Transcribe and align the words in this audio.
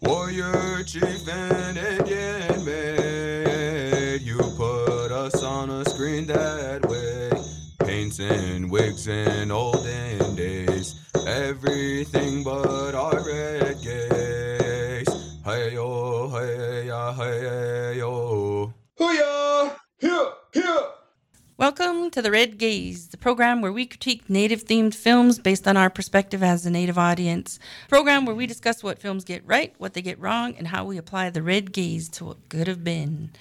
Warrior 0.00 0.82
chief 0.84 1.26
and 1.26 1.78
Indian 1.78 2.64
maid, 2.66 4.20
you 4.20 4.36
put 4.36 5.10
us 5.10 5.42
on 5.42 5.70
a 5.70 5.86
screen 5.86 6.26
that 6.26 6.86
way. 6.86 7.30
Paints 7.78 8.20
and 8.20 8.70
wigs 8.70 9.08
in 9.08 9.50
olden 9.50 10.34
days, 10.36 10.96
everything 11.26 12.44
but 12.44 12.75
to 22.16 22.22
The 22.22 22.30
Red 22.30 22.56
Gaze, 22.56 23.08
the 23.08 23.18
program 23.18 23.60
where 23.60 23.70
we 23.70 23.84
critique 23.84 24.30
native 24.30 24.64
themed 24.64 24.94
films 24.94 25.38
based 25.38 25.68
on 25.68 25.76
our 25.76 25.90
perspective 25.90 26.42
as 26.42 26.64
a 26.64 26.70
native 26.70 26.96
audience. 26.96 27.58
Program 27.90 28.24
where 28.24 28.34
we 28.34 28.46
discuss 28.46 28.82
what 28.82 28.98
films 28.98 29.22
get 29.22 29.46
right, 29.46 29.74
what 29.76 29.92
they 29.92 30.00
get 30.00 30.18
wrong, 30.18 30.54
and 30.56 30.68
how 30.68 30.82
we 30.86 30.96
apply 30.96 31.28
the 31.28 31.42
red 31.42 31.74
gaze 31.74 32.08
to 32.08 32.24
what 32.24 32.48
could 32.48 32.68
have 32.68 32.82
been. 32.82 33.32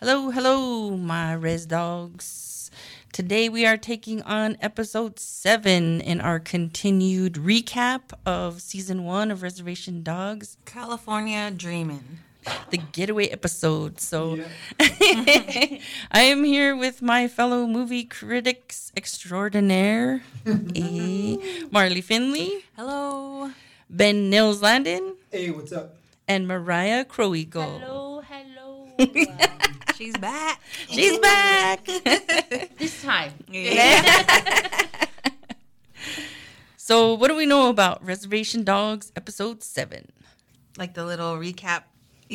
Hello, 0.00 0.30
hello, 0.30 0.96
my 0.96 1.32
res 1.32 1.64
dogs. 1.64 2.72
Today 3.12 3.48
we 3.48 3.64
are 3.66 3.76
taking 3.76 4.20
on 4.22 4.56
episode 4.60 5.20
7 5.20 6.00
in 6.00 6.20
our 6.20 6.40
continued 6.40 7.34
recap 7.34 8.00
of 8.26 8.60
season 8.60 9.04
1 9.04 9.30
of 9.30 9.44
Reservation 9.44 10.02
Dogs, 10.02 10.56
California 10.64 11.52
Dreamin'. 11.52 12.18
The 12.70 12.78
getaway 12.92 13.28
episode. 13.28 14.00
So 14.00 14.38
I 14.80 15.80
am 16.12 16.44
here 16.44 16.76
with 16.76 17.02
my 17.02 17.28
fellow 17.28 17.66
movie 17.66 18.04
critics 18.04 18.92
extraordinaire, 18.96 20.22
eh, 20.46 21.36
Marley 21.70 22.00
Finley, 22.00 22.64
Hello. 22.76 23.50
Ben 23.90 24.30
Nils 24.30 24.62
Landon, 24.62 25.16
Hey, 25.30 25.50
what's 25.50 25.72
up? 25.72 25.96
and 26.26 26.46
Mariah 26.48 27.04
Crow 27.04 27.34
Eagle. 27.34 27.78
Hello, 27.80 28.22
hello. 28.26 28.88
She's 29.96 30.16
back. 30.16 30.60
She's 30.90 31.18
back. 31.20 31.84
this 32.78 33.02
time. 33.02 33.32
Yeah. 33.48 34.26
so, 36.76 37.14
what 37.14 37.28
do 37.28 37.36
we 37.36 37.46
know 37.46 37.68
about 37.68 38.04
Reservation 38.04 38.64
Dogs 38.64 39.12
episode 39.16 39.62
7? 39.62 40.10
like 40.76 40.94
the 40.94 41.04
little 41.04 41.36
recap. 41.36 41.84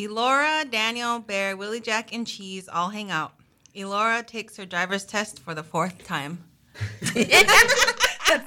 Elora, 0.00 0.70
Daniel, 0.70 1.18
Bear, 1.20 1.56
Willie 1.56 1.80
Jack, 1.80 2.12
and 2.14 2.26
Cheese 2.26 2.68
all 2.68 2.88
hang 2.88 3.10
out. 3.10 3.32
Elora 3.74 4.26
takes 4.26 4.56
her 4.56 4.64
driver's 4.64 5.04
test 5.04 5.38
for 5.40 5.54
the 5.54 5.62
fourth 5.62 6.04
time. 6.04 6.44
That's 7.02 7.16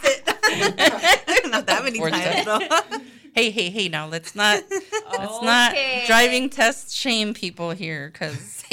it. 0.03 0.23
not 1.51 1.65
that 1.67 1.83
many 1.83 1.99
Fourth 1.99 2.11
times 2.11 2.45
though. 2.45 2.59
Hey, 3.33 3.49
hey, 3.49 3.69
hey, 3.69 3.89
now 3.89 4.07
let's 4.07 4.35
not 4.35 4.63
let's 4.69 5.41
not 5.41 5.71
Okay. 5.71 6.03
driving 6.05 6.49
test 6.49 6.95
shame 6.95 7.33
people 7.33 7.71
here 7.71 8.11
cuz 8.11 8.63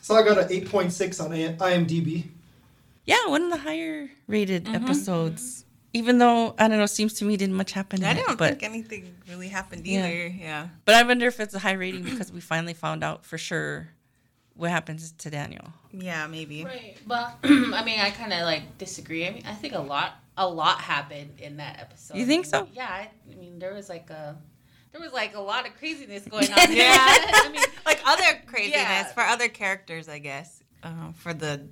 So 0.00 0.14
I 0.14 0.22
got 0.22 0.38
an 0.38 0.48
8.6 0.48 1.24
on 1.24 1.30
IMDb. 1.30 2.28
Yeah, 3.04 3.26
one 3.26 3.42
of 3.42 3.50
the 3.50 3.58
higher 3.58 4.08
rated 4.26 4.64
mm-hmm. 4.64 4.84
episodes. 4.84 5.65
Even 5.96 6.18
though 6.18 6.54
I 6.58 6.68
don't 6.68 6.78
know, 6.78 6.86
seems 6.86 7.14
to 7.14 7.24
me 7.24 7.36
didn't 7.36 7.54
much 7.56 7.72
happen. 7.72 8.04
I 8.04 8.14
don't 8.14 8.38
but 8.38 8.50
think 8.50 8.62
anything 8.62 9.14
really 9.28 9.48
happened 9.48 9.86
either. 9.86 10.26
Yeah. 10.28 10.68
but 10.84 10.94
I 10.94 11.02
wonder 11.02 11.26
if 11.26 11.40
it's 11.40 11.54
a 11.54 11.58
high 11.58 11.72
rating 11.72 12.02
because 12.10 12.30
we 12.32 12.40
finally 12.40 12.74
found 12.74 13.02
out 13.02 13.24
for 13.24 13.38
sure 13.38 13.88
what 14.54 14.70
happens 14.70 15.12
to 15.12 15.30
Daniel. 15.30 15.72
Yeah, 15.92 16.26
maybe. 16.26 16.64
Right, 16.64 16.96
but 17.06 17.36
I 17.44 17.82
mean, 17.84 18.00
I 18.00 18.10
kind 18.10 18.32
of 18.32 18.40
like 18.42 18.78
disagree. 18.78 19.26
I 19.26 19.30
mean, 19.30 19.42
I 19.46 19.54
think 19.54 19.74
a 19.74 19.80
lot, 19.80 20.14
a 20.36 20.48
lot 20.48 20.78
happened 20.80 21.40
in 21.40 21.56
that 21.58 21.78
episode. 21.80 22.16
You 22.16 22.26
think 22.26 22.46
so? 22.46 22.66
Yeah, 22.72 22.88
I, 22.88 23.10
I 23.30 23.34
mean, 23.36 23.58
there 23.58 23.74
was 23.74 23.88
like 23.88 24.08
a, 24.10 24.36
there 24.92 25.00
was 25.00 25.12
like 25.12 25.34
a 25.34 25.40
lot 25.40 25.66
of 25.66 25.74
craziness 25.76 26.24
going 26.30 26.50
on. 26.52 26.72
Yeah. 26.72 26.96
I 26.98 27.50
mean, 27.52 27.62
Like 27.84 28.00
other 28.06 28.40
craziness 28.46 28.74
Yeah. 28.74 29.04
for 29.12 29.20
other 29.22 29.48
characters, 29.48 30.08
I 30.08 30.18
guess. 30.20 30.62
Uh, 30.82 31.12
for 31.16 31.32
the 31.34 31.66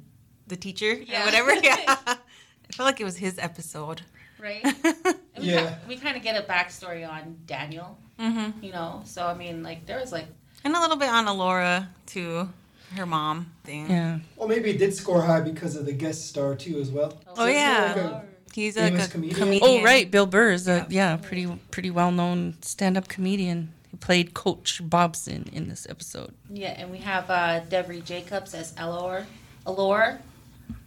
the 0.46 0.56
teacher 0.56 0.92
Yeah. 0.92 1.22
or 1.22 1.26
whatever. 1.26 1.54
Yeah. 1.62 1.76
I 1.86 2.72
felt 2.76 2.86
like 2.86 3.00
it 3.00 3.04
was 3.04 3.16
his 3.18 3.38
episode. 3.38 4.02
Right? 4.44 4.62
We 5.36 5.50
Yeah. 5.50 5.70
ki- 5.70 5.74
we 5.88 5.96
kind 5.96 6.16
of 6.16 6.22
get 6.22 6.36
a 6.36 6.46
backstory 6.46 7.02
on 7.08 7.36
Daniel, 7.46 7.98
mm-hmm. 8.20 8.62
you 8.64 8.70
know. 8.70 9.02
So 9.04 9.26
I 9.26 9.34
mean, 9.34 9.64
like 9.64 9.84
there 9.86 9.98
was 9.98 10.12
like, 10.12 10.26
And 10.62 10.76
a 10.76 10.80
little 10.80 10.96
bit 10.96 11.08
on 11.08 11.26
Alora 11.26 11.88
too, 12.06 12.48
her 12.96 13.04
mom 13.06 13.50
thing. 13.64 13.90
Yeah. 13.90 14.18
Well, 14.36 14.46
maybe 14.46 14.70
it 14.70 14.78
did 14.78 14.94
score 14.94 15.20
high 15.22 15.40
because 15.40 15.74
of 15.74 15.86
the 15.86 15.92
guest 15.92 16.28
star 16.28 16.54
too, 16.54 16.78
as 16.80 16.90
well. 16.92 17.18
Oh 17.36 17.46
yeah, 17.46 17.94
like 17.96 17.96
a 17.96 18.24
he's 18.54 18.76
a 18.76 18.90
comedian. 19.08 19.40
comedian. 19.40 19.62
Oh 19.64 19.82
right, 19.82 20.08
Bill 20.08 20.26
Burr 20.26 20.52
is 20.52 20.68
a 20.68 20.86
yeah, 20.88 21.16
pretty 21.16 21.46
pretty 21.72 21.90
well 21.90 22.12
known 22.12 22.54
stand 22.62 22.96
up 22.96 23.08
comedian. 23.08 23.72
He 23.90 23.96
played 23.96 24.34
Coach 24.34 24.80
Bobson 24.88 25.50
in 25.52 25.68
this 25.68 25.84
episode. 25.90 26.32
yeah, 26.48 26.74
and 26.78 26.92
we 26.92 26.98
have 26.98 27.28
uh 27.28 27.60
Devery 27.68 28.04
Jacobs 28.04 28.54
as 28.54 28.72
Elor, 28.76 29.26
Elor. 29.66 30.18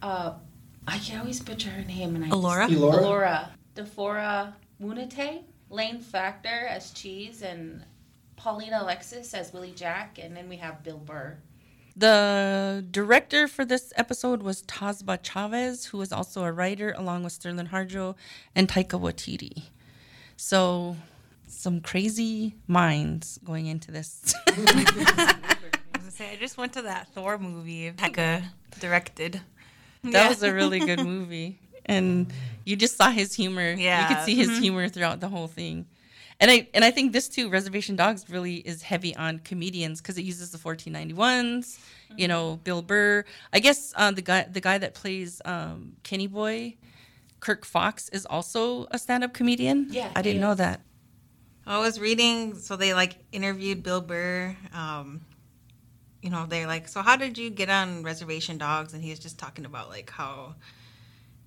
Uh, 0.02 0.32
I 0.88 0.98
can 0.98 1.20
always 1.20 1.40
butcher 1.40 1.70
her 1.70 1.84
name, 1.84 2.14
and 2.16 2.24
I 2.24 2.28
just- 2.28 2.38
Alora. 2.38 2.66
Elora? 2.68 2.98
Alora, 2.98 3.50
D'Pharaoh 3.74 4.52
Munite, 4.80 5.42
Lane 5.70 6.00
Factor 6.00 6.66
as 6.66 6.90
Cheese, 6.92 7.42
and 7.42 7.84
Paulina 8.36 8.78
Alexis 8.82 9.34
as 9.34 9.52
Willie 9.52 9.72
Jack, 9.72 10.18
and 10.18 10.36
then 10.36 10.48
we 10.48 10.56
have 10.56 10.82
Bill 10.82 10.98
Burr. 10.98 11.36
The 11.96 12.84
director 12.90 13.48
for 13.48 13.64
this 13.64 13.92
episode 13.96 14.42
was 14.42 14.62
Tazbah 14.62 15.18
Chavez, 15.22 15.86
who 15.86 15.98
was 15.98 16.12
also 16.12 16.44
a 16.44 16.52
writer 16.52 16.94
along 16.96 17.24
with 17.24 17.32
Sterling 17.32 17.66
Harjo 17.66 18.14
and 18.54 18.68
Taika 18.68 19.00
Waititi. 19.00 19.64
So, 20.36 20.96
some 21.48 21.80
crazy 21.80 22.54
minds 22.68 23.40
going 23.44 23.66
into 23.66 23.90
this. 23.90 24.32
I 24.46 24.52
was 24.52 25.72
gonna 25.92 26.10
say, 26.12 26.30
I 26.32 26.36
just 26.36 26.56
went 26.56 26.72
to 26.74 26.82
that 26.82 27.08
Thor 27.14 27.36
movie 27.36 27.90
Taika 27.90 28.44
directed. 28.78 29.40
That 30.04 30.12
Yeah. 30.12 30.28
was 30.28 30.42
a 30.42 30.52
really 30.52 30.78
good 30.80 31.00
movie. 31.04 31.58
And 31.86 32.30
you 32.66 32.76
just 32.76 32.98
saw 32.98 33.08
his 33.10 33.32
humor. 33.32 33.72
Yeah. 33.72 34.02
You 34.02 34.14
could 34.14 34.22
see 34.24 34.34
his 34.34 34.50
Mhm. 34.50 34.60
humor 34.60 34.88
throughout 34.90 35.20
the 35.20 35.28
whole 35.30 35.48
thing. 35.48 35.86
And 36.38 36.50
I 36.50 36.68
and 36.74 36.84
I 36.84 36.90
think 36.90 37.12
this 37.14 37.28
too, 37.28 37.48
Reservation 37.48 37.96
Dogs 37.96 38.28
really 38.28 38.56
is 38.56 38.82
heavy 38.82 39.16
on 39.16 39.38
comedians 39.38 40.02
because 40.02 40.18
it 40.18 40.22
uses 40.22 40.50
the 40.50 40.58
1491s, 40.58 41.78
you 42.16 42.28
know, 42.28 42.60
Bill 42.62 42.82
Burr. 42.82 43.24
I 43.54 43.60
guess 43.60 43.94
uh, 43.96 44.10
the 44.10 44.20
guy 44.20 44.42
the 44.42 44.60
guy 44.60 44.76
that 44.76 44.92
plays 44.92 45.40
um, 45.46 45.96
Kenny 46.02 46.26
Boy, 46.26 46.76
Kirk 47.40 47.64
Fox, 47.64 48.10
is 48.10 48.26
also 48.26 48.86
a 48.90 48.98
stand-up 48.98 49.32
comedian. 49.32 49.86
Yeah, 49.90 50.12
I 50.14 50.20
didn't 50.20 50.42
know 50.42 50.54
that. 50.56 50.82
I 51.66 51.78
was 51.78 51.98
reading, 51.98 52.54
so 52.54 52.76
they 52.76 52.92
like 52.92 53.16
interviewed 53.32 53.82
Bill 53.82 54.02
Burr. 54.02 54.54
Um, 54.74 55.22
you 56.22 56.30
know, 56.30 56.46
they're 56.46 56.66
like, 56.66 56.88
so 56.88 57.02
how 57.02 57.16
did 57.16 57.38
you 57.38 57.50
get 57.50 57.68
on 57.68 58.02
Reservation 58.02 58.58
Dogs? 58.58 58.92
And 58.94 59.02
he 59.02 59.10
was 59.10 59.18
just 59.18 59.38
talking 59.38 59.64
about 59.64 59.88
like 59.88 60.10
how, 60.10 60.54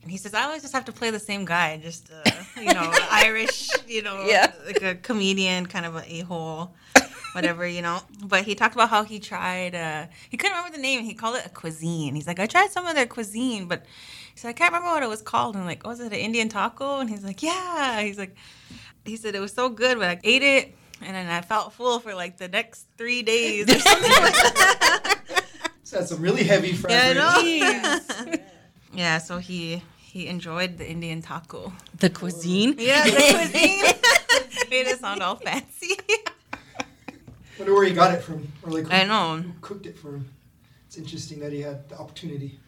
and 0.02 0.10
he 0.10 0.18
says, 0.18 0.34
I 0.34 0.44
always 0.44 0.62
just 0.62 0.74
have 0.74 0.86
to 0.86 0.92
play 0.92 1.12
the 1.12 1.20
same 1.20 1.46
guy, 1.46 1.78
just 1.78 2.10
uh, 2.12 2.30
you 2.58 2.74
know, 2.74 2.92
Irish, 3.12 3.70
you 3.88 4.02
know, 4.02 4.26
Yeah. 4.28 4.52
like 4.66 4.82
a 4.82 4.96
comedian, 4.96 5.66
kind 5.66 5.86
of 5.86 5.96
an 5.96 6.06
a 6.08 6.22
hole, 6.22 6.74
whatever, 7.34 7.68
you 7.68 7.82
know. 7.82 8.00
But 8.26 8.44
he 8.44 8.56
talked 8.56 8.74
about 8.76 8.90
how 8.90 9.04
he 9.04 9.20
tried. 9.20 9.76
Uh, 9.76 10.06
he 10.30 10.38
couldn't 10.38 10.56
remember 10.58 10.76
the 10.76 10.82
name. 10.82 11.04
He 11.04 11.14
called 11.14 11.36
it 11.38 11.46
a 11.46 11.50
cuisine. 11.50 12.16
He's 12.16 12.26
like, 12.28 12.40
I 12.40 12.48
tried 12.48 12.72
some 12.72 12.86
of 12.88 12.96
their 12.96 13.08
cuisine, 13.08 13.68
but. 13.68 13.86
He 14.34 14.40
said, 14.40 14.48
I 14.48 14.54
can't 14.54 14.72
remember 14.74 14.94
what 14.94 15.04
it 15.04 15.10
was 15.10 15.22
called. 15.22 15.56
And 15.56 15.64
I'm 15.64 15.68
like, 15.68 15.82
oh, 15.84 15.90
was 15.90 16.00
it 16.00 16.14
an 16.14 16.18
Indian 16.18 16.48
taco? 16.48 17.00
And 17.02 17.10
he's 17.10 17.22
like, 17.22 17.44
yeah. 17.44 18.00
He's 18.02 18.18
like, 18.18 18.34
he 19.04 19.18
said 19.18 19.36
it 19.36 19.42
was 19.42 19.52
so 19.52 19.68
good, 19.68 20.00
but 20.00 20.08
I 20.10 20.22
ate 20.24 20.42
it 20.42 20.74
and 21.04 21.16
then 21.16 21.28
I 21.28 21.42
felt 21.42 21.74
full 21.74 22.00
for 22.00 22.14
like 22.14 22.38
the 22.38 22.48
next 22.48 22.88
three 22.98 23.22
days 23.24 23.70
or 23.70 23.80
something 23.80 24.12
like 24.12 24.34
that. 24.34 25.20
So 25.84 25.98
that's 25.98 26.10
some 26.10 26.22
really 26.22 26.44
heavy 26.44 26.74
fried 26.74 26.94
yeah, 26.94 27.14
bread. 27.14 28.02
I 28.10 28.26
know. 28.26 28.38
yeah, 28.94 29.18
so 29.18 29.40
he 29.40 29.84
he 29.98 30.28
enjoyed 30.28 30.78
the 30.78 30.90
Indian 30.90 31.22
taco. 31.22 31.74
The 31.98 32.10
cuisine. 32.10 32.76
Yeah, 32.78 33.04
the 33.06 33.12
cuisine 33.52 34.70
made 34.70 34.88
it 34.88 35.00
sound 35.00 35.22
all 35.22 35.36
fancy. 35.36 35.96
I 36.54 36.58
wonder 37.58 37.74
where 37.74 37.86
he 37.86 37.94
got 37.94 38.14
it 38.14 38.22
from, 38.22 38.52
or 38.64 38.72
like 38.72 38.86
who, 38.86 38.92
I 38.92 39.04
know. 39.06 39.42
who 39.42 39.54
cooked 39.62 39.86
it 39.86 39.98
for 39.98 40.16
him. 40.16 40.30
It's 40.88 40.98
interesting 40.98 41.40
that 41.40 41.54
he 41.54 41.62
had 41.62 41.88
the 41.90 41.98
opportunity. 41.98 42.60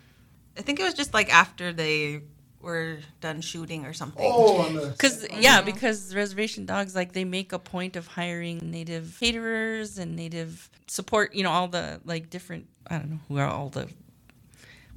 I 0.57 0.61
think 0.61 0.79
it 0.79 0.83
was 0.83 0.93
just 0.93 1.13
like 1.13 1.33
after 1.33 1.73
they 1.73 2.21
were 2.63 2.99
done 3.21 3.41
shooting 3.41 3.85
or 3.85 3.93
something. 3.93 4.25
Oh, 4.25 4.89
Because 4.89 5.25
oh, 5.31 5.37
yeah, 5.39 5.61
because 5.61 6.15
reservation 6.15 6.65
dogs 6.65 6.95
like 6.95 7.11
they 7.11 7.25
make 7.25 7.53
a 7.53 7.59
point 7.59 7.95
of 7.95 8.07
hiring 8.07 8.71
native 8.71 9.17
caterers 9.19 9.97
and 9.97 10.15
native 10.15 10.69
support. 10.87 11.35
You 11.35 11.43
know 11.43 11.51
all 11.51 11.67
the 11.67 12.01
like 12.05 12.29
different. 12.29 12.67
I 12.87 12.97
don't 12.97 13.11
know 13.11 13.19
who 13.27 13.37
are 13.37 13.47
all 13.47 13.69
the. 13.69 13.89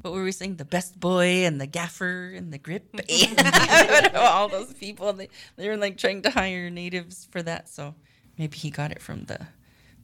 What 0.02 0.14
were 0.14 0.22
we 0.22 0.30
saying? 0.30 0.56
The 0.56 0.64
best 0.64 1.00
boy 1.00 1.44
and 1.44 1.60
the 1.60 1.66
gaffer 1.66 2.32
and 2.36 2.52
the 2.52 2.58
grip. 2.58 2.94
Know, 4.12 4.20
all 4.20 4.48
those 4.48 4.72
people. 4.72 5.12
They 5.12 5.28
they 5.56 5.68
were 5.68 5.76
like 5.76 5.98
trying 5.98 6.22
to 6.22 6.30
hire 6.30 6.70
natives 6.70 7.26
for 7.30 7.42
that. 7.42 7.68
So 7.68 7.94
maybe 8.38 8.56
he 8.56 8.70
got 8.70 8.92
it 8.92 9.02
from 9.02 9.24
the 9.24 9.48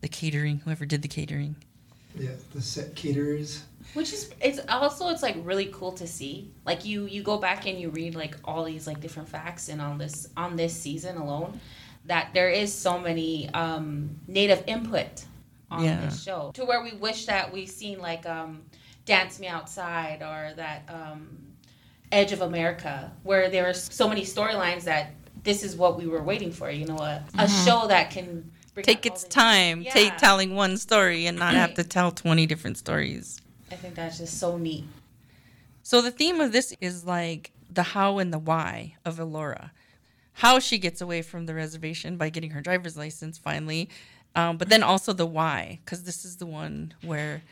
the 0.00 0.08
catering. 0.08 0.58
Whoever 0.64 0.84
did 0.84 1.02
the 1.02 1.08
catering. 1.08 1.56
Yeah, 2.18 2.30
the 2.54 2.60
set 2.60 2.94
caterers. 2.94 3.64
which 3.94 4.12
is 4.12 4.30
it's 4.40 4.60
also 4.68 5.08
it's 5.08 5.22
like 5.22 5.36
really 5.42 5.66
cool 5.72 5.92
to 5.92 6.06
see 6.06 6.50
like 6.64 6.84
you 6.84 7.06
you 7.06 7.22
go 7.22 7.38
back 7.38 7.66
and 7.66 7.78
you 7.78 7.90
read 7.90 8.14
like 8.14 8.36
all 8.44 8.64
these 8.64 8.86
like 8.86 9.00
different 9.00 9.28
facts 9.28 9.68
and 9.68 9.80
on 9.80 9.98
this 9.98 10.28
on 10.36 10.56
this 10.56 10.74
season 10.74 11.16
alone 11.16 11.58
that 12.06 12.30
there 12.34 12.48
is 12.50 12.72
so 12.74 12.98
many 12.98 13.48
um, 13.54 14.10
native 14.26 14.62
input 14.66 15.24
on 15.70 15.84
Yeah. 15.84 16.00
this 16.04 16.22
show 16.22 16.50
to 16.54 16.64
where 16.64 16.82
we 16.82 16.92
wish 16.92 17.26
that 17.26 17.52
we've 17.52 17.68
seen 17.70 17.98
like 18.00 18.26
um, 18.26 18.62
Dance 19.04 19.38
Me 19.40 19.46
Outside 19.46 20.20
or 20.22 20.52
that 20.56 20.82
um, 20.88 21.38
Edge 22.10 22.32
of 22.32 22.42
America, 22.42 23.10
where 23.22 23.48
there 23.50 23.68
are 23.68 23.72
so 23.74 24.06
many 24.08 24.22
storylines 24.22 24.82
that 24.84 25.12
this 25.44 25.62
is 25.62 25.74
what 25.76 25.96
we 25.98 26.06
were 26.06 26.22
waiting 26.22 26.52
for. 26.52 26.70
You 26.70 26.86
know, 26.86 26.98
a, 26.98 27.24
a 27.38 27.48
show 27.48 27.86
that 27.88 28.10
can 28.10 28.26
bring 28.26 28.50
Take 28.80 29.04
its 29.04 29.24
time, 29.24 29.84
take 29.84 30.16
telling 30.16 30.54
one 30.54 30.78
story 30.78 31.26
and 31.26 31.38
not 31.38 31.54
have 31.54 31.74
to 31.74 31.84
tell 31.88 32.10
20 32.10 32.46
different 32.46 32.78
stories. 32.78 33.38
I 33.70 33.74
think 33.76 33.94
that's 33.94 34.19
just 34.19 34.38
so 34.38 34.56
neat. 34.56 34.84
So 35.82 36.00
the 36.00 36.10
theme 36.10 36.40
of 36.40 36.52
this 36.52 36.74
is 36.80 37.04
like 37.04 37.52
the 37.70 37.82
how 37.82 38.19
and 38.19 38.32
the 38.32 38.38
why 38.38 38.96
of 39.04 39.19
Elora. 39.19 39.70
How 40.34 40.58
she 40.58 40.78
gets 40.78 41.00
away 41.00 41.20
from 41.20 41.44
the 41.46 41.54
reservation 41.54 42.16
by 42.16 42.30
getting 42.30 42.50
her 42.50 42.62
driver's 42.62 42.96
license 42.96 43.36
finally, 43.36 43.90
um, 44.34 44.56
but 44.56 44.70
then 44.70 44.82
also 44.82 45.12
the 45.12 45.26
why, 45.26 45.80
because 45.84 46.04
this 46.04 46.24
is 46.24 46.36
the 46.36 46.46
one 46.46 46.94
where, 47.02 47.42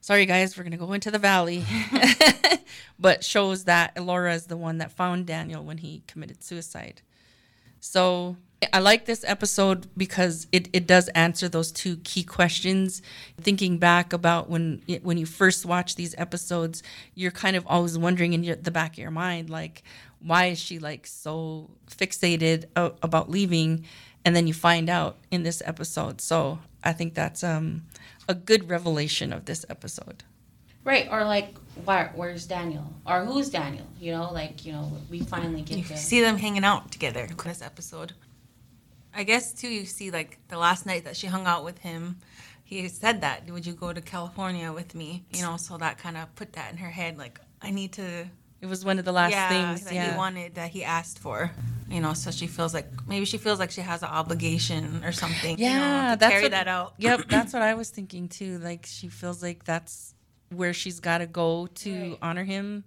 sorry 0.00 0.26
guys, 0.26 0.56
we're 0.56 0.62
gonna 0.62 0.76
go 0.76 0.92
into 0.92 1.10
the 1.10 1.18
valley, 1.18 1.64
but 2.98 3.24
shows 3.24 3.64
that 3.64 3.94
Elora 3.96 4.34
is 4.34 4.46
the 4.46 4.56
one 4.56 4.78
that 4.78 4.92
found 4.92 5.26
Daniel 5.26 5.64
when 5.64 5.78
he 5.78 6.04
committed 6.06 6.44
suicide. 6.44 7.02
So 7.80 8.36
I 8.74 8.80
like 8.80 9.06
this 9.06 9.24
episode 9.26 9.86
because 9.96 10.46
it, 10.52 10.68
it 10.74 10.86
does 10.86 11.08
answer 11.08 11.48
those 11.48 11.72
two 11.72 11.96
key 12.04 12.22
questions. 12.22 13.00
Thinking 13.40 13.78
back 13.78 14.12
about 14.12 14.50
when 14.50 14.82
when 15.02 15.16
you 15.16 15.24
first 15.24 15.64
watch 15.64 15.94
these 15.94 16.14
episodes, 16.18 16.82
you're 17.14 17.30
kind 17.30 17.56
of 17.56 17.66
always 17.66 17.96
wondering 17.96 18.34
in 18.34 18.44
your, 18.44 18.56
the 18.56 18.70
back 18.70 18.92
of 18.92 18.98
your 18.98 19.10
mind, 19.10 19.48
like, 19.48 19.82
why 20.20 20.46
is 20.46 20.58
she 20.58 20.78
like 20.78 21.06
so 21.06 21.70
fixated 21.88 22.66
a- 22.76 22.92
about 23.02 23.30
leaving? 23.30 23.86
And 24.26 24.36
then 24.36 24.46
you 24.46 24.52
find 24.52 24.90
out 24.90 25.16
in 25.30 25.42
this 25.42 25.62
episode. 25.64 26.20
So 26.20 26.58
I 26.84 26.92
think 26.92 27.14
that's 27.14 27.42
um, 27.42 27.84
a 28.28 28.34
good 28.34 28.68
revelation 28.68 29.32
of 29.32 29.46
this 29.46 29.64
episode. 29.70 30.24
Right, 30.84 31.08
or 31.10 31.24
like, 31.24 31.54
where, 31.84 32.12
where's 32.14 32.46
Daniel? 32.46 32.92
Or 33.06 33.24
who's 33.24 33.50
Daniel? 33.50 33.86
You 33.98 34.12
know, 34.12 34.32
like, 34.32 34.64
you 34.64 34.72
know, 34.72 34.92
we 35.10 35.20
finally 35.20 35.62
get 35.62 35.78
You 35.78 35.84
to 35.84 35.96
see 35.96 36.20
them 36.20 36.38
hanging 36.38 36.64
out 36.64 36.90
together 36.90 37.20
in 37.24 37.36
this 37.36 37.62
episode. 37.62 38.12
I 39.14 39.24
guess 39.24 39.52
too. 39.52 39.68
You 39.68 39.86
see, 39.86 40.10
like 40.10 40.38
the 40.48 40.56
last 40.58 40.86
night 40.86 41.04
that 41.04 41.16
she 41.16 41.26
hung 41.26 41.46
out 41.46 41.64
with 41.64 41.78
him, 41.78 42.18
he 42.64 42.86
said 42.88 43.20
that, 43.22 43.48
"Would 43.50 43.66
you 43.66 43.72
go 43.74 43.92
to 43.92 44.00
California 44.00 44.72
with 44.72 44.94
me?" 44.94 45.24
You 45.32 45.42
know, 45.42 45.56
so 45.56 45.76
that 45.78 45.98
kind 45.98 46.16
of 46.16 46.32
put 46.36 46.52
that 46.54 46.70
in 46.72 46.78
her 46.78 46.90
head. 46.90 47.18
Like, 47.18 47.40
I 47.60 47.70
need 47.70 47.92
to. 47.94 48.26
It 48.60 48.66
was 48.66 48.84
one 48.84 48.98
of 48.98 49.04
the 49.06 49.12
last 49.12 49.32
yeah, 49.32 49.48
things. 49.48 49.84
that 49.86 49.94
yeah. 49.94 50.12
he 50.12 50.16
wanted, 50.18 50.54
that 50.56 50.70
he 50.70 50.84
asked 50.84 51.18
for. 51.18 51.50
You 51.88 52.00
know, 52.00 52.12
so 52.12 52.30
she 52.30 52.46
feels 52.46 52.72
like 52.72 52.86
maybe 53.08 53.24
she 53.24 53.38
feels 53.38 53.58
like 53.58 53.70
she 53.72 53.80
has 53.80 54.02
an 54.02 54.10
obligation 54.10 55.02
or 55.04 55.10
something. 55.12 55.58
you 55.58 55.64
know, 55.64 55.72
Yeah, 55.72 56.10
to 56.14 56.20
that's 56.20 56.30
carry 56.30 56.42
what- 56.44 56.50
that 56.52 56.68
out. 56.68 56.94
Yep, 56.98 57.22
that's 57.28 57.52
what 57.52 57.62
I 57.62 57.74
was 57.74 57.90
thinking 57.90 58.28
too. 58.28 58.58
Like 58.58 58.86
she 58.86 59.08
feels 59.08 59.42
like 59.42 59.64
that's 59.64 60.14
where 60.50 60.72
she's 60.72 61.00
got 61.00 61.18
to 61.18 61.26
go 61.26 61.66
to 61.66 62.00
Right. 62.10 62.18
honor 62.22 62.44
him. 62.44 62.84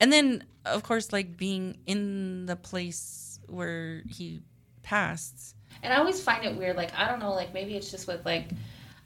And 0.00 0.10
then 0.12 0.44
of 0.64 0.82
course 0.84 1.12
like 1.12 1.36
being 1.36 1.76
in 1.86 2.46
the 2.46 2.56
place 2.56 3.38
where 3.46 4.02
he 4.08 4.40
passed. 4.84 5.56
And 5.82 5.92
I 5.92 5.96
always 5.96 6.22
find 6.22 6.44
it 6.44 6.56
weird. 6.56 6.76
Like 6.76 6.96
I 6.96 7.08
don't 7.08 7.18
know. 7.18 7.32
Like 7.32 7.52
maybe 7.52 7.76
it's 7.76 7.90
just 7.90 8.06
with 8.06 8.24
like, 8.24 8.50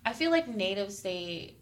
I 0.04 0.12
feel 0.12 0.30
like 0.30 0.46
natives 0.48 1.00
they, 1.02 1.54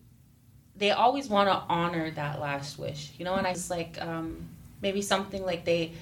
they 0.76 0.90
always 0.90 1.28
want 1.28 1.48
to 1.48 1.54
honor 1.72 2.10
that 2.10 2.40
last 2.40 2.78
wish. 2.78 3.12
You 3.18 3.24
know, 3.24 3.34
and 3.34 3.46
I 3.46 3.52
was 3.52 3.70
like, 3.70 4.00
um, 4.00 4.48
maybe 4.82 5.00
something 5.00 5.44
like 5.44 5.64
they, 5.64 5.92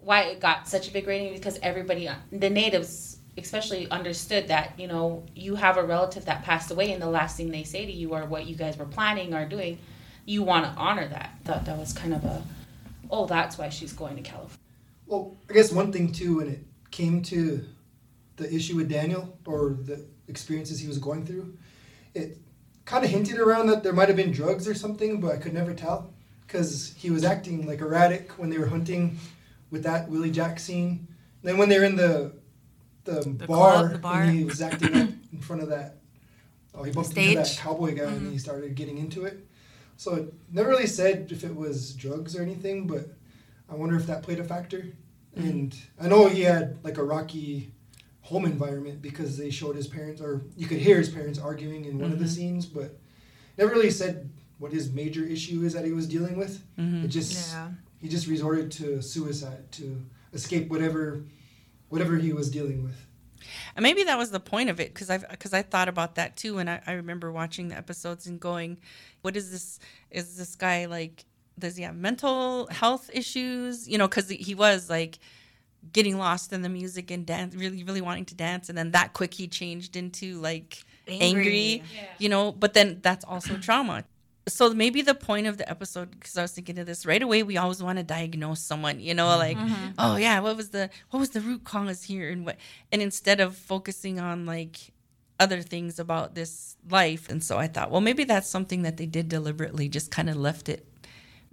why 0.00 0.22
it 0.22 0.40
got 0.40 0.68
such 0.68 0.88
a 0.88 0.92
big 0.92 1.06
rating 1.06 1.32
because 1.32 1.58
everybody, 1.62 2.08
the 2.30 2.50
natives 2.50 3.16
especially 3.38 3.90
understood 3.90 4.48
that 4.48 4.72
you 4.78 4.86
know 4.86 5.22
you 5.34 5.54
have 5.54 5.76
a 5.76 5.84
relative 5.84 6.24
that 6.24 6.42
passed 6.42 6.70
away 6.70 6.92
and 6.92 7.02
the 7.02 7.08
last 7.08 7.36
thing 7.36 7.50
they 7.50 7.64
say 7.64 7.84
to 7.84 7.92
you 7.92 8.10
or 8.14 8.24
what 8.24 8.46
you 8.46 8.54
guys 8.54 8.76
were 8.76 8.86
planning 8.86 9.34
or 9.34 9.46
doing, 9.46 9.78
you 10.24 10.42
want 10.42 10.64
to 10.64 10.70
honor 10.80 11.06
that. 11.08 11.36
Thought 11.44 11.64
that 11.66 11.76
was 11.76 11.92
kind 11.92 12.14
of 12.14 12.24
a, 12.24 12.42
oh, 13.10 13.26
that's 13.26 13.58
why 13.58 13.68
she's 13.68 13.92
going 13.92 14.16
to 14.16 14.22
California. 14.22 14.58
Well, 15.06 15.36
I 15.48 15.52
guess 15.52 15.70
one 15.70 15.92
thing 15.92 16.12
too, 16.12 16.38
when 16.38 16.48
it 16.48 16.64
came 16.90 17.22
to 17.22 17.64
the 18.36 18.52
issue 18.52 18.76
with 18.76 18.88
Daniel 18.88 19.38
or 19.46 19.76
the 19.82 20.04
experiences 20.28 20.78
he 20.78 20.88
was 20.88 20.98
going 20.98 21.24
through, 21.24 21.56
it 22.14 22.38
kind 22.84 23.04
of 23.04 23.10
hinted 23.10 23.38
around 23.38 23.66
that 23.68 23.82
there 23.82 23.92
might 23.92 24.08
have 24.08 24.16
been 24.16 24.32
drugs 24.32 24.68
or 24.68 24.74
something, 24.74 25.20
but 25.20 25.32
I 25.32 25.36
could 25.36 25.54
never 25.54 25.74
tell 25.74 26.12
because 26.46 26.94
he 26.96 27.10
was 27.10 27.24
acting 27.24 27.66
like 27.66 27.80
erratic 27.80 28.32
when 28.38 28.50
they 28.50 28.58
were 28.58 28.66
hunting 28.66 29.18
with 29.70 29.82
that 29.82 30.08
Willie 30.08 30.30
Jack 30.30 30.58
scene. 30.60 31.08
then 31.42 31.58
when 31.58 31.68
they 31.68 31.78
were 31.78 31.84
in 31.84 31.96
the 31.96 32.32
the, 33.04 33.20
The 33.20 33.46
bar, 33.46 33.72
club, 33.72 33.92
the 33.92 33.98
bar. 33.98 34.22
and 34.22 34.36
he 34.36 34.44
was 34.44 34.60
acting 34.60 34.88
up 34.88 35.08
in 35.32 35.40
front 35.40 35.62
of 35.62 35.68
that. 35.68 35.98
Oh, 36.74 36.82
he 36.82 36.92
bumped 36.92 37.16
into 37.16 37.36
that 37.36 37.56
cowboy 37.58 37.94
guy 37.94 38.04
and 38.04 38.20
he 38.20 38.26
mm-hmm. 38.28 38.36
started 38.38 38.74
getting 38.74 38.98
into 38.98 39.24
it. 39.24 39.46
So 39.96 40.14
it 40.14 40.34
never 40.52 40.68
really 40.68 40.86
said 40.88 41.28
if 41.30 41.44
it 41.44 41.54
was 41.54 41.94
drugs 41.94 42.36
or 42.36 42.42
anything, 42.42 42.86
but 42.86 43.08
I 43.70 43.74
wonder 43.74 43.96
if 43.96 44.06
that 44.08 44.22
played 44.22 44.40
a 44.40 44.44
factor. 44.44 44.88
And 45.36 45.76
I 46.00 46.08
know 46.08 46.28
he 46.28 46.42
had 46.42 46.78
like 46.82 46.98
a 46.98 47.04
rocky 47.04 47.70
home 48.22 48.44
environment 48.44 49.02
because 49.02 49.36
they 49.36 49.50
showed 49.50 49.76
his 49.76 49.86
parents, 49.86 50.20
or 50.20 50.42
you 50.56 50.66
could 50.66 50.78
hear 50.78 50.98
his 50.98 51.08
parents 51.08 51.38
arguing 51.38 51.84
in 51.84 51.98
one 51.98 52.12
of 52.12 52.18
the 52.18 52.24
mm-hmm. 52.24 52.34
scenes, 52.34 52.66
but 52.66 52.98
never 53.58 53.70
really 53.70 53.90
said 53.90 54.30
what 54.58 54.72
his 54.72 54.90
major 54.92 55.24
issue 55.24 55.62
is 55.62 55.74
that 55.74 55.84
he 55.84 55.92
was 55.92 56.08
dealing 56.08 56.36
with. 56.36 56.62
Mm-hmm. 56.78 57.04
It 57.04 57.08
just 57.08 57.52
Yeah. 57.52 57.70
he 58.00 58.08
just 58.08 58.26
resorted 58.26 58.70
to 58.72 59.02
suicide 59.02 59.70
to 59.72 60.02
escape 60.32 60.68
whatever 60.68 61.24
whatever 61.88 62.16
he 62.16 62.32
was 62.32 62.50
dealing 62.50 62.82
with. 62.82 62.96
And 63.76 63.82
maybe 63.82 64.02
that 64.04 64.18
was 64.18 64.30
the 64.30 64.40
point 64.40 64.70
of 64.70 64.80
it 64.80 64.92
because 64.92 65.10
I 65.10 65.18
because 65.18 65.52
I 65.52 65.62
thought 65.62 65.88
about 65.88 66.14
that 66.16 66.36
too, 66.36 66.58
and 66.58 66.68
I, 66.68 66.80
I 66.86 66.92
remember 66.92 67.30
watching 67.30 67.68
the 67.68 67.76
episodes 67.76 68.26
and 68.26 68.40
going, 68.40 68.78
"What 69.22 69.36
is 69.36 69.50
this? 69.50 69.78
Is 70.10 70.36
this 70.36 70.56
guy 70.56 70.86
like? 70.86 71.24
Does 71.58 71.76
he 71.76 71.84
have 71.84 71.96
mental 71.96 72.66
health 72.68 73.10
issues? 73.12 73.88
You 73.88 73.98
know, 73.98 74.08
because 74.08 74.28
he 74.28 74.54
was 74.54 74.90
like 74.90 75.18
getting 75.92 76.18
lost 76.18 76.52
in 76.52 76.62
the 76.62 76.68
music 76.68 77.10
and 77.10 77.26
dance, 77.26 77.54
really, 77.54 77.84
really 77.84 78.00
wanting 78.00 78.24
to 78.26 78.34
dance, 78.34 78.68
and 78.68 78.76
then 78.76 78.90
that 78.92 79.12
quick 79.12 79.34
he 79.34 79.46
changed 79.46 79.96
into 79.96 80.38
like 80.40 80.84
angry, 81.08 81.82
Angry. 81.82 81.82
you 82.18 82.28
know. 82.28 82.52
But 82.52 82.74
then 82.74 82.98
that's 83.02 83.24
also 83.24 83.56
trauma. 83.56 84.04
So 84.48 84.72
maybe 84.72 85.02
the 85.02 85.14
point 85.14 85.48
of 85.48 85.58
the 85.58 85.68
episode, 85.68 86.12
because 86.12 86.38
I 86.38 86.42
was 86.42 86.52
thinking 86.52 86.78
of 86.78 86.86
this 86.86 87.04
right 87.04 87.20
away, 87.20 87.42
we 87.42 87.56
always 87.56 87.82
want 87.82 87.98
to 87.98 88.04
diagnose 88.04 88.60
someone, 88.60 89.00
you 89.00 89.12
know, 89.12 89.26
like, 89.26 89.56
mm-hmm. 89.56 89.74
Mm-hmm. 89.74 89.92
oh 89.98 90.16
yeah, 90.16 90.38
what 90.40 90.56
was 90.56 90.70
the 90.70 90.88
what 91.10 91.18
was 91.18 91.30
the 91.30 91.40
root 91.40 91.64
cause 91.64 92.04
here, 92.04 92.30
and 92.30 92.46
what, 92.46 92.56
and 92.92 93.02
instead 93.02 93.40
of 93.40 93.56
focusing 93.56 94.20
on 94.20 94.46
like 94.46 94.92
other 95.40 95.62
things 95.62 95.98
about 95.98 96.34
this 96.34 96.76
life, 96.88 97.28
and 97.28 97.42
so 97.42 97.58
I 97.58 97.66
thought, 97.66 97.90
well, 97.90 98.00
maybe 98.00 98.24
that's 98.24 98.48
something 98.48 98.82
that 98.82 98.96
they 98.96 99.06
did 99.06 99.28
deliberately, 99.28 99.88
just 99.88 100.10
kind 100.10 100.30
of 100.30 100.36
left 100.36 100.68
it 100.68 100.86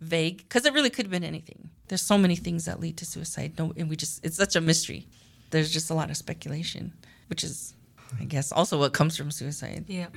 vague, 0.03 0.37
because 0.37 0.65
it 0.65 0.73
really 0.73 0.89
could 0.89 1.05
have 1.05 1.11
been 1.11 1.23
anything. 1.23 1.69
There's 1.87 2.01
so 2.01 2.17
many 2.17 2.35
things 2.35 2.65
that 2.65 2.79
lead 2.79 2.97
to 2.97 3.05
suicide, 3.05 3.53
no, 3.57 3.73
and 3.77 3.89
we 3.89 3.95
just 3.95 4.23
it's 4.25 4.37
such 4.37 4.55
a 4.55 4.61
mystery. 4.61 5.07
There's 5.49 5.71
just 5.71 5.89
a 5.89 5.93
lot 5.93 6.09
of 6.09 6.17
speculation, 6.17 6.93
which 7.27 7.43
is, 7.43 7.73
I 8.19 8.25
guess, 8.25 8.51
also 8.51 8.79
what 8.79 8.93
comes 8.93 9.15
from 9.15 9.31
suicide. 9.31 9.85
Yeah. 9.87 10.07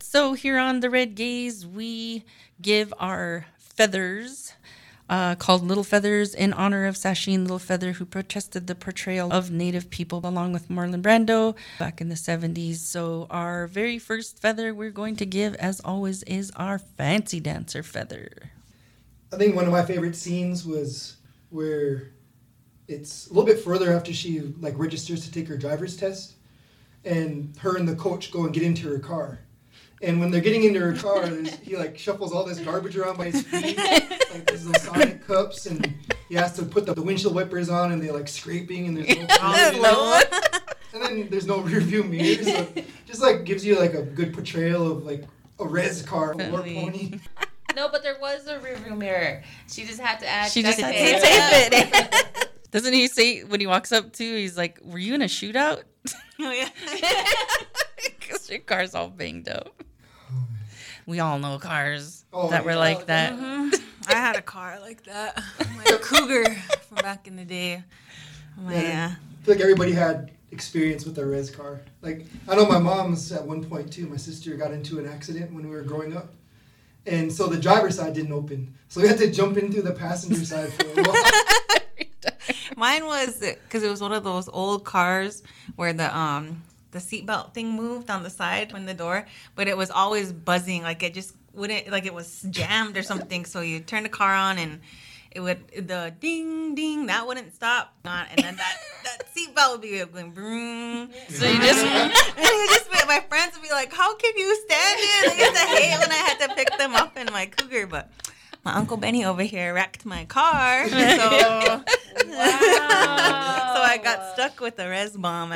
So 0.00 0.34
here 0.34 0.58
on 0.58 0.80
the 0.80 0.90
Red 0.90 1.14
Gaze, 1.14 1.66
we 1.66 2.24
give 2.60 2.92
our 2.98 3.46
feathers, 3.58 4.52
uh, 5.12 5.34
called 5.34 5.62
Little 5.62 5.84
Feathers, 5.84 6.34
in 6.34 6.54
honor 6.54 6.86
of 6.86 6.94
Sacheen 6.94 7.42
Little 7.42 7.58
Feather, 7.58 7.92
who 7.92 8.06
protested 8.06 8.66
the 8.66 8.74
portrayal 8.74 9.30
of 9.30 9.50
Native 9.50 9.90
people 9.90 10.22
along 10.24 10.54
with 10.54 10.70
Marlon 10.70 11.02
Brando 11.02 11.54
back 11.78 12.00
in 12.00 12.08
the 12.08 12.14
70s. 12.14 12.76
So 12.76 13.26
our 13.28 13.66
very 13.66 13.98
first 13.98 14.38
feather 14.38 14.74
we're 14.74 14.90
going 14.90 15.16
to 15.16 15.26
give, 15.26 15.54
as 15.56 15.80
always, 15.80 16.22
is 16.22 16.50
our 16.56 16.78
fancy 16.78 17.40
dancer 17.40 17.82
feather. 17.82 18.52
I 19.30 19.36
think 19.36 19.54
one 19.54 19.66
of 19.66 19.70
my 19.70 19.84
favorite 19.84 20.16
scenes 20.16 20.64
was 20.64 21.16
where 21.50 22.14
it's 22.88 23.26
a 23.26 23.34
little 23.34 23.44
bit 23.44 23.62
further 23.62 23.92
after 23.92 24.14
she 24.14 24.40
like 24.60 24.78
registers 24.78 25.26
to 25.26 25.30
take 25.30 25.46
her 25.48 25.58
driver's 25.58 25.94
test, 25.94 26.36
and 27.04 27.54
her 27.58 27.76
and 27.76 27.86
the 27.86 27.96
coach 27.96 28.32
go 28.32 28.44
and 28.44 28.54
get 28.54 28.62
into 28.62 28.88
her 28.88 28.98
car. 28.98 29.40
And 30.02 30.18
when 30.18 30.30
they're 30.30 30.40
getting 30.40 30.64
into 30.64 30.80
her 30.80 30.94
car, 30.94 31.26
he 31.62 31.76
like 31.76 31.96
shuffles 31.96 32.32
all 32.32 32.44
this 32.44 32.58
garbage 32.58 32.96
around 32.96 33.18
by 33.18 33.30
his 33.30 33.42
feet, 33.42 33.78
like 33.78 34.46
there's 34.46 34.64
those 34.64 34.82
Sonic 34.82 35.24
cups, 35.26 35.66
and 35.66 35.94
he 36.28 36.34
has 36.34 36.54
to 36.54 36.64
put 36.64 36.86
the, 36.86 36.94
the 36.94 37.02
windshield 37.02 37.34
wipers 37.34 37.70
on, 37.70 37.92
and 37.92 38.02
they're 38.02 38.12
like 38.12 38.26
scraping, 38.28 38.88
and 38.88 38.96
there's 38.96 39.16
no 39.16 39.26
fluid 40.20 40.52
and 40.94 41.02
then 41.02 41.28
there's 41.30 41.46
no 41.46 41.60
rear 41.60 41.80
view 41.80 42.02
mirror, 42.04 42.42
so 42.42 42.68
just 43.06 43.22
like 43.22 43.44
gives 43.44 43.64
you 43.64 43.78
like 43.78 43.94
a 43.94 44.02
good 44.02 44.32
portrayal 44.34 44.90
of 44.90 45.04
like 45.04 45.24
a 45.58 45.66
res 45.66 46.02
car 46.02 46.32
or 46.32 46.34
Definitely. 46.34 46.74
pony. 46.74 47.20
No, 47.74 47.88
but 47.88 48.02
there 48.02 48.18
was 48.20 48.46
a 48.48 48.58
rearview 48.58 48.98
mirror. 48.98 49.42
She 49.66 49.86
just 49.86 49.98
had 49.98 50.20
to 50.20 50.26
add. 50.28 50.50
She 50.50 50.60
just 50.62 50.78
duct 50.78 50.92
had 50.92 51.72
to 51.72 51.78
tape. 51.78 51.90
tape 51.90 52.10
it. 52.12 52.50
Doesn't 52.70 52.92
he 52.92 53.08
say 53.08 53.44
when 53.44 53.60
he 53.60 53.66
walks 53.66 53.92
up 53.92 54.12
to, 54.12 54.22
he's 54.22 54.58
like, 54.58 54.78
Were 54.84 54.98
you 54.98 55.14
in 55.14 55.22
a 55.22 55.24
shootout? 55.24 55.82
Oh 56.38 56.50
yeah. 56.50 56.68
Because 58.20 58.50
your 58.50 58.58
car's 58.58 58.94
all 58.94 59.08
banged 59.08 59.48
up. 59.48 59.82
We 61.06 61.20
all 61.20 61.38
know 61.38 61.58
cars 61.58 62.24
Oh, 62.32 62.48
that 62.50 62.64
were 62.64 62.72
yeah. 62.72 62.76
like 62.78 63.06
that. 63.06 63.32
I 64.08 64.14
had 64.14 64.36
a 64.36 64.42
car 64.42 64.78
like 64.80 65.04
that, 65.04 65.42
like 65.76 65.90
a 65.90 65.98
Cougar 65.98 66.44
from 66.88 66.96
back 66.96 67.26
in 67.26 67.36
the 67.36 67.44
day. 67.44 67.82
Oh, 68.60 68.70
yeah. 68.70 69.14
I 69.16 69.44
feel 69.44 69.54
like 69.54 69.62
everybody 69.62 69.92
had 69.92 70.30
experience 70.50 71.04
with 71.04 71.18
a 71.18 71.24
res 71.26 71.50
car. 71.50 71.80
Like 72.02 72.26
I 72.48 72.54
know 72.56 72.66
my 72.66 72.78
mom's 72.78 73.32
at 73.32 73.44
one 73.46 73.64
point 73.64 73.92
too. 73.92 74.06
My 74.06 74.16
sister 74.16 74.54
got 74.56 74.72
into 74.72 74.98
an 74.98 75.06
accident 75.08 75.52
when 75.52 75.64
we 75.68 75.74
were 75.74 75.82
growing 75.82 76.16
up, 76.16 76.32
and 77.06 77.32
so 77.32 77.46
the 77.46 77.58
driver's 77.58 77.96
side 77.96 78.14
didn't 78.14 78.32
open, 78.32 78.74
so 78.88 79.00
we 79.00 79.08
had 79.08 79.18
to 79.18 79.30
jump 79.30 79.56
in 79.56 79.72
through 79.72 79.82
the 79.82 79.92
passenger 79.94 80.44
side 80.44 80.72
for 80.72 81.00
a 81.00 81.02
while. 81.04 81.78
Mine 82.76 83.06
was 83.06 83.38
because 83.38 83.82
it 83.82 83.90
was 83.90 84.00
one 84.00 84.12
of 84.12 84.24
those 84.24 84.48
old 84.48 84.84
cars 84.84 85.42
where 85.76 85.92
the 85.92 86.14
um 86.16 86.62
the 86.92 86.98
seatbelt 86.98 87.54
thing 87.54 87.72
moved 87.72 88.10
on 88.10 88.22
the 88.22 88.30
side 88.30 88.72
when 88.72 88.86
the 88.86 88.94
door, 88.94 89.26
but 89.56 89.66
it 89.66 89.76
was 89.76 89.90
always 89.90 90.32
buzzing. 90.32 90.82
Like 90.82 91.02
it 91.02 91.14
just 91.14 91.34
wouldn't 91.52 91.90
like 91.90 92.06
it 92.06 92.14
was 92.14 92.46
jammed 92.50 92.96
or 92.96 93.02
something. 93.02 93.44
So 93.44 93.60
you 93.60 93.80
turn 93.80 94.04
the 94.04 94.08
car 94.08 94.32
on 94.34 94.58
and 94.58 94.80
it 95.30 95.40
would 95.40 95.66
the 95.88 96.14
ding 96.20 96.74
ding 96.74 97.06
that 97.06 97.26
wouldn't 97.26 97.54
stop, 97.54 97.94
on, 98.04 98.26
and 98.30 98.44
then 98.44 98.56
that 98.56 98.76
that 99.04 99.34
seatbelt 99.34 99.72
would 99.72 99.80
be 99.80 100.04
going 100.04 100.32
boom. 100.32 101.10
So 101.28 101.46
you 101.46 101.58
just 101.60 101.84
and 101.84 102.12
you 102.38 102.68
just 102.68 102.90
my 103.06 103.20
friends 103.28 103.54
would 103.54 103.62
be 103.62 103.70
like, 103.70 103.92
"How 103.92 104.14
can 104.16 104.32
you 104.36 104.54
stand 104.66 105.00
it?" 105.00 105.36
They 105.36 105.44
used 105.44 105.60
to 105.60 105.66
hate 105.66 105.98
when 105.98 106.12
I 106.12 106.14
had 106.14 106.38
to 106.40 106.54
pick 106.54 106.76
them 106.78 106.94
up 106.94 107.16
in 107.16 107.26
my 107.32 107.46
Cougar, 107.46 107.86
but 107.86 108.10
my 108.64 108.74
uncle 108.74 108.96
Benny 108.96 109.24
over 109.24 109.42
here 109.42 109.74
wrecked 109.74 110.04
my 110.06 110.24
car, 110.26 110.88
so 110.88 111.82
Wow. 112.32 113.72
so 113.74 113.82
I 113.82 114.00
got 114.02 114.32
stuck 114.34 114.60
with 114.60 114.78
a 114.78 114.88
res 114.88 115.16
bomb. 115.16 115.52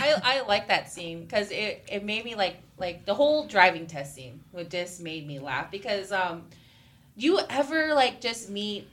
I, 0.00 0.14
I 0.22 0.42
like 0.46 0.68
that 0.68 0.90
scene 0.90 1.22
because 1.22 1.50
it, 1.50 1.84
it 1.90 2.04
made 2.04 2.24
me 2.24 2.34
like 2.34 2.56
like 2.78 3.04
the 3.04 3.14
whole 3.14 3.46
driving 3.46 3.86
test 3.86 4.14
scene 4.14 4.40
would 4.52 4.70
just 4.70 5.00
made 5.00 5.26
me 5.26 5.38
laugh 5.38 5.70
because 5.70 6.12
um 6.12 6.44
you 7.16 7.40
ever 7.50 7.94
like 7.94 8.20
just 8.20 8.48
meet 8.48 8.88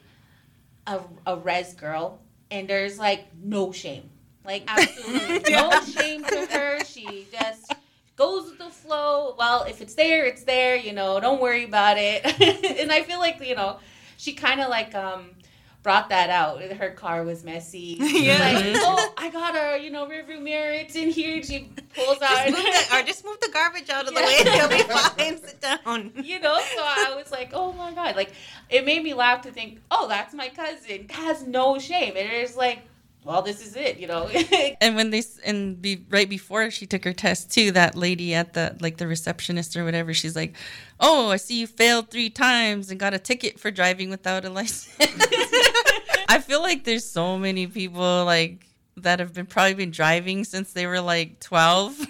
a, 0.88 1.00
a 1.28 1.38
res 1.38 1.74
girl 1.74 2.20
and 2.50 2.68
there's 2.68 2.98
like 2.98 3.26
no 3.42 3.72
shame 3.72 4.10
like 4.44 4.64
absolutely 4.68 5.52
no 5.52 5.72
shame 5.82 6.24
to 6.24 6.48
her 6.52 6.84
she 6.86 7.28
just 7.32 7.75
goes 8.16 8.50
with 8.50 8.60
the 8.60 8.70
flow 8.70 9.36
well 9.38 9.64
if 9.64 9.82
it's 9.82 9.96
there 9.96 10.26
it's 10.26 10.44
there 10.44 10.76
you 10.76 10.94
know 10.94 11.20
don't 11.20 11.42
worry 11.42 11.64
about 11.64 11.98
it 11.98 12.24
and 12.80 12.92
I 12.92 13.04
feel 13.04 13.20
like 13.20 13.42
you 13.46 13.56
know 13.56 13.80
she 14.18 14.34
kind 14.34 14.62
of 14.62 14.70
like 14.70 14.96
um 14.96 15.32
brought 15.86 16.10
that 16.10 16.32
out. 16.32 16.64
Her 16.64 16.90
car 16.90 17.24
was 17.24 17.44
messy. 17.44 18.00
Yeah. 18.16 18.40
Like, 18.40 18.76
oh, 18.80 19.14
I 19.18 19.30
got 19.30 19.56
a, 19.56 19.84
you 19.84 19.92
know, 19.92 20.08
rearview 20.08 20.42
mirror. 20.42 20.72
It's 20.72 20.96
in 20.96 21.10
here. 21.10 21.44
She 21.44 21.70
pulls 21.94 22.20
out. 22.24 22.48
just 22.48 22.56
move 22.56 22.66
the, 22.66 22.98
or 22.98 23.04
just 23.06 23.26
move 23.26 23.40
the 23.40 23.50
garbage 23.54 23.90
out 23.92 24.08
of 24.08 24.16
the 24.16 24.22
way. 24.22 24.38
You'll 24.58 24.70
be 24.70 24.82
fine. 24.82 25.38
Sit 25.38 25.62
down. 25.62 26.12
you 26.24 26.40
know, 26.40 26.58
so 26.76 26.82
I 26.82 27.14
was 27.16 27.32
like, 27.32 27.52
oh 27.54 27.72
my 27.74 27.94
God. 27.94 28.16
Like, 28.16 28.32
it 28.70 28.84
made 28.84 29.04
me 29.04 29.14
laugh 29.14 29.44
to 29.44 29.52
think, 29.52 29.80
oh, 29.92 30.08
that's 30.08 30.34
my 30.34 30.50
cousin. 30.50 31.08
Has 31.10 31.46
no 31.46 31.78
shame. 31.78 32.14
And 32.18 32.32
it's 32.32 32.56
like, 32.56 32.80
well, 33.26 33.42
this 33.42 33.66
is 33.66 33.76
it, 33.76 33.98
you 33.98 34.06
know. 34.06 34.28
and 34.82 34.96
when 34.96 35.10
they 35.10 35.24
and 35.44 35.82
be 35.82 36.06
right 36.10 36.30
before 36.30 36.70
she 36.70 36.86
took 36.86 37.04
her 37.04 37.12
test 37.12 37.52
too, 37.52 37.72
that 37.72 37.96
lady 37.96 38.36
at 38.36 38.54
the 38.54 38.78
like 38.80 38.98
the 38.98 39.08
receptionist 39.08 39.76
or 39.76 39.84
whatever, 39.84 40.14
she's 40.14 40.36
like, 40.36 40.56
"Oh, 41.00 41.32
I 41.32 41.38
see 41.38 41.60
you 41.60 41.66
failed 41.68 42.12
three 42.12 42.30
times 42.30 42.92
and 42.92 43.00
got 43.00 43.16
a 43.16 43.20
ticket 43.20 43.60
for 43.60 43.72
driving 43.72 44.12
without 44.12 44.46
a 44.46 44.50
license." 44.60 44.96
I 46.30 46.40
feel 46.40 46.62
like 46.62 46.84
there's 46.84 47.04
so 47.04 47.38
many 47.40 47.66
people 47.66 48.26
like 48.26 48.68
that 48.98 49.20
have 49.20 49.34
been 49.34 49.48
probably 49.48 49.74
been 49.74 49.92
driving 49.92 50.44
since 50.44 50.72
they 50.74 50.86
were 50.86 51.02
like 51.02 51.40
12. 51.40 52.08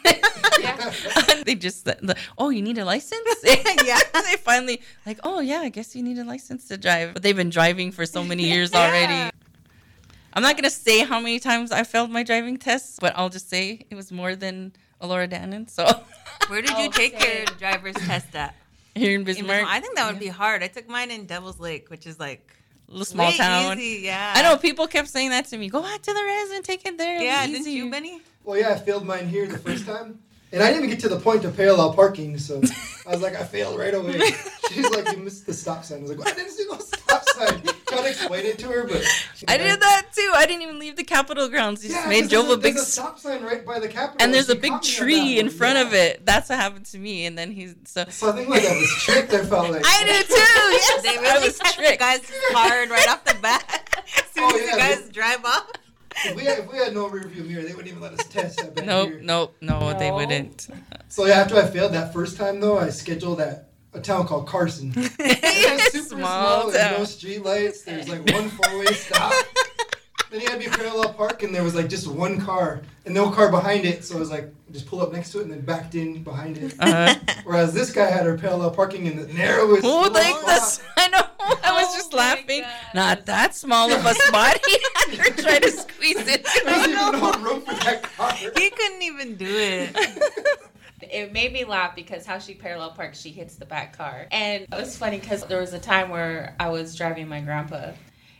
yeah. 0.59 0.93
they 1.45 1.55
just 1.55 1.85
the, 1.85 2.15
oh 2.37 2.49
you 2.49 2.61
need 2.61 2.77
a 2.77 2.85
license 2.85 3.27
Yeah. 3.43 3.99
they 4.13 4.35
finally 4.37 4.81
like 5.05 5.19
oh 5.23 5.39
yeah 5.39 5.59
i 5.59 5.69
guess 5.69 5.95
you 5.95 6.03
need 6.03 6.17
a 6.17 6.23
license 6.23 6.67
to 6.69 6.77
drive 6.77 7.13
but 7.13 7.23
they've 7.23 7.35
been 7.35 7.49
driving 7.49 7.91
for 7.91 8.05
so 8.05 8.23
many 8.23 8.43
years 8.43 8.73
already 8.73 9.31
i'm 10.35 10.43
not 10.43 10.55
gonna 10.55 10.69
say 10.69 10.99
how 11.05 11.19
many 11.19 11.39
times 11.39 11.71
i 11.71 11.83
failed 11.83 12.09
my 12.11 12.23
driving 12.23 12.57
tests 12.57 12.97
but 12.99 13.13
i'll 13.15 13.29
just 13.29 13.49
say 13.49 13.85
it 13.89 13.95
was 13.95 14.11
more 14.11 14.35
than 14.35 14.73
Alora 15.01 15.27
Danan. 15.27 15.69
So 15.69 15.83
Where 16.47 16.61
did 16.61 16.71
Oh, 16.73 16.81
you 16.83 16.89
take 16.89 17.19
same. 17.19 17.37
your 17.37 17.45
driver's 17.57 17.95
test 17.95 18.33
at? 18.33 18.55
here 18.95 19.11
in 19.13 19.19
In 19.21 19.23
Bismarck, 19.25 19.47
Bismarck? 19.49 19.67
I 19.67 19.79
think 19.81 19.95
that 19.97 20.09
would 20.09 20.19
be 20.21 20.29
hard. 20.29 20.63
I 20.63 20.67
took 20.67 20.87
mine 20.87 21.11
in 21.11 21.25
Devil's 21.25 21.59
Lake, 21.59 21.89
which 21.89 22.07
is 22.07 22.17
like 22.17 22.55
a 22.87 22.91
little 22.91 23.05
small 23.05 23.27
way 23.27 23.35
town. 23.37 23.77
Easy, 23.77 24.05
yeah. 24.05 24.33
I 24.35 24.41
know 24.41 24.55
people 24.57 24.87
kept 24.87 25.09
saying 25.09 25.31
that 25.31 25.45
to 25.47 25.57
me. 25.57 25.69
Go 25.69 25.81
back 25.81 26.01
to 26.01 26.13
the 26.13 26.23
res 26.23 26.51
and 26.51 26.63
take 26.63 26.85
it 26.85 26.97
there. 26.97 27.21
Yeah, 27.21 27.45
didn't 27.45 27.67
you, 27.67 27.91
Benny? 27.91 28.21
Well, 28.45 28.57
yeah, 28.57 28.69
I 28.69 28.75
failed 28.77 29.05
mine 29.05 29.27
here 29.27 29.47
the 29.47 29.57
first 29.57 29.85
time. 29.85 30.19
And 30.53 30.63
I 30.63 30.67
didn't 30.67 30.85
even 30.85 30.89
get 30.91 31.01
to 31.01 31.09
the 31.09 31.19
point 31.19 31.43
of 31.43 31.57
parallel 31.57 31.93
parking, 31.93 32.37
so 32.37 32.61
I 33.05 33.11
was 33.11 33.21
like, 33.21 33.35
I 33.35 33.43
failed 33.43 33.77
right 33.77 33.93
away. 33.93 34.17
She's 34.71 34.89
like, 34.91 35.11
you 35.11 35.17
missed 35.23 35.45
the 35.45 35.53
stop 35.53 35.83
sign. 35.83 35.97
I 35.97 36.01
was 36.03 36.11
like, 36.11 36.19
well, 36.19 36.29
I 36.29 36.35
didn't 36.35 36.51
see 36.51 36.65
no 36.71 36.77
stop 36.79 37.23
sign. 37.29 37.61
Trying 37.95 38.03
to 38.05 38.09
explain 38.19 38.45
it 38.45 38.59
to 38.59 38.67
her, 38.67 38.83
but 38.87 39.03
I 39.47 39.57
did 39.57 39.79
that 39.79 40.07
too. 40.15 40.31
I 40.35 40.45
didn't 40.45 40.61
even 40.63 40.79
leave 40.79 40.95
the 40.95 41.03
Capitol 41.03 41.47
grounds. 41.49 41.81
He 41.81 41.89
just 41.89 42.01
Yeah, 42.01 42.09
made 42.09 42.21
'cause 42.21 42.29
drove 42.31 42.45
there's 42.47 42.57
a 42.57 42.61
big 42.61 42.73
there's 42.75 42.85
s- 42.87 42.93
stop 42.93 43.19
sign 43.19 43.43
right 43.43 43.65
by 43.65 43.79
the 43.79 43.87
Capitol. 43.87 44.17
and 44.23 44.33
there's 44.33 44.49
a 44.49 44.55
big 44.55 44.71
caught 44.71 44.83
me 44.85 44.89
on 44.91 44.95
tree 44.97 45.39
in 45.39 45.49
front 45.49 45.75
yeah. 45.75 45.81
of 45.87 45.93
it. 45.93 46.25
That's 46.25 46.49
what 46.49 46.59
happened 46.59 46.85
to 46.87 46.97
me. 46.97 47.25
And 47.25 47.37
then 47.37 47.51
he's 47.51 47.75
so 47.85 48.05
So 48.09 48.29
I 48.29 48.35
think 48.35 48.49
like 48.49 48.65
I 48.65 48.75
was 48.75 48.89
tricked. 49.03 49.33
I 49.33 49.45
felt 49.45 49.71
like 49.71 49.83
I 49.85 50.03
did 50.03 50.27
too. 50.27 50.33
Yes, 50.75 51.01
They 51.03 51.09
I 51.17 51.21
really 51.33 51.47
was 51.47 51.57
test 51.59 51.77
the 51.77 51.83
tricked. 51.83 51.99
guys 51.99 52.21
hard 52.51 52.89
right 52.89 53.09
off 53.09 53.23
the 53.25 53.35
bat. 53.41 53.89
As 54.17 54.23
soon 54.33 54.43
Oh, 54.43 54.55
as 54.55 54.61
yeah, 54.65 54.71
the 54.71 54.77
guys 54.77 55.09
drive 55.09 55.43
off. 55.45 55.67
if 56.25 56.35
we 56.35 56.43
had 56.45 56.59
if 56.59 56.71
we 56.71 56.77
had 56.77 56.93
no 56.93 57.09
rearview 57.09 57.45
mirror, 57.47 57.63
they 57.63 57.69
wouldn't 57.73 57.87
even 57.87 58.01
let 58.01 58.13
us 58.13 58.25
test 58.27 58.57
that 58.57 58.73
back 58.75 58.85
Nope, 58.85 59.13
nope, 59.21 59.55
no, 59.61 59.97
they 59.97 60.11
wouldn't. 60.11 60.67
So 61.09 61.25
yeah, 61.25 61.35
after 61.41 61.55
I 61.57 61.65
failed 61.67 61.93
that 61.93 62.13
first 62.13 62.37
time 62.37 62.59
though, 62.59 62.77
I 62.77 62.89
scheduled 62.89 63.39
at 63.41 63.69
a 63.95 64.01
town 64.01 64.27
called 64.27 64.47
Carson. 64.47 64.93
It's 65.19 65.91
super 65.93 66.05
Small 66.05 66.61
small. 66.61 66.71
There's 66.71 66.91
no 66.91 66.97
town. 66.97 67.05
street 67.05 67.43
lights. 67.43 67.81
There's 67.83 68.07
like 68.09 68.29
one 68.31 68.49
four 68.49 68.79
way 68.79 68.85
stop. 68.93 69.33
Then 70.31 70.41
you 70.41 70.49
had 70.49 70.59
to 70.59 70.69
be 70.69 70.75
parallel 70.75 71.13
park, 71.13 71.43
and 71.43 71.53
there 71.53 71.63
was 71.63 71.75
like 71.75 71.87
just 71.87 72.07
one 72.07 72.41
car 72.41 72.81
and 73.05 73.13
no 73.13 73.29
car 73.29 73.51
behind 73.51 73.85
it. 73.85 74.03
So 74.03 74.17
I 74.17 74.19
was 74.19 74.31
like, 74.31 74.51
just 74.71 74.87
pull 74.87 75.01
up 75.01 75.13
next 75.13 75.31
to 75.31 75.39
it 75.39 75.43
and 75.43 75.51
then 75.51 75.61
backed 75.61 75.93
in 75.95 76.23
behind 76.23 76.57
it. 76.57 76.73
Uh, 76.79 77.13
Whereas 77.45 77.73
this 77.73 77.91
guy 77.93 78.09
had 78.09 78.25
her 78.25 78.35
parallel 78.37 78.71
parking 78.71 79.05
in 79.05 79.15
the 79.17 79.31
narrowest. 79.31 79.85
oh, 79.85 80.01
little 80.01 80.13
like 80.13 80.35
spot. 80.35 80.45
this. 80.47 80.81
I 80.97 81.07
know. 81.09 81.21
I 81.39 81.71
was 81.73 81.85
Oh 81.89 81.95
just 81.95 82.11
my 82.11 82.17
laughing. 82.17 82.61
God. 82.61 82.71
Not 82.95 83.25
that 83.27 83.55
small 83.55 83.89
of 83.91 84.03
a 84.03 84.13
spot. 84.15 84.59
He 84.67 84.77
had 84.95 85.13
her 85.19 85.41
try 85.41 85.59
to 85.59 85.71
squeeze 85.71 86.27
it. 86.27 86.43
There's 86.65 86.87
even 86.87 87.11
no 87.13 87.31
room 87.33 87.61
for 87.61 87.73
that 87.85 88.01
car. 88.03 88.33
He 88.33 88.69
couldn't 88.71 89.03
even 89.03 89.35
do 89.35 89.45
it. 89.47 89.91
it 89.95 90.14
made 91.35 91.51
me 91.51 91.65
laugh 91.65 91.97
because 91.97 92.25
how 92.25 92.39
she 92.39 92.53
parallel 92.53 92.91
parks, 92.91 93.19
she 93.19 93.29
hits 93.29 93.55
the 93.55 93.65
back 93.65 93.97
car. 93.97 94.25
And 94.31 94.63
it 94.63 94.69
was 94.71 94.97
funny 94.97 95.19
because 95.19 95.45
there 95.45 95.59
was 95.59 95.73
a 95.73 95.79
time 95.79 96.09
where 96.09 96.55
I 96.61 96.69
was 96.69 96.95
driving 96.95 97.27
my 97.27 97.41
grandpa. 97.41 97.91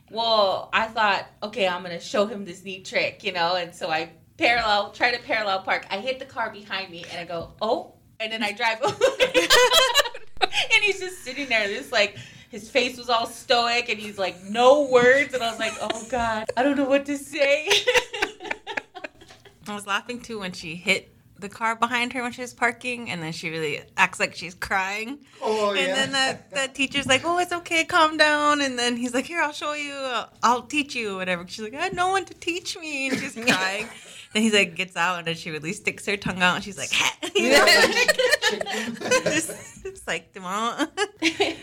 Well, 0.10 0.70
I 0.72 0.88
thought, 0.88 1.28
okay, 1.44 1.68
I'm 1.68 1.84
going 1.84 1.94
to 1.94 2.04
show 2.04 2.26
him 2.26 2.46
this 2.46 2.64
neat 2.64 2.86
trick, 2.86 3.22
you 3.26 3.34
know? 3.34 3.56
And 3.56 3.76
so 3.76 3.90
I 3.90 4.12
parallel, 4.38 4.92
try 4.92 5.12
to 5.12 5.22
parallel 5.22 5.64
park. 5.64 5.86
I 5.92 6.00
hit 6.00 6.20
the 6.20 6.26
car 6.26 6.52
behind 6.52 6.90
me 6.90 7.04
and 7.12 7.20
I 7.20 7.26
go, 7.26 7.52
oh, 7.62 7.96
and 8.22 8.32
then 8.32 8.42
I 8.42 8.54
drive 8.54 8.82
and 8.82 8.94
he's 10.82 11.02
just 11.02 11.22
sitting 11.22 11.50
there, 11.50 11.68
just 11.68 11.92
like, 11.92 12.18
his 12.50 12.70
face 12.70 12.98
was 12.98 13.10
all 13.10 13.26
stoic 13.26 13.90
and 13.90 14.00
he's 14.00 14.18
like, 14.18 14.42
no 14.44 14.84
words. 14.84 15.34
And 15.34 15.44
I 15.44 15.50
was 15.50 15.60
like, 15.60 15.74
oh 15.82 16.08
God, 16.10 16.50
I 16.56 16.64
don't 16.64 16.78
know 16.78 16.86
what 16.86 17.06
to 17.08 17.18
say. 17.18 17.68
I 19.68 19.76
was 19.76 19.86
laughing 19.86 20.22
too 20.22 20.40
when 20.40 20.54
she 20.54 20.76
hit 20.76 21.15
the 21.40 21.50
car 21.50 21.76
behind 21.76 22.14
her 22.14 22.22
when 22.22 22.32
she 22.32 22.42
was 22.42 22.54
parking, 22.54 23.10
and 23.10 23.22
then 23.22 23.32
she 23.32 23.50
really 23.50 23.82
acts 23.98 24.20
like 24.20 24.36
she's 24.36 24.54
crying. 24.56 25.20
Oh 25.42 25.74
yeah. 25.74 25.82
And 25.82 26.14
then 26.14 26.40
the, 26.52 26.56
the 26.62 26.68
teacher's 26.74 27.06
like, 27.08 27.22
"Oh, 27.26 27.38
it's 27.40 27.52
okay, 27.52 27.84
calm 27.84 28.18
down." 28.18 28.62
And 28.62 28.80
then 28.80 28.96
he's 28.96 29.14
like, 29.14 29.26
"Here, 29.26 29.42
I'll 29.42 29.52
show 29.52 29.74
you. 29.74 29.94
I'll, 29.94 30.30
I'll 30.44 30.62
teach 30.64 30.96
you, 30.96 31.16
whatever." 31.16 31.46
She's 31.48 31.64
like, 31.64 31.74
"I 31.74 31.84
had 31.84 31.94
no 31.94 32.10
one 32.10 32.26
to 32.26 32.34
teach 32.34 32.78
me," 32.78 33.10
and 33.10 33.20
she's 33.20 33.34
crying. 33.48 33.88
then 34.34 34.44
he's 34.44 34.54
like, 34.54 34.76
gets 34.76 34.96
out, 34.96 35.20
and 35.20 35.28
then 35.28 35.36
she 35.36 35.52
really 35.52 35.74
sticks 35.74 36.06
her 36.06 36.18
tongue 36.18 36.42
out, 36.42 36.56
and 36.56 36.64
she's 36.64 36.78
like, 36.78 36.92
you 37.36 37.50
know, 37.50 37.66
it's, 39.28 39.86
it's 39.86 40.08
like 40.08 40.34
tomorrow. 40.34 40.88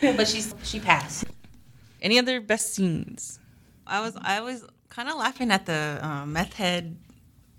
but 0.02 0.29
she's 0.29 0.55
she 0.62 0.81
passed. 0.81 1.25
Any 2.00 2.19
other 2.19 2.41
best 2.41 2.75
scenes? 2.75 3.38
I 3.87 4.00
was 4.00 4.17
I 4.21 4.41
was 4.41 4.64
kind 4.91 5.09
of 5.09 5.17
laughing 5.17 5.50
at 5.50 5.64
the 5.67 5.99
uh, 6.02 6.26
meth 6.26 6.52
head 6.55 6.97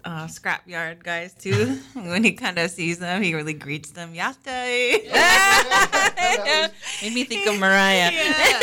uh, 0.05 0.25
scrapyard 0.27 1.03
guys 1.03 1.33
too. 1.33 1.79
when 1.93 2.23
he 2.23 2.33
kind 2.33 2.57
of 2.57 2.69
sees 2.71 2.99
them, 2.99 3.21
he 3.21 3.33
really 3.33 3.53
greets 3.53 3.91
them. 3.91 4.13
Yasta. 4.13 4.49
Yeah. 5.05 6.67
Made 7.01 7.13
me 7.13 7.23
think 7.23 7.47
of 7.47 7.59
Mariah. 7.59 8.11
Yeah. 8.11 8.59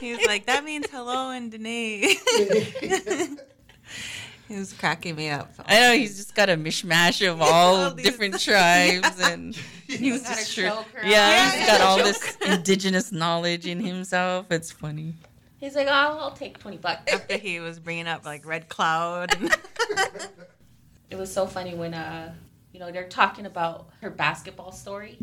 He 0.00 0.14
was 0.14 0.26
like, 0.26 0.46
that 0.46 0.64
means 0.64 0.86
hello 0.90 1.30
in 1.30 1.50
Dene. 1.50 2.16
he 4.48 4.56
was 4.56 4.72
cracking 4.72 5.14
me 5.14 5.30
up. 5.30 5.52
I 5.66 5.80
know 5.80 5.92
he's 5.92 6.16
just 6.16 6.34
got 6.34 6.48
a 6.50 6.56
mishmash 6.56 7.26
of 7.30 7.40
all 7.40 7.76
All 7.76 7.90
different 7.92 8.40
tribes, 8.40 9.20
and 9.20 9.54
he 9.86 10.10
was 10.10 10.22
just 10.22 10.50
sure. 10.50 10.68
choke 10.70 10.88
her 10.94 11.06
Yeah, 11.06 11.52
he's 11.52 11.66
got 11.66 11.80
all 11.80 11.98
this 11.98 12.36
indigenous 12.44 13.12
knowledge 13.12 13.66
in 13.66 13.78
himself. 13.80 14.50
It's 14.50 14.72
funny. 14.72 15.14
He's 15.62 15.76
like, 15.76 15.86
oh, 15.86 16.18
I'll 16.18 16.32
take 16.32 16.58
20 16.58 16.78
bucks. 16.78 17.12
After 17.12 17.36
he 17.36 17.60
was 17.60 17.78
bringing 17.78 18.08
up 18.08 18.24
like 18.24 18.44
Red 18.44 18.68
Cloud. 18.68 19.32
And 19.40 19.56
It 21.08 21.16
was 21.16 21.32
so 21.32 21.46
funny 21.46 21.74
when, 21.76 21.94
uh, 21.94 22.34
you 22.72 22.80
know, 22.80 22.90
they're 22.90 23.08
talking 23.08 23.46
about 23.46 23.90
her 24.00 24.10
basketball 24.10 24.72
story. 24.72 25.18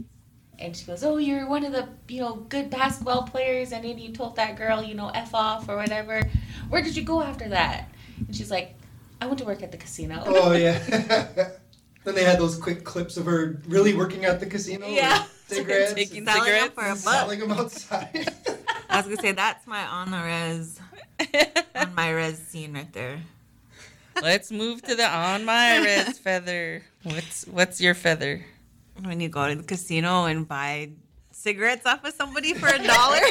and 0.58 0.76
she 0.78 0.86
goes, 0.86 1.04
"Oh, 1.04 1.18
you're 1.18 1.46
one 1.48 1.66
of 1.66 1.72
the 1.74 1.90
you 2.08 2.22
know 2.22 2.36
good 2.36 2.70
basketball 2.70 3.24
players," 3.24 3.72
and 3.74 3.84
then 3.84 3.98
you 3.98 4.14
told 4.14 4.36
that 4.38 4.56
girl, 4.56 4.84
you 4.84 4.94
know, 4.94 5.10
f 5.10 5.34
off 5.34 5.68
or 5.68 5.76
whatever. 5.76 6.22
Where 6.70 6.82
did 6.82 6.96
you 6.96 7.04
go 7.04 7.22
after 7.22 7.50
that? 7.50 7.90
And 8.26 8.34
she's 8.36 8.52
like, 8.52 8.76
"I 9.20 9.26
went 9.26 9.40
to 9.40 9.46
work 9.46 9.62
at 9.64 9.72
the 9.72 9.78
casino." 9.78 10.22
Oh 10.26 10.52
yeah. 10.54 10.78
then 12.06 12.16
they 12.16 12.24
had 12.24 12.40
those 12.40 12.56
quick 12.58 12.84
clips 12.84 13.18
of 13.18 13.26
her 13.26 13.62
really 13.68 13.94
working 13.94 14.24
at 14.26 14.40
the 14.40 14.46
casino. 14.46 14.88
Yeah. 14.88 15.26
Cigarettes. 15.48 15.94
Taking 15.96 16.20
and 16.20 16.30
Selling 16.30 16.52
them 16.52 16.72
for 16.72 16.86
a 16.86 16.90
buck. 16.90 16.98
selling 16.98 17.40
them 17.40 17.52
outside. 17.52 18.34
I 18.90 18.98
was 18.98 19.06
gonna 19.06 19.22
say 19.22 19.32
that's 19.34 19.68
my 19.68 19.86
on 19.86 20.12
the 20.12 20.18
res 20.18 20.80
on 21.76 21.94
my 21.96 22.10
res 22.10 22.40
scene 22.40 22.74
right 22.74 22.92
there. 22.92 23.20
Let's 24.22 24.52
move 24.52 24.82
to 24.84 24.96
the 24.96 25.08
on 25.08 25.46
my 25.46 25.78
res 25.78 26.18
feather. 26.18 26.84
What's 27.04 27.46
what's 27.46 27.80
your 27.80 27.94
feather? 27.94 28.46
When 29.04 29.20
you 29.20 29.30
go 29.30 29.48
to 29.48 29.56
the 29.56 29.64
casino 29.64 30.26
and 30.26 30.48
buy 30.48 30.90
cigarettes 31.32 31.86
off 31.86 32.04
of 32.04 32.14
somebody 32.14 32.54
for 32.54 32.68
a 32.68 32.84
dollar. 32.84 33.22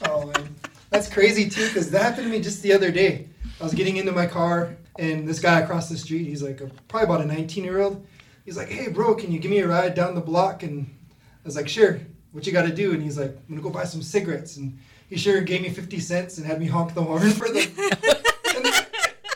Oh 0.00 0.26
man, 0.26 0.54
that's 0.90 1.08
crazy 1.12 1.50
too. 1.50 1.66
Because 1.66 1.90
that 1.90 2.00
happened 2.02 2.26
to 2.26 2.30
me 2.30 2.40
just 2.40 2.62
the 2.62 2.72
other 2.72 2.92
day. 2.92 3.26
I 3.60 3.64
was 3.64 3.74
getting 3.74 3.96
into 3.96 4.12
my 4.12 4.26
car, 4.26 4.76
and 4.96 5.26
this 5.26 5.40
guy 5.40 5.58
across 5.58 5.88
the 5.88 5.96
street, 5.96 6.24
he's 6.24 6.40
like 6.40 6.60
a, 6.60 6.70
probably 6.86 7.06
about 7.06 7.20
a 7.22 7.26
19 7.26 7.64
year 7.64 7.80
old. 7.80 8.06
He's 8.44 8.56
like, 8.56 8.68
"Hey, 8.68 8.88
bro, 8.88 9.16
can 9.16 9.32
you 9.32 9.40
give 9.40 9.50
me 9.50 9.58
a 9.58 9.66
ride 9.66 9.94
down 9.96 10.14
the 10.14 10.20
block?" 10.20 10.62
And 10.62 10.86
I 11.18 11.40
was 11.44 11.56
like, 11.56 11.68
"Sure. 11.68 11.98
What 12.38 12.46
you 12.46 12.52
got 12.52 12.66
to 12.66 12.72
do?" 12.74 12.92
And 12.92 13.02
he's 13.02 13.18
like, 13.18 13.30
"I'm 13.30 13.42
gonna 13.48 13.62
go 13.62 13.70
buy 13.70 13.82
some 13.84 14.00
cigarettes." 14.00 14.56
And 14.58 14.78
he 15.10 15.16
sure 15.16 15.40
gave 15.40 15.62
me 15.62 15.70
50 15.70 15.98
cents 15.98 16.38
and 16.38 16.46
had 16.46 16.60
me 16.60 16.66
honk 16.66 16.94
the 16.94 17.02
horn 17.02 17.30
for 17.32 17.48
them. 17.48 17.66
and 17.66 18.64
the, 18.64 18.86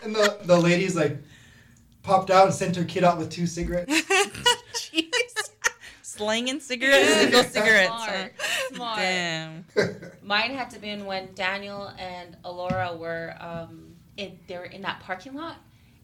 and 0.04 0.14
the 0.14 0.38
the 0.44 0.56
lady's 0.56 0.94
like 0.94 1.18
popped 2.04 2.30
out 2.30 2.47
and 2.47 2.54
sent 2.54 2.76
her 2.76 2.85
kid 2.85 3.02
out 3.02 3.18
with 3.18 3.28
two 3.28 3.47
cigarettes. 3.49 3.92
Jeez. 4.75 5.50
Slanging 6.02 6.61
cigarettes, 6.61 7.12
single 7.12 7.42
cigarettes. 7.42 7.88
Smart, 8.04 8.32
smart. 8.75 8.99
Damn. 8.99 9.64
Mine 10.23 10.52
had 10.52 10.71
to 10.71 10.78
been 10.78 11.04
when 11.06 11.35
Daniel 11.35 11.90
and 11.99 12.37
Alora 12.44 12.94
were 12.97 13.35
um 13.40 13.94
in 14.16 14.38
they 14.47 14.59
were 14.59 14.66
in 14.66 14.82
that 14.82 15.00
parking 15.00 15.35
lot 15.35 15.56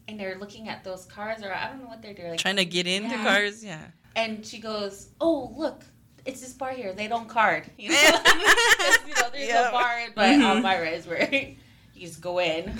and 0.09 0.19
they're 0.19 0.37
looking 0.37 0.67
at 0.67 0.83
those 0.83 1.05
cars 1.05 1.43
or 1.43 1.53
I 1.53 1.69
don't 1.69 1.79
know 1.79 1.87
what 1.87 2.01
they're 2.01 2.13
doing. 2.15 2.31
Like, 2.31 2.39
Trying 2.39 2.57
to 2.57 2.65
get 2.65 2.87
into 2.87 3.15
Yeah. 3.15 3.23
cars, 3.23 3.63
yeah. 3.63 3.85
and 4.15 4.43
she 4.45 4.57
goes, 4.59 5.09
"Oh, 5.21 5.53
look, 5.55 5.83
it's 6.25 6.41
this 6.41 6.53
bar 6.53 6.71
here. 6.71 6.93
They 6.93 7.07
don't 7.07 7.27
card. 7.27 7.69
You 7.77 7.89
know, 7.89 7.95
you 9.07 9.13
know 9.15 9.29
there's 9.31 9.47
Yeah. 9.47 9.69
a 9.69 9.71
bar, 9.71 10.05
but 10.15 10.29
mm-hmm. 10.29 10.43
on 10.43 10.61
my 10.61 10.77
res 10.79 11.07
where 11.07 11.29
you 11.93 12.07
just 12.07 12.21
go 12.21 12.39
in. 12.39 12.73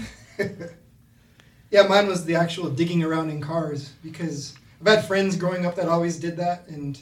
yeah, 1.72 1.84
mine 1.84 2.08
was 2.08 2.26
the 2.26 2.36
actual 2.36 2.70
digging 2.70 3.04
around 3.04 3.30
in 3.30 3.42
cars 3.42 3.94
because 4.04 4.56
I've 4.82 4.88
had 4.88 5.06
friends 5.06 5.36
growing 5.36 5.66
up 5.66 5.76
that 5.76 5.88
always 5.88 6.18
did 6.18 6.38
that, 6.38 6.68
and 6.68 7.00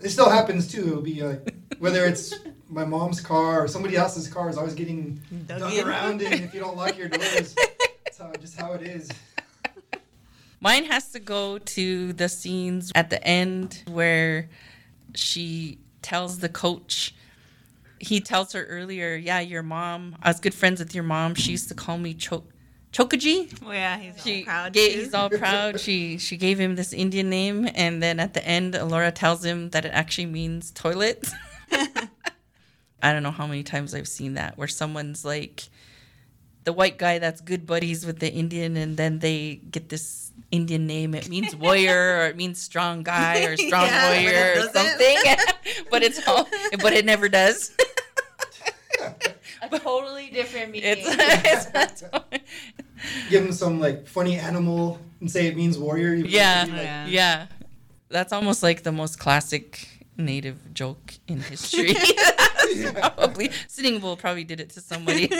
it 0.00 0.10
still 0.10 0.30
happens 0.30 0.70
too. 0.70 0.88
It'll 0.88 1.02
be 1.02 1.22
like 1.22 1.54
whether 1.78 2.04
it's 2.06 2.34
my 2.68 2.84
mom's 2.84 3.20
car 3.20 3.62
or 3.64 3.68
somebody 3.68 3.96
else's 3.96 4.28
car 4.28 4.48
is 4.48 4.58
always 4.58 4.74
getting 4.74 5.20
Dug 5.46 5.60
dug 5.60 5.86
around 5.86 6.22
in 6.22 6.32
if 6.32 6.54
you 6.54 6.60
don't 6.60 6.76
lock 6.76 6.96
your 6.98 7.08
doors. 7.08 7.54
That's 8.04 8.18
how, 8.18 8.32
just 8.40 8.60
how 8.60 8.72
it 8.72 8.82
is. 8.82 9.10
Mine 10.60 10.84
has 10.86 11.10
to 11.12 11.20
go 11.20 11.58
to 11.58 12.12
the 12.14 12.28
scenes 12.28 12.90
at 12.94 13.10
the 13.10 13.22
end 13.22 13.82
where 13.88 14.48
she 15.16 15.78
tells 16.02 16.38
the 16.38 16.48
coach. 16.48 17.14
He 17.98 18.20
tells 18.20 18.52
her 18.52 18.64
earlier, 18.66 19.14
"Yeah, 19.16 19.40
your 19.40 19.62
mom. 19.62 20.16
I 20.22 20.28
was 20.30 20.38
good 20.40 20.54
friends 20.54 20.78
with 20.80 20.94
your 20.94 21.04
mom. 21.04 21.34
She 21.34 21.50
used 21.52 21.68
to 21.68 21.74
call 21.74 21.98
me 21.98 22.14
Chok 22.14 22.44
Chokaji. 22.92 23.60
Well, 23.62 23.74
yeah, 23.74 23.98
he's 23.98 24.22
She 24.22 24.40
all 24.40 24.44
proud. 24.44 24.72
ga- 24.72 24.92
too. 24.92 24.98
he's 25.00 25.14
all 25.14 25.30
proud. 25.30 25.80
She 25.80 26.18
she 26.18 26.36
gave 26.36 26.58
him 26.58 26.76
this 26.76 26.92
Indian 26.92 27.28
name, 27.30 27.68
and 27.74 28.02
then 28.02 28.20
at 28.20 28.34
the 28.34 28.46
end, 28.46 28.74
Laura 28.74 29.10
tells 29.12 29.44
him 29.44 29.70
that 29.70 29.84
it 29.84 29.90
actually 29.92 30.26
means 30.26 30.70
toilet. 30.70 31.26
I 33.02 33.12
don't 33.12 33.22
know 33.22 33.30
how 33.30 33.46
many 33.46 33.62
times 33.62 33.94
I've 33.94 34.08
seen 34.08 34.34
that 34.34 34.56
where 34.56 34.68
someone's 34.68 35.24
like 35.24 35.68
the 36.66 36.72
white 36.72 36.98
guy 36.98 37.18
that's 37.18 37.40
good 37.40 37.64
buddies 37.64 38.04
with 38.04 38.18
the 38.18 38.30
Indian, 38.30 38.76
and 38.76 38.96
then 38.96 39.20
they 39.20 39.60
get 39.70 39.88
this 39.88 40.32
Indian 40.50 40.84
name. 40.86 41.14
It 41.14 41.28
means 41.28 41.54
warrior, 41.54 42.18
or 42.18 42.26
it 42.26 42.36
means 42.36 42.60
strong 42.60 43.04
guy, 43.04 43.44
or 43.44 43.56
strong 43.68 43.86
Yeah, 43.86 44.10
warrior, 44.10 44.60
or 44.60 44.68
something. 44.74 45.16
but 45.90 46.02
it's 46.02 46.26
all, 46.26 46.46
but 46.82 46.92
it 46.92 47.06
never 47.06 47.28
does. 47.28 47.70
A 49.62 49.78
totally 49.78 50.28
different 50.30 50.72
meaning. 50.72 50.96
It's, 50.98 51.72
it's 51.72 52.02
Give 53.30 53.42
them 53.44 53.52
some 53.52 53.78
like 53.80 54.06
funny 54.06 54.36
animal 54.36 54.98
and 55.20 55.30
say 55.30 55.46
it 55.46 55.56
means 55.56 55.78
warrior. 55.78 56.14
Yeah, 56.14 56.64
like, 56.68 56.82
Yeah. 56.82 57.06
yeah. 57.06 57.46
That's 58.08 58.32
almost 58.32 58.62
like 58.62 58.82
the 58.82 58.92
most 58.92 59.18
classic 59.18 59.88
native 60.16 60.74
joke 60.74 61.14
in 61.28 61.40
history. 61.40 61.94
Yeah. 62.74 63.10
probably 63.14 63.50
Sitting 63.68 64.00
Bull 64.00 64.16
probably 64.16 64.44
did 64.44 64.60
it 64.60 64.70
to 64.70 64.80
somebody. 64.80 65.30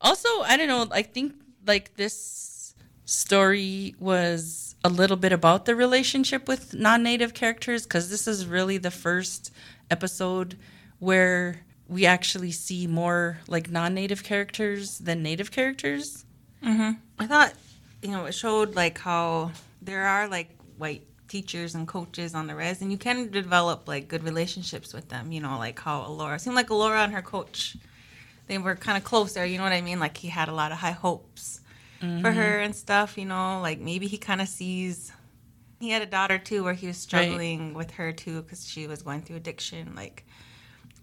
Also, 0.00 0.28
I 0.42 0.56
don't 0.56 0.68
know. 0.68 0.86
I 0.90 1.02
think 1.02 1.34
like 1.66 1.96
this 1.96 2.74
story 3.04 3.94
was 3.98 4.74
a 4.84 4.88
little 4.88 5.16
bit 5.16 5.32
about 5.32 5.64
the 5.64 5.74
relationship 5.74 6.46
with 6.46 6.74
non-native 6.74 7.34
characters 7.34 7.84
because 7.84 8.10
this 8.10 8.28
is 8.28 8.46
really 8.46 8.78
the 8.78 8.90
first 8.90 9.52
episode 9.90 10.56
where 10.98 11.64
we 11.88 12.04
actually 12.04 12.52
see 12.52 12.86
more 12.86 13.38
like 13.48 13.70
non-native 13.70 14.22
characters 14.22 14.98
than 14.98 15.22
native 15.22 15.50
characters. 15.50 16.24
Mm-hmm. 16.62 16.92
I 17.18 17.26
thought, 17.26 17.54
you 18.02 18.10
know, 18.10 18.26
it 18.26 18.32
showed 18.32 18.76
like 18.76 18.98
how 18.98 19.52
there 19.80 20.06
are 20.06 20.28
like 20.28 20.50
white 20.76 21.02
teachers 21.28 21.74
and 21.74 21.86
coaches 21.88 22.34
on 22.34 22.46
the 22.46 22.54
res, 22.54 22.82
and 22.82 22.92
you 22.92 22.98
can 22.98 23.30
develop 23.30 23.88
like 23.88 24.08
good 24.08 24.22
relationships 24.22 24.92
with 24.92 25.08
them. 25.08 25.32
You 25.32 25.40
know, 25.40 25.58
like 25.58 25.78
how 25.78 26.06
Alora 26.06 26.38
seemed 26.38 26.56
like 26.56 26.70
Alora 26.70 27.02
and 27.02 27.12
her 27.12 27.22
coach, 27.22 27.76
they 28.48 28.58
were 28.58 28.74
kind 28.74 28.98
of 28.98 29.04
close 29.04 29.34
there. 29.34 29.46
You 29.46 29.58
know 29.58 29.64
what 29.64 29.72
I 29.72 29.80
mean? 29.82 30.00
Like 30.00 30.16
he 30.16 30.28
had 30.28 30.48
a 30.48 30.54
lot 30.54 30.72
of 30.72 30.78
high 30.78 30.92
hopes 30.92 31.60
for 32.00 32.06
mm-hmm. 32.06 32.24
her 32.24 32.58
and 32.60 32.74
stuff. 32.74 33.16
You 33.18 33.26
know, 33.26 33.60
like 33.60 33.78
maybe 33.78 34.06
he 34.06 34.18
kind 34.18 34.40
of 34.40 34.48
sees. 34.48 35.12
He 35.80 35.90
had 35.90 36.02
a 36.02 36.06
daughter 36.06 36.38
too, 36.38 36.64
where 36.64 36.72
he 36.74 36.88
was 36.88 36.96
struggling 36.96 37.72
with 37.74 37.92
her 37.92 38.12
too 38.12 38.42
because 38.42 38.68
she 38.68 38.86
was 38.88 39.02
going 39.02 39.22
through 39.22 39.36
addiction. 39.36 39.94
Like, 39.94 40.24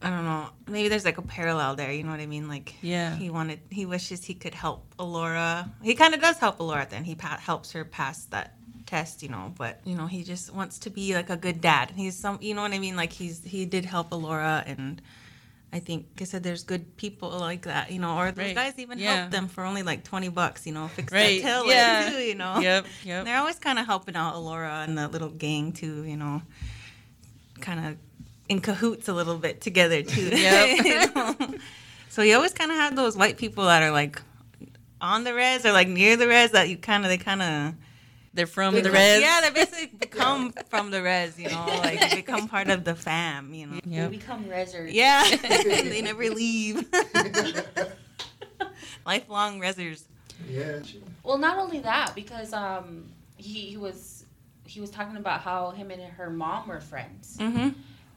I 0.01 0.09
don't 0.09 0.25
know. 0.25 0.49
Maybe 0.67 0.89
there's 0.89 1.05
like 1.05 1.17
a 1.17 1.21
parallel 1.21 1.75
there. 1.77 1.91
You 1.93 2.03
know 2.03 2.11
what 2.11 2.19
I 2.19 2.25
mean? 2.25 2.49
Like, 2.49 2.75
Yeah. 2.81 3.15
he 3.15 3.29
wanted. 3.29 3.59
He 3.69 3.85
wishes 3.85 4.25
he 4.25 4.33
could 4.33 4.53
help 4.53 4.93
Alora. 4.99 5.71
He 5.81 5.95
kind 5.95 6.13
of 6.13 6.19
does 6.19 6.37
help 6.39 6.59
Alora. 6.59 6.81
at 6.81 6.89
the 6.89 6.97
end. 6.97 7.05
he 7.05 7.15
pa- 7.15 7.37
helps 7.37 7.71
her 7.71 7.85
pass 7.85 8.25
that 8.25 8.55
test. 8.85 9.23
You 9.23 9.29
know, 9.29 9.53
but 9.57 9.79
you 9.85 9.95
know, 9.95 10.07
he 10.07 10.23
just 10.23 10.53
wants 10.53 10.79
to 10.79 10.89
be 10.89 11.13
like 11.13 11.29
a 11.29 11.37
good 11.37 11.61
dad. 11.61 11.91
He's 11.95 12.15
some. 12.17 12.37
You 12.41 12.53
know 12.53 12.61
what 12.61 12.73
I 12.73 12.79
mean? 12.79 12.97
Like 12.97 13.13
he's 13.13 13.43
he 13.43 13.65
did 13.65 13.85
help 13.85 14.11
Alora 14.11 14.63
and. 14.65 15.01
I 15.73 15.79
think 15.79 16.05
I 16.21 16.23
said 16.23 16.41
there's 16.43 16.63
good 16.63 16.95
people 16.95 17.29
like 17.31 17.63
that, 17.63 17.91
you 17.91 17.99
know, 17.99 18.17
or 18.17 18.31
those 18.31 18.45
Right. 18.45 18.55
guys 18.55 18.73
even 18.77 18.97
Yeah. 18.97 19.15
help 19.21 19.31
them 19.31 19.47
for 19.49 19.63
only 19.65 19.83
like 19.83 20.03
twenty 20.05 20.29
bucks, 20.29 20.65
you 20.65 20.71
know, 20.73 20.87
fix 20.87 21.11
Right. 21.11 21.41
tail 21.41 21.65
Yeah. 21.69 22.09
too, 22.09 22.17
you 22.19 22.35
know. 22.35 22.59
Yep. 22.59 22.85
Yep. 23.03 23.25
They're 23.25 23.37
always 23.37 23.59
kind 23.59 23.77
of 23.79 23.85
helping 23.85 24.15
out 24.15 24.35
Alora 24.35 24.85
and 24.87 24.97
the 24.97 25.07
little 25.09 25.29
gang 25.29 25.73
too, 25.73 26.03
you 26.05 26.15
know, 26.15 26.41
kind 27.61 27.85
of 27.87 27.97
in 28.47 28.61
cahoots 28.61 29.07
a 29.07 29.13
little 29.13 29.37
bit 29.37 29.59
together 29.61 30.01
too. 30.03 30.29
Yep. 30.29 30.85
You 30.85 31.13
know? 31.13 31.55
So 32.09 32.21
you 32.21 32.35
always 32.35 32.53
kind 32.53 32.71
of 32.71 32.77
have 32.77 32.95
those 32.95 33.17
white 33.17 33.37
people 33.37 33.65
that 33.65 33.83
are 33.83 33.91
like 33.91 34.21
on 35.01 35.25
the 35.25 35.33
res 35.33 35.65
or 35.65 35.73
like 35.73 35.89
near 35.89 36.15
the 36.15 36.27
res 36.27 36.51
that 36.51 36.69
you 36.69 36.77
kind 36.77 37.03
of 37.03 37.09
they 37.09 37.17
kind 37.17 37.41
of 37.41 37.73
They're 38.35 38.45
from 38.47 38.75
the 38.75 38.91
res. 38.91 39.21
Yeah, 39.21 39.39
they 39.41 39.49
basically 39.49 39.87
become 39.97 40.51
from 40.69 40.91
the 40.91 41.01
res, 41.01 41.39
you 41.39 41.49
know, 41.49 41.65
like 41.83 41.99
they 42.01 42.15
become 42.17 42.47
part 42.49 42.69
of 42.69 42.83
the 42.83 42.93
fam, 42.93 43.53
you 43.53 43.65
know. 43.65 43.79
Yep. 43.85 44.11
We 44.11 44.17
become 44.17 44.43
resers. 44.45 44.93
Yeah, 44.93 45.23
they 45.41 46.01
never 46.01 46.29
leave. 46.29 46.85
Lifelong 49.05 49.59
resers. 49.61 50.03
Yeah. 50.49 50.79
Well, 51.23 51.37
not 51.37 51.57
only 51.57 51.79
that, 51.79 52.13
because 52.15 52.51
um, 52.53 53.05
he, 53.37 53.61
he 53.61 53.77
was 53.77 54.25
he 54.65 54.81
was 54.81 54.89
talking 54.89 55.15
about 55.17 55.41
how 55.41 55.69
him 55.71 55.91
and 55.91 56.01
her 56.01 56.29
mom 56.29 56.67
were 56.67 56.81
friends, 56.81 57.37
Mm-hmm. 57.39 57.69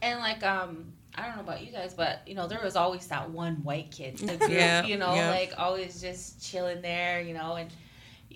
and 0.02 0.18
like 0.18 0.42
um, 0.42 0.86
I 1.14 1.26
don't 1.26 1.36
know 1.36 1.42
about 1.42 1.64
you 1.64 1.70
guys, 1.70 1.94
but 1.94 2.22
you 2.26 2.34
know 2.34 2.48
there 2.48 2.60
was 2.62 2.74
always 2.74 3.06
that 3.08 3.30
one 3.30 3.56
white 3.62 3.90
kid, 3.90 4.20
in 4.20 4.26
the 4.26 4.36
group, 4.36 4.50
Yeah, 4.50 4.84
you 4.84 4.96
know, 4.96 5.14
yeah. 5.14 5.30
like 5.30 5.52
always 5.58 6.00
just 6.00 6.42
chilling 6.42 6.80
there, 6.82 7.20
you 7.20 7.34
know, 7.34 7.54
and 7.56 7.70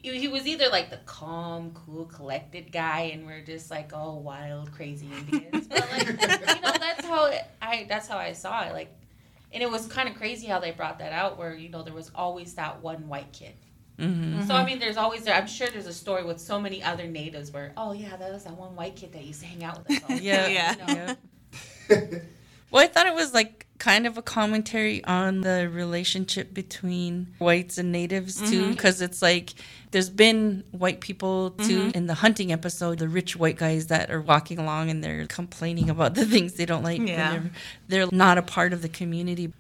he, 0.02 0.18
he 0.18 0.28
was 0.28 0.46
either 0.46 0.68
like 0.68 0.90
the 0.90 0.98
calm, 1.06 1.72
cool, 1.72 2.06
collected 2.06 2.72
guy, 2.72 3.10
and 3.14 3.24
we're 3.26 3.40
just 3.42 3.70
like 3.70 3.92
all 3.94 4.20
wild, 4.22 4.72
crazy 4.72 5.08
Indians, 5.18 5.66
but 5.68 5.88
like 5.90 6.06
you 6.06 6.60
know 6.60 6.72
that's 6.78 7.04
how 7.04 7.26
it, 7.26 7.44
I 7.60 7.86
that's 7.88 8.08
how 8.08 8.18
I 8.18 8.32
saw 8.32 8.64
it, 8.64 8.72
like. 8.72 8.92
And 9.54 9.62
it 9.62 9.70
was 9.70 9.86
kind 9.86 10.08
of 10.08 10.14
crazy 10.14 10.46
how 10.46 10.60
they 10.60 10.70
brought 10.70 10.98
that 11.00 11.12
out, 11.12 11.36
where 11.36 11.54
you 11.54 11.68
know 11.68 11.82
there 11.82 11.92
was 11.92 12.10
always 12.14 12.54
that 12.54 12.82
one 12.82 13.06
white 13.06 13.30
kid. 13.34 13.52
hmm 13.98 14.40
So 14.46 14.54
I 14.54 14.64
mean, 14.64 14.78
there's 14.78 14.96
always 14.96 15.24
there. 15.24 15.34
I'm 15.34 15.46
sure 15.46 15.68
there's 15.68 15.86
a 15.86 15.92
story 15.92 16.24
with 16.24 16.40
so 16.40 16.58
many 16.58 16.82
other 16.82 17.06
natives 17.06 17.52
where, 17.52 17.74
oh 17.76 17.92
yeah, 17.92 18.16
that 18.16 18.32
was 18.32 18.44
that 18.44 18.56
one 18.56 18.74
white 18.74 18.96
kid 18.96 19.12
that 19.12 19.22
used 19.24 19.40
to 19.40 19.46
hang 19.46 19.62
out 19.62 19.78
with 19.86 19.90
us. 20.02 20.10
All 20.10 20.16
Yeah. 20.20 20.48
Yeah. 20.48 20.72
you 20.72 20.78
know? 20.78 21.16
Yeah. 21.90 22.06
Well, 22.70 22.82
I 22.82 22.86
thought 22.86 23.06
it 23.06 23.14
was 23.14 23.34
like 23.34 23.66
kind 23.82 24.06
of 24.06 24.16
a 24.16 24.22
commentary 24.22 25.02
on 25.06 25.40
the 25.40 25.68
relationship 25.68 26.54
between 26.54 27.26
whites 27.40 27.78
and 27.78 27.90
natives 27.90 28.36
too 28.48 28.62
mm-hmm. 28.62 28.70
because 28.70 29.02
it's 29.02 29.20
like 29.20 29.54
there's 29.90 30.08
been 30.08 30.62
white 30.70 31.00
people 31.00 31.50
too 31.50 31.80
mm-hmm. 31.80 31.96
in 31.96 32.06
the 32.06 32.14
hunting 32.14 32.52
episode 32.52 33.00
the 33.00 33.08
rich 33.08 33.34
white 33.34 33.56
guys 33.56 33.88
that 33.88 34.08
are 34.08 34.20
walking 34.20 34.60
along 34.60 34.88
and 34.88 35.02
they're 35.02 35.26
complaining 35.26 35.90
about 35.90 36.14
the 36.14 36.24
things 36.32 36.52
they 36.52 36.64
don't 36.64 36.84
like 36.84 37.00
Yeah. 37.00 37.32
they're, 37.88 38.06
they're 38.06 38.16
not 38.16 38.38
a 38.38 38.42
part 38.42 38.72
of 38.72 38.82
the 38.82 38.88
community. 38.88 39.52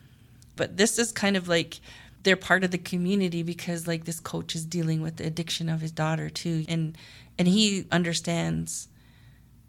But 0.54 0.76
this 0.76 1.00
is 1.00 1.10
kind 1.10 1.36
of 1.36 1.48
like 1.48 1.80
they're 2.22 2.36
part 2.36 2.62
of 2.62 2.70
the 2.70 2.78
community 2.78 3.42
because 3.42 3.88
like 3.88 4.04
this 4.04 4.20
coach 4.20 4.54
is 4.54 4.64
dealing 4.64 5.02
with 5.02 5.16
the 5.16 5.26
addiction 5.26 5.68
of 5.68 5.80
his 5.80 5.90
daughter 5.90 6.30
too. 6.30 6.64
And 6.68 6.96
and 7.40 7.48
he 7.48 7.86
understands 7.90 8.86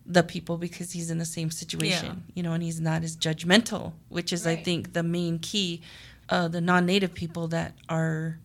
the 0.06 0.24
people 0.24 0.58
because 0.58 0.92
he's 0.92 1.10
in 1.10 1.18
the 1.18 1.26
same 1.26 1.50
situation 1.50 2.24
you 2.34 2.44
know 2.44 2.52
and 2.54 2.62
he's 2.62 2.82
not 2.82 3.04
as 3.04 3.16
judgmental 3.16 3.94
which 4.10 4.34
is 4.34 4.46
i 4.46 4.56
think 4.56 4.92
the 4.94 5.04
main 5.04 5.40
key 5.40 5.82
uh, 6.30 6.48
the 6.48 6.60
non-native 6.62 7.14
people 7.14 7.48
that 7.48 7.74
are 7.90 8.38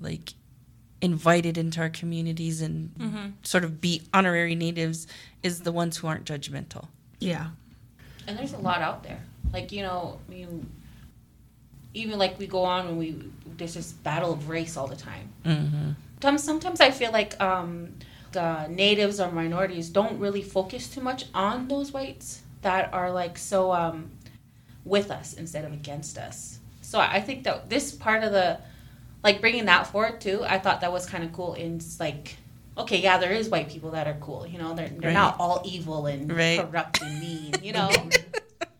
like 0.00 0.34
invited 1.00 1.56
into 1.56 1.80
our 1.80 1.88
communities 1.88 2.60
and 2.60 2.90
sort 3.42 3.64
of 3.64 3.80
be 3.80 4.02
honorary 4.12 4.54
natives 4.54 5.06
is 5.42 5.60
the 5.60 5.72
ones 5.72 5.96
who 5.96 6.06
aren't 6.06 6.24
judgmental 6.24 6.88
Yeah. 7.20 7.48
and 8.26 8.38
there's 8.38 8.52
a 8.52 8.58
lot 8.58 8.82
out 8.82 9.02
there. 9.02 9.20
Like 9.52 9.72
you 9.72 9.82
know, 9.82 10.18
I 10.28 10.30
mean, 10.30 10.68
even 11.94 12.18
like 12.18 12.38
we 12.38 12.46
go 12.46 12.62
on 12.64 12.86
and 12.86 12.98
we 12.98 13.16
there's 13.56 13.74
this 13.74 13.92
battle 13.92 14.32
of 14.32 14.48
race 14.48 14.76
all 14.76 14.86
the 14.86 14.96
time. 14.96 15.28
mm-hmm. 15.44 15.90
Sometimes, 16.20 16.44
sometimes 16.44 16.80
I 16.80 16.90
feel 16.90 17.12
like 17.12 17.40
um, 17.40 17.94
the 18.32 18.66
natives 18.68 19.20
or 19.20 19.30
minorities 19.30 19.88
don't 19.90 20.18
really 20.18 20.42
focus 20.42 20.88
too 20.88 21.00
much 21.00 21.26
on 21.34 21.68
those 21.68 21.92
whites 21.92 22.42
that 22.62 22.92
are 22.92 23.10
like 23.12 23.38
so 23.38 23.72
um, 23.72 24.10
with 24.84 25.10
us 25.10 25.34
instead 25.34 25.64
of 25.64 25.72
against 25.72 26.18
us. 26.18 26.58
So 26.82 26.98
I 26.98 27.14
I 27.14 27.20
think 27.20 27.44
that 27.44 27.68
this 27.70 27.92
part 27.92 28.24
of 28.24 28.32
the 28.32 28.60
like 29.24 29.40
bringing 29.40 29.66
that 29.66 29.86
forward 29.86 30.20
too, 30.20 30.42
I 30.44 30.58
thought 30.58 30.80
that 30.80 30.92
was 30.92 31.06
kind 31.06 31.24
of 31.24 31.32
cool. 31.32 31.54
In 31.54 31.80
like, 32.00 32.36
okay, 32.76 32.98
yeah, 33.00 33.18
there 33.18 33.32
is 33.32 33.48
white 33.48 33.68
people 33.68 33.90
that 33.92 34.06
are 34.06 34.16
cool. 34.20 34.46
You 34.46 34.58
know, 34.58 34.74
they're 34.74 34.88
they're 34.88 35.08
Right. 35.08 35.14
not 35.14 35.36
all 35.38 35.62
evil 35.64 36.06
and 36.06 36.30
Right. 36.34 36.60
corrupt 36.60 37.02
and 37.02 37.18
mean. 37.20 37.60
You 37.62 37.72
know. 37.72 38.10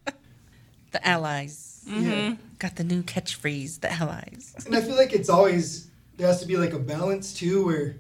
the 0.93 1.07
allies 1.07 1.85
Yeah. 1.87 2.35
got 2.59 2.77
the 2.77 2.85
new 2.85 3.03
catchphrase 3.03 3.81
the 3.81 3.93
allies 3.93 4.55
And 4.67 4.75
I 4.75 4.81
feel 4.81 4.97
like 4.97 5.13
it's 5.13 5.29
always 5.29 5.91
there 6.17 6.27
has 6.27 6.41
to 6.41 6.47
be 6.47 6.57
like 6.57 6.73
a 6.73 6.79
balance 6.79 7.33
too, 7.35 7.65
where 7.65 7.97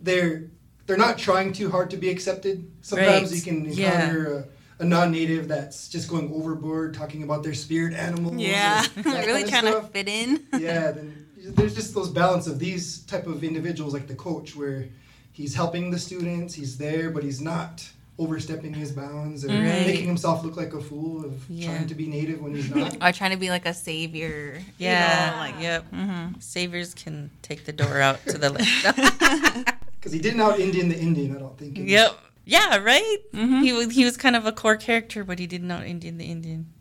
they're 0.00 0.44
they're 0.90 0.98
not 0.98 1.18
trying 1.18 1.52
too 1.52 1.70
hard 1.70 1.88
to 1.90 1.96
be 1.96 2.10
accepted. 2.10 2.68
Sometimes 2.82 3.30
Right. 3.30 3.36
you 3.36 3.42
can 3.42 3.64
Yeah. 3.72 3.94
encounter 3.94 4.48
a, 4.78 4.82
a 4.82 4.84
non-native 4.84 5.46
that's 5.46 5.88
just 5.88 6.08
going 6.08 6.32
overboard, 6.34 6.94
talking 6.94 7.22
about 7.22 7.44
their 7.44 7.54
spirit 7.54 7.94
animals. 7.94 8.34
Yeah. 8.36 8.84
really 9.04 9.44
trying 9.44 9.66
to 9.72 9.82
fit 9.82 10.08
in. 10.08 10.40
yeah, 10.58 10.90
then 10.90 11.26
there's 11.38 11.76
just 11.76 11.94
those 11.94 12.08
balance 12.08 12.48
of 12.48 12.58
these 12.58 13.00
type 13.04 13.28
of 13.28 13.44
individuals 13.44 13.94
like 13.94 14.08
the 14.08 14.16
coach 14.16 14.56
where 14.56 14.88
he's 15.30 15.54
helping 15.54 15.92
the 15.92 15.98
students, 15.98 16.54
he's 16.54 16.76
there, 16.76 17.10
but 17.10 17.22
he's 17.22 17.40
not 17.40 17.88
overstepping 18.18 18.74
his 18.74 18.90
bounds 18.92 19.44
or 19.44 19.48
Right. 19.48 19.86
making 19.86 20.06
himself 20.06 20.44
look 20.44 20.56
like 20.56 20.74
a 20.74 20.80
fool 20.80 21.24
of 21.24 21.32
Yeah. 21.48 21.68
trying 21.76 21.86
to 21.86 21.94
be 21.94 22.06
native 22.08 22.42
when 22.42 22.54
he's 22.56 22.68
not. 22.68 22.96
Or 23.02 23.12
trying 23.12 23.30
to 23.30 23.36
be 23.38 23.48
like 23.48 23.64
a 23.64 23.72
savior. 23.72 24.60
Yeah, 24.76 25.24
You 25.26 25.30
know, 25.30 25.36
like, 25.38 25.62
yep. 25.62 25.90
Mhm. 25.92 26.42
Saviors 26.42 26.94
can 26.94 27.30
take 27.42 27.64
the 27.64 27.72
door 27.72 28.00
out 28.00 28.18
to 28.26 28.36
the 28.38 28.50
left. 28.50 29.76
Because 30.00 30.12
he 30.12 30.18
didn't 30.18 30.40
out 30.40 30.58
Indian 30.58 30.88
the 30.88 30.98
Indian, 30.98 31.36
I 31.36 31.38
don't 31.40 31.58
think. 31.58 31.76
in- 31.78 31.86
yep. 31.86 32.12
Yeah, 32.46 32.78
right. 32.78 33.18
Mhm. 33.34 33.62
He 33.62 33.72
was 33.72 33.94
he 33.94 34.04
was 34.04 34.16
kind 34.16 34.34
of 34.34 34.46
a 34.46 34.52
core 34.52 34.76
character, 34.76 35.22
but 35.24 35.38
he 35.38 35.46
did 35.46 35.62
not 35.62 35.86
Indian 35.86 36.16
the 36.18 36.24
Indian. 36.24 36.72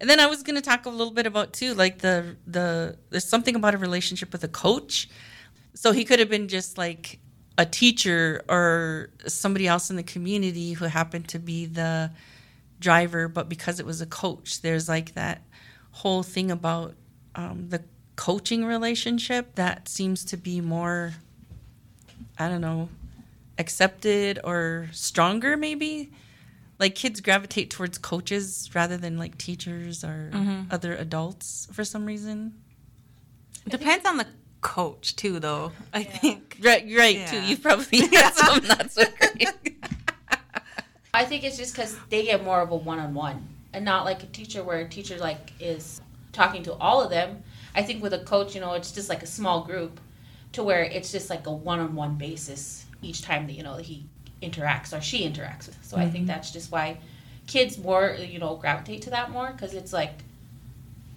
And 0.00 0.08
then 0.08 0.20
I 0.20 0.26
was 0.26 0.42
gonna 0.42 0.60
talk 0.62 0.86
a 0.86 0.90
little 0.90 1.12
bit 1.12 1.26
about 1.26 1.52
too, 1.52 1.74
like 1.74 1.98
the 1.98 2.36
the 2.46 2.96
there's 3.10 3.24
something 3.28 3.54
about 3.56 3.74
a 3.74 3.78
relationship 3.78 4.32
with 4.32 4.44
a 4.44 4.48
coach. 4.48 5.08
So 5.74 5.92
he 5.92 6.04
could 6.04 6.18
have 6.20 6.30
been 6.30 6.48
just 6.48 6.78
like 6.78 7.18
a 7.58 7.66
teacher 7.66 8.42
or 8.48 9.10
somebody 9.26 9.66
else 9.66 9.90
in 9.90 9.96
the 9.96 10.02
community 10.02 10.72
who 10.72 10.86
happened 10.86 11.28
to 11.28 11.38
be 11.38 11.66
the 11.66 12.10
driver, 12.78 13.28
but 13.28 13.48
because 13.48 13.78
it 13.80 13.84
was 13.84 14.00
a 14.00 14.06
coach, 14.06 14.62
there's 14.62 14.88
like 14.88 15.14
that 15.14 15.42
whole 15.90 16.22
thing 16.22 16.50
about 16.50 16.94
um, 17.34 17.68
the 17.68 17.82
coaching 18.16 18.64
relationship 18.64 19.54
that 19.56 19.88
seems 19.88 20.24
to 20.26 20.36
be 20.38 20.60
more, 20.60 21.12
I 22.40 22.48
don't 22.48 22.62
know, 22.62 22.88
accepted 23.58 24.40
or 24.42 24.88
stronger, 24.92 25.56
maybe. 25.56 26.10
Like 26.78 26.94
kids 26.94 27.20
gravitate 27.20 27.68
towards 27.68 27.98
coaches 27.98 28.70
rather 28.74 28.96
than 28.96 29.18
like 29.18 29.36
teachers 29.36 30.02
or 30.02 30.30
mm-hmm. 30.32 30.62
other 30.70 30.94
adults 30.96 31.68
for 31.70 31.84
some 31.84 32.06
reason. 32.06 32.54
Depends 33.68 34.06
on 34.06 34.16
the 34.16 34.26
coach 34.62 35.14
too, 35.16 35.38
though. 35.38 35.72
I 35.92 36.02
think. 36.02 36.46
Right, 36.62 36.84
you're 36.84 37.00
right 37.00 37.26
too. 37.26 37.36
Yeah. 37.36 37.46
You've 37.46 37.62
probably 37.62 38.00
had 38.12 38.34
some 38.34 38.62
not 38.66 38.90
so 38.90 39.04
great. 39.18 39.48
I 41.14 41.24
think 41.24 41.42
it's 41.42 41.56
just 41.56 41.74
because 41.74 41.96
they 42.10 42.24
get 42.24 42.44
more 42.44 42.60
of 42.60 42.70
a 42.70 42.76
one-on-one, 42.76 43.48
and 43.72 43.82
not 43.82 44.04
like 44.04 44.22
a 44.22 44.26
teacher 44.26 44.62
where 44.62 44.80
a 44.80 44.88
teacher 44.88 45.16
like 45.16 45.52
is 45.58 46.02
talking 46.32 46.62
to 46.64 46.74
all 46.74 47.00
of 47.02 47.08
them. 47.08 47.42
I 47.74 47.82
think 47.82 48.02
with 48.02 48.12
a 48.12 48.18
coach, 48.18 48.54
you 48.54 48.60
know, 48.60 48.74
it's 48.74 48.92
just 48.92 49.08
like 49.08 49.22
a 49.22 49.26
small 49.26 49.64
group, 49.64 50.00
to 50.52 50.62
where 50.62 50.82
it's 50.82 51.12
just 51.12 51.30
like 51.30 51.46
a 51.46 51.52
one-on-one 51.52 52.16
basis 52.16 52.84
each 53.02 53.22
time 53.22 53.46
that 53.46 53.54
you 53.54 53.62
know 53.62 53.76
he 53.76 54.04
interacts 54.42 54.96
or 54.96 55.00
she 55.00 55.28
interacts 55.28 55.66
with. 55.66 55.78
So 55.82 55.96
I 55.96 56.08
think 56.08 56.26
that's 56.26 56.50
just 56.50 56.72
why 56.72 56.98
kids 57.46 57.78
more 57.78 58.16
you 58.18 58.38
know 58.38 58.56
gravitate 58.56 59.02
to 59.02 59.10
that 59.10 59.30
more 59.30 59.50
because 59.52 59.74
it's 59.74 59.92
like 59.92 60.12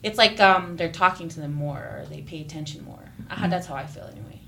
it's 0.04 0.18
like 0.18 0.40
um 0.40 0.76
they're 0.76 0.92
talking 0.92 1.30
to 1.30 1.40
them 1.40 1.54
more 1.54 1.78
or 1.78 2.06
they 2.10 2.22
pay 2.22 2.42
attention 2.42 2.84
more. 2.84 3.04
Uh, 3.30 3.48
That's 3.48 3.68
how 3.68 3.76
I 3.76 3.86
feel 3.86 4.04
anyway. 4.04 4.40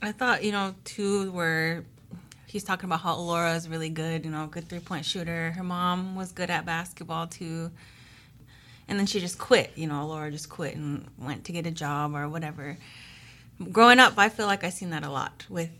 I 0.00 0.10
thought, 0.10 0.42
you 0.42 0.50
know, 0.50 0.74
too, 0.84 1.30
where 1.30 1.84
he's 2.46 2.64
talking 2.64 2.86
about 2.86 3.00
how 3.00 3.14
Laura 3.16 3.54
is 3.54 3.68
really 3.68 3.88
good, 3.88 4.24
you 4.24 4.30
know, 4.30 4.46
good 4.46 4.68
three 4.68 4.80
point 4.80 5.04
shooter. 5.04 5.52
Her 5.52 5.62
mom 5.62 6.16
was 6.16 6.32
good 6.32 6.50
at 6.50 6.66
basketball 6.66 7.28
too. 7.28 7.70
And 8.88 8.98
then 8.98 9.06
she 9.06 9.20
just 9.20 9.38
quit, 9.38 9.70
you 9.76 9.86
know, 9.86 10.06
Laura 10.08 10.30
just 10.30 10.48
quit 10.48 10.74
and 10.74 11.06
went 11.18 11.44
to 11.44 11.52
get 11.52 11.66
a 11.66 11.70
job 11.70 12.14
or 12.14 12.28
whatever. 12.28 12.76
Growing 13.70 13.98
up, 13.98 14.14
I 14.16 14.28
feel 14.28 14.46
like 14.46 14.64
I've 14.64 14.72
seen 14.72 14.90
that 14.90 15.04
a 15.04 15.10
lot 15.10 15.46
with 15.48 15.70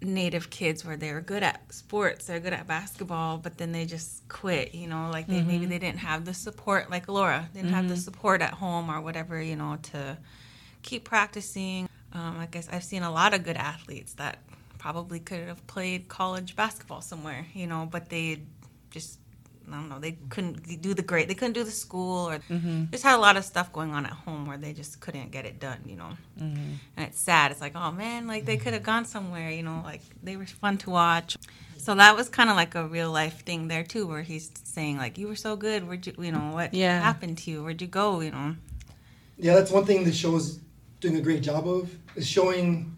native 0.00 0.50
kids 0.50 0.84
where 0.84 0.96
they're 0.96 1.20
good 1.20 1.42
at 1.42 1.72
sports, 1.72 2.26
they're 2.26 2.40
good 2.40 2.52
at 2.52 2.66
basketball, 2.66 3.38
but 3.38 3.56
then 3.58 3.72
they 3.72 3.86
just 3.86 4.26
quit, 4.28 4.74
you 4.74 4.86
know, 4.86 5.08
like 5.10 5.26
they 5.26 5.42
maybe 5.42 5.66
they 5.66 5.78
didn't 5.78 6.00
have 6.00 6.24
the 6.24 6.34
support 6.34 6.90
like 6.90 7.08
Laura, 7.08 7.48
didn't 7.54 7.72
have 7.72 7.88
the 7.88 7.96
support 7.96 8.42
at 8.42 8.52
home 8.54 8.90
or 8.90 9.00
whatever, 9.00 9.40
you 9.40 9.56
know, 9.56 9.78
to 9.82 10.18
keep 10.82 11.04
practicing. 11.04 11.88
Um, 12.12 12.38
I 12.38 12.46
guess 12.46 12.68
I've 12.70 12.84
seen 12.84 13.02
a 13.02 13.10
lot 13.10 13.34
of 13.34 13.44
good 13.44 13.56
athletes 13.56 14.14
that 14.14 14.38
probably 14.78 15.18
could 15.18 15.40
have 15.40 15.66
played 15.66 16.08
college 16.08 16.54
basketball 16.54 17.00
somewhere, 17.00 17.46
you 17.54 17.66
know, 17.66 17.88
but 17.90 18.10
they 18.10 18.42
just 18.90 19.18
I 19.70 19.76
don't 19.76 19.88
know, 19.88 19.98
they 19.98 20.12
couldn't 20.28 20.82
do 20.82 20.94
the 20.94 21.02
great, 21.02 21.28
they 21.28 21.34
couldn't 21.34 21.54
do 21.54 21.64
the 21.64 21.70
school, 21.70 22.28
or 22.28 22.38
mm-hmm. 22.50 22.84
just 22.90 23.04
had 23.04 23.16
a 23.16 23.20
lot 23.20 23.36
of 23.36 23.44
stuff 23.44 23.72
going 23.72 23.92
on 23.92 24.04
at 24.06 24.12
home 24.12 24.46
where 24.46 24.58
they 24.58 24.72
just 24.72 25.00
couldn't 25.00 25.30
get 25.30 25.44
it 25.46 25.58
done, 25.58 25.80
you 25.86 25.96
know. 25.96 26.10
Mm-hmm. 26.38 26.72
And 26.96 27.06
it's 27.06 27.20
sad. 27.20 27.50
It's 27.50 27.60
like, 27.60 27.74
oh 27.74 27.92
man, 27.92 28.26
like 28.26 28.44
they 28.44 28.56
mm-hmm. 28.56 28.64
could 28.64 28.72
have 28.74 28.82
gone 28.82 29.04
somewhere, 29.04 29.50
you 29.50 29.62
know, 29.62 29.80
like 29.84 30.02
they 30.22 30.36
were 30.36 30.46
fun 30.46 30.78
to 30.78 30.90
watch. 30.90 31.36
So 31.78 31.94
that 31.94 32.16
was 32.16 32.28
kind 32.28 32.48
of 32.48 32.56
like 32.56 32.74
a 32.74 32.86
real 32.86 33.10
life 33.10 33.44
thing 33.44 33.68
there 33.68 33.84
too, 33.84 34.06
where 34.06 34.22
he's 34.22 34.50
saying 34.64 34.96
like, 34.96 35.18
you 35.18 35.28
were 35.28 35.36
so 35.36 35.54
good, 35.56 35.86
where'd 35.86 36.06
you, 36.06 36.14
you 36.18 36.32
know, 36.32 36.52
what 36.52 36.72
Yeah. 36.72 37.00
happened 37.00 37.38
to 37.38 37.50
you? 37.50 37.62
Where'd 37.62 37.80
you 37.82 37.88
go, 37.88 38.20
you 38.20 38.30
know? 38.30 38.56
Yeah, 39.36 39.54
that's 39.54 39.70
one 39.70 39.84
thing 39.84 40.04
the 40.04 40.12
show 40.12 40.36
is 40.36 40.60
doing 41.00 41.16
a 41.16 41.20
great 41.20 41.42
job 41.42 41.68
of 41.68 41.94
is 42.16 42.26
showing 42.26 42.96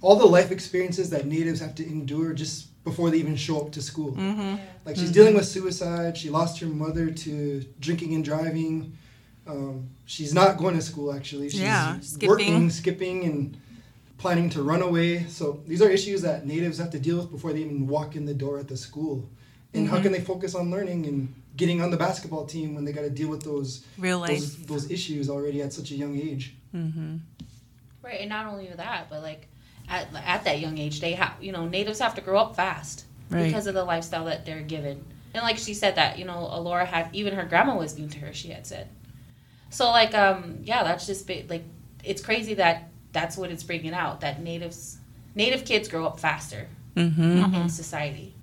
all 0.00 0.16
the 0.16 0.26
life 0.26 0.50
experiences 0.50 1.10
that 1.10 1.26
natives 1.26 1.60
have 1.60 1.74
to 1.76 1.86
endure 1.86 2.32
just 2.32 2.68
before 2.84 3.10
they 3.10 3.16
even 3.18 3.34
show 3.36 3.60
up 3.60 3.72
to 3.72 3.82
school. 3.82 4.12
Mm-hmm. 4.12 4.56
Like 4.84 4.96
she's 4.96 5.10
dealing 5.10 5.34
with 5.34 5.46
suicide. 5.46 6.16
She 6.16 6.30
lost 6.30 6.60
her 6.60 6.66
mother 6.66 7.10
to 7.10 7.64
drinking 7.80 8.14
and 8.14 8.24
driving. 8.24 8.96
Um, 9.46 9.90
she's 10.04 10.32
not 10.34 10.58
going 10.58 10.74
to 10.74 10.82
school 10.82 11.12
actually. 11.12 11.48
She's 11.48 11.60
Yeah, 11.60 11.94
working, 11.94 12.70
skipping. 12.70 12.70
skipping, 12.70 13.24
and 13.24 13.56
planning 14.18 14.48
to 14.50 14.62
run 14.62 14.82
away. 14.82 15.24
So 15.24 15.62
these 15.66 15.82
are 15.82 15.90
issues 15.90 16.22
that 16.22 16.46
natives 16.46 16.78
have 16.78 16.90
to 16.90 16.98
deal 16.98 17.16
with 17.18 17.30
before 17.30 17.52
they 17.52 17.60
even 17.60 17.86
walk 17.86 18.16
in 18.16 18.24
the 18.26 18.34
door 18.34 18.58
at 18.58 18.68
the 18.68 18.76
school. 18.76 19.28
And 19.72 19.88
how 19.88 20.00
can 20.00 20.12
they 20.12 20.20
focus 20.20 20.54
on 20.54 20.70
learning 20.70 21.06
and 21.06 21.34
getting 21.56 21.82
on 21.82 21.90
the 21.90 21.96
basketball 21.96 22.46
team 22.46 22.74
when 22.76 22.84
they 22.84 22.92
got 22.92 23.00
to 23.02 23.10
deal 23.10 23.28
with 23.28 23.42
those 23.42 23.84
Real 23.98 24.20
life. 24.20 24.30
those, 24.30 24.56
those 24.66 24.90
issues 24.90 25.28
already 25.28 25.62
at 25.62 25.72
such 25.72 25.90
a 25.90 25.96
young 25.96 26.16
age? 26.16 26.54
Mm-hmm. 26.74 27.16
Right, 28.02 28.20
and 28.20 28.28
not 28.28 28.46
only 28.46 28.68
that, 28.68 29.08
but 29.10 29.22
like 29.22 29.48
at 29.88 30.08
at 30.14 30.44
that 30.44 30.60
young 30.60 30.78
age, 30.78 31.00
they 31.00 31.12
have 31.12 31.34
you 31.40 31.52
know 31.52 31.66
natives 31.66 31.98
have 32.00 32.14
to 32.16 32.20
grow 32.20 32.38
up 32.38 32.56
fast 32.56 33.04
Right. 33.30 33.44
because 33.46 33.66
of 33.66 33.74
the 33.74 33.84
lifestyle 33.84 34.26
that 34.26 34.44
they're 34.44 34.60
given. 34.60 35.04
And 35.32 35.42
like 35.42 35.58
she 35.58 35.74
said 35.74 35.96
that 35.96 36.18
you 36.18 36.24
know 36.24 36.48
Alora 36.50 36.84
had 36.84 37.08
even 37.12 37.34
her 37.34 37.44
grandma 37.44 37.76
was 37.76 37.98
mean 37.98 38.08
to 38.10 38.18
her. 38.20 38.32
She 38.32 38.48
had 38.50 38.66
said. 38.66 38.88
So 39.70 39.86
like 39.90 40.14
um 40.14 40.58
yeah, 40.62 40.84
that's 40.84 41.06
just 41.06 41.26
ba- 41.26 41.44
like 41.48 41.64
it's 42.04 42.22
crazy 42.22 42.54
that 42.54 42.90
that's 43.12 43.36
what 43.36 43.50
it's 43.50 43.62
bringing 43.62 43.94
out 43.94 44.20
that 44.20 44.42
natives 44.42 44.98
native 45.34 45.64
kids 45.64 45.88
grow 45.88 46.06
up 46.06 46.18
faster 46.20 46.68
Mm-hmm. 46.96 47.54
in 47.56 47.68
society. 47.68 48.36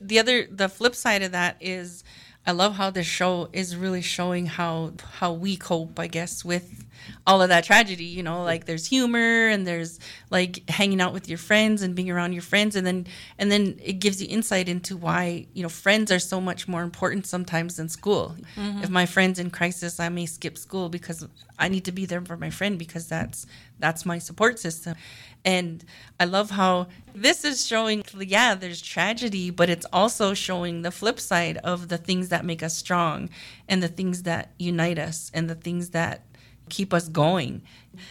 the 0.00 0.18
other 0.18 0.46
the 0.50 0.68
flip 0.70 0.94
side 0.94 1.22
of 1.22 1.32
that 1.32 1.56
is 1.60 2.02
I 2.46 2.52
love 2.52 2.74
how 2.74 2.90
this 2.90 3.06
show 3.06 3.48
is 3.52 3.76
really 3.76 4.00
showing 4.00 4.46
how 4.46 4.92
how 5.18 5.32
we 5.32 5.56
cope, 5.56 5.98
I 5.98 6.06
guess, 6.06 6.44
with 6.44 6.86
all 7.26 7.42
of 7.42 7.50
that 7.50 7.64
tragedy. 7.64 8.04
You 8.04 8.22
know, 8.22 8.42
like 8.42 8.64
there's 8.64 8.86
humor 8.86 9.48
and 9.48 9.66
there's 9.66 10.00
like 10.30 10.68
hanging 10.68 11.02
out 11.02 11.12
with 11.12 11.28
your 11.28 11.38
friends 11.38 11.82
and 11.82 11.94
being 11.94 12.10
around 12.10 12.32
your 12.32 12.42
friends, 12.42 12.76
and 12.76 12.86
then 12.86 13.06
and 13.38 13.52
then 13.52 13.78
it 13.82 13.94
gives 13.94 14.22
you 14.22 14.28
insight 14.28 14.68
into 14.68 14.96
why 14.96 15.46
you 15.52 15.62
know 15.62 15.68
friends 15.68 16.10
are 16.10 16.18
so 16.18 16.40
much 16.40 16.66
more 16.66 16.82
important 16.82 17.26
sometimes 17.26 17.76
than 17.76 17.90
school. 17.90 18.34
Mm-hmm. 18.56 18.84
If 18.84 18.90
my 18.90 19.04
friend's 19.04 19.38
in 19.38 19.50
crisis, 19.50 20.00
I 20.00 20.08
may 20.08 20.24
skip 20.24 20.56
school 20.56 20.88
because 20.88 21.26
I 21.58 21.68
need 21.68 21.84
to 21.84 21.92
be 21.92 22.06
there 22.06 22.22
for 22.22 22.38
my 22.38 22.50
friend 22.50 22.78
because 22.78 23.06
that's 23.06 23.46
that's 23.78 24.06
my 24.06 24.18
support 24.18 24.58
system. 24.58 24.96
And 25.44 25.84
I 26.18 26.24
love 26.26 26.50
how 26.50 26.88
this 27.14 27.44
is 27.44 27.66
showing, 27.66 28.04
yeah, 28.18 28.54
there's 28.54 28.82
tragedy, 28.82 29.50
but 29.50 29.70
it's 29.70 29.86
also 29.92 30.34
showing 30.34 30.82
the 30.82 30.90
flip 30.90 31.18
side 31.18 31.56
of 31.58 31.88
the 31.88 31.98
things 31.98 32.28
that 32.28 32.44
make 32.44 32.62
us 32.62 32.76
strong 32.76 33.30
and 33.68 33.82
the 33.82 33.88
things 33.88 34.24
that 34.24 34.50
unite 34.58 34.98
us 34.98 35.30
and 35.32 35.48
the 35.48 35.54
things 35.54 35.90
that 35.90 36.24
keep 36.68 36.94
us 36.94 37.08
going. 37.08 37.62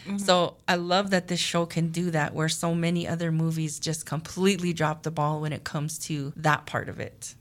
Mm-hmm. 0.05 0.17
So 0.17 0.57
I 0.67 0.75
love 0.75 1.09
that 1.11 1.27
this 1.27 1.39
show 1.39 1.65
can 1.65 1.89
do 1.89 2.11
that, 2.11 2.33
where 2.33 2.49
so 2.49 2.75
many 2.75 3.07
other 3.07 3.31
movies 3.31 3.79
just 3.79 4.05
completely 4.05 4.73
drop 4.73 5.03
the 5.03 5.11
ball 5.11 5.41
when 5.41 5.53
it 5.53 5.63
comes 5.63 5.97
to 5.99 6.33
that 6.35 6.65
part 6.65 6.89
of 6.89 6.99
it. 6.99 7.35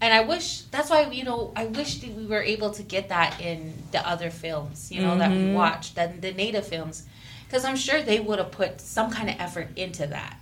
And 0.00 0.12
I 0.12 0.22
wish 0.22 0.62
that's 0.62 0.90
why 0.90 1.08
you 1.10 1.22
know 1.22 1.52
I 1.54 1.66
wish 1.66 2.00
that 2.00 2.10
we 2.10 2.26
were 2.26 2.42
able 2.42 2.70
to 2.72 2.82
get 2.82 3.08
that 3.10 3.40
in 3.40 3.72
the 3.92 4.06
other 4.08 4.30
films, 4.30 4.90
you 4.90 5.00
know, 5.00 5.16
that 5.18 5.30
we 5.30 5.36
mm-hmm. 5.36 5.54
watched, 5.54 5.94
that 5.94 6.20
the 6.20 6.32
native 6.32 6.66
films, 6.66 7.06
because 7.52 7.66
I'm 7.66 7.76
sure 7.76 8.00
they 8.00 8.18
would 8.18 8.38
have 8.38 8.50
put 8.50 8.80
some 8.80 9.10
kind 9.10 9.28
of 9.28 9.36
effort 9.38 9.68
into 9.76 10.06
that. 10.06 10.40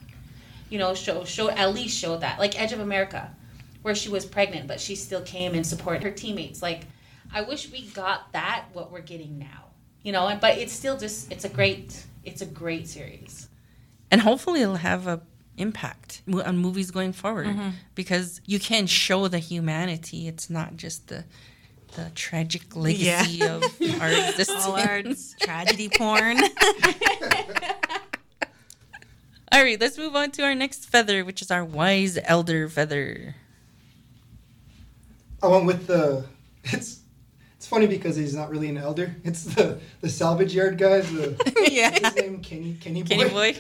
You 0.69 0.79
know, 0.79 0.95
show 0.95 1.25
show 1.25 1.51
at 1.51 1.75
least 1.75 1.99
show 1.99 2.17
that 2.19 2.39
like 2.39 2.59
Edge 2.61 2.73
of 2.73 2.79
America, 2.79 3.35
where 3.83 3.97
she 3.97 4.09
was 4.09 4.25
pregnant 4.25 4.69
but 4.69 4.81
she 4.81 4.95
still 4.95 5.23
came 5.23 5.55
and 5.55 5.67
supported 5.67 6.05
her 6.05 6.13
teammates. 6.13 6.63
Like, 6.63 6.83
I 7.35 7.43
wish 7.43 7.73
we 7.73 7.83
got 7.89 8.33
that 8.33 8.67
what 8.75 8.93
we're 8.93 9.01
getting 9.01 9.41
now. 9.41 9.65
You 10.05 10.13
know, 10.13 10.39
but 10.41 10.59
it's 10.59 10.73
still 10.73 10.97
just 10.97 11.33
it's 11.33 11.45
a 11.45 11.49
great 11.49 12.01
it's 12.25 12.43
a 12.43 12.47
great 12.47 12.87
series. 12.87 13.49
and 14.13 14.21
hopefully 14.21 14.63
it'll 14.63 14.77
have 14.77 15.09
a 15.09 15.21
impact 15.57 16.23
on 16.33 16.57
movies 16.57 16.93
going 16.93 17.13
forward 17.13 17.49
mm-hmm. 17.49 17.71
because 17.95 18.41
you 18.47 18.59
can 18.59 18.87
show 18.87 19.29
the 19.29 19.39
humanity 19.39 20.27
it's 20.27 20.49
not 20.49 20.77
just 20.77 21.09
the 21.09 21.23
the 21.97 22.11
tragic 22.15 22.75
legacy 22.77 23.43
of 23.47 23.63
our 24.01 24.11
existence 24.11 24.67
All 24.67 24.77
our 24.77 25.03
tragedy 25.41 25.89
porn. 25.89 26.39
all 29.53 29.65
right 29.65 29.81
let's 29.81 29.99
move 29.99 30.15
on 30.15 30.31
to 30.31 30.43
our 30.43 30.55
next 30.55 30.87
feather 30.89 31.25
which 31.25 31.43
is 31.43 31.51
our 31.51 31.65
wise 31.65 32.19
elder 32.25 32.69
feather 32.69 33.35
I 35.43 35.47
went 35.47 35.67
with 35.67 35.87
the. 35.87 36.25
It's 36.65 37.01
it's 37.57 37.67
funny 37.67 37.87
because 37.87 38.17
he's 38.17 38.35
not 38.35 38.51
really 38.51 38.69
an 38.69 38.77
elder. 38.77 39.17
It's 39.25 39.45
the 39.45 39.81
the 40.03 40.09
salvage 40.09 40.55
yard 40.55 40.77
guy. 40.79 41.01
The 41.01 41.67
yeah. 41.71 41.91
his 41.91 42.15
name 42.17 42.43
Kenny 42.43 42.75
Kenny 42.75 43.03
Boy. 43.03 43.09
kenny 43.09 43.31
boy 43.31 43.57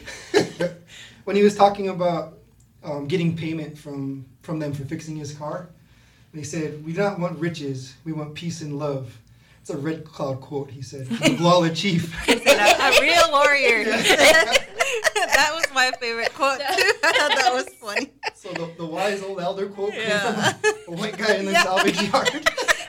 when 1.25 1.37
he 1.37 1.43
was 1.43 1.55
talking 1.57 1.88
about 1.88 2.38
um, 2.83 3.07
getting 3.07 3.37
payment 3.37 3.79
from 3.79 4.27
from 4.43 4.59
them 4.59 4.73
for 4.73 4.85
fixing 4.85 5.16
his 5.16 5.33
car, 5.33 5.71
and 6.33 6.38
he 6.40 6.45
said, 6.45 6.85
"We 6.85 6.93
do 6.93 7.01
not 7.01 7.19
want 7.19 7.38
riches. 7.38 7.95
We 8.05 8.12
want 8.12 8.35
peace 8.35 8.61
and 8.61 8.79
love." 8.79 9.19
It's 9.61 9.71
a 9.71 9.77
Red 9.77 10.05
Cloud 10.05 10.40
quote. 10.40 10.71
He 10.71 10.83
said, 10.83 11.07
"From 11.07 11.37
the 11.37 11.43
Lawler 11.43 11.71
Chief." 11.75 12.14
a, 12.29 12.33
a 12.33 13.01
real 13.01 13.31
warrior. 13.31 13.85
that 13.85 15.51
was 15.55 15.66
my 15.75 15.93
favorite 16.01 16.33
quote 16.35 16.59
too. 16.59 16.64
I 17.05 17.12
thought 17.12 17.37
that 17.37 17.53
was 17.53 17.69
funny. 17.81 18.11
so 18.35 18.53
the, 18.53 18.71
the 18.79 18.87
wise 18.87 19.23
old 19.23 19.40
elder 19.40 19.66
quote 19.69 19.93
came 19.93 20.11
from 20.19 20.35
a 20.95 20.97
white 20.99 21.16
guy 21.19 21.35
in 21.35 21.47
the 21.47 21.53
Yeah. 21.53 21.62
salvage 21.64 22.01
yard. 22.03 22.31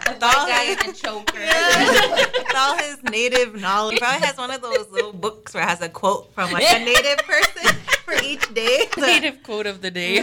With 0.08 0.24
all, 0.24 0.46
his, 0.48 0.78
in 0.84 0.90
a 0.90 0.94
choker. 0.94 1.40
with 1.40 2.56
all 2.56 2.78
his 2.78 3.02
native 3.04 3.56
knowledge. 3.62 3.94
He 3.96 4.00
probably 4.00 4.26
has 4.28 4.38
one 4.38 4.52
of 4.52 4.62
those 4.62 4.90
little 4.92 5.14
books 5.14 5.54
where 5.54 5.64
it 5.64 5.70
has 5.70 5.82
a 5.82 5.90
quote 5.90 6.34
from 6.34 6.52
like 6.52 6.64
a 6.70 6.80
native 6.84 7.18
person 7.26 7.76
for 8.04 8.14
each 8.24 8.54
day. 8.54 8.88
native 8.98 9.42
quote 9.44 9.68
of 9.68 9.82
the 9.82 9.90
day 9.92 10.20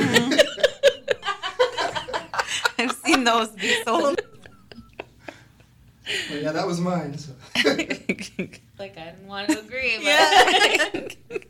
I've 2.79 2.93
seen 3.05 3.25
those 3.25 3.49
be 3.51 3.83
sold. 3.85 4.21
But 6.31 6.43
yeah, 6.43 6.53
that 6.53 6.67
was 6.67 6.81
mine. 6.81 7.17
So. 7.19 7.33
Like 7.65 8.97
I 8.97 9.05
didn't 9.07 9.27
want 9.27 9.49
to 9.51 9.59
agree, 9.61 9.97
but 9.97 10.05
Yeah. 10.05 11.41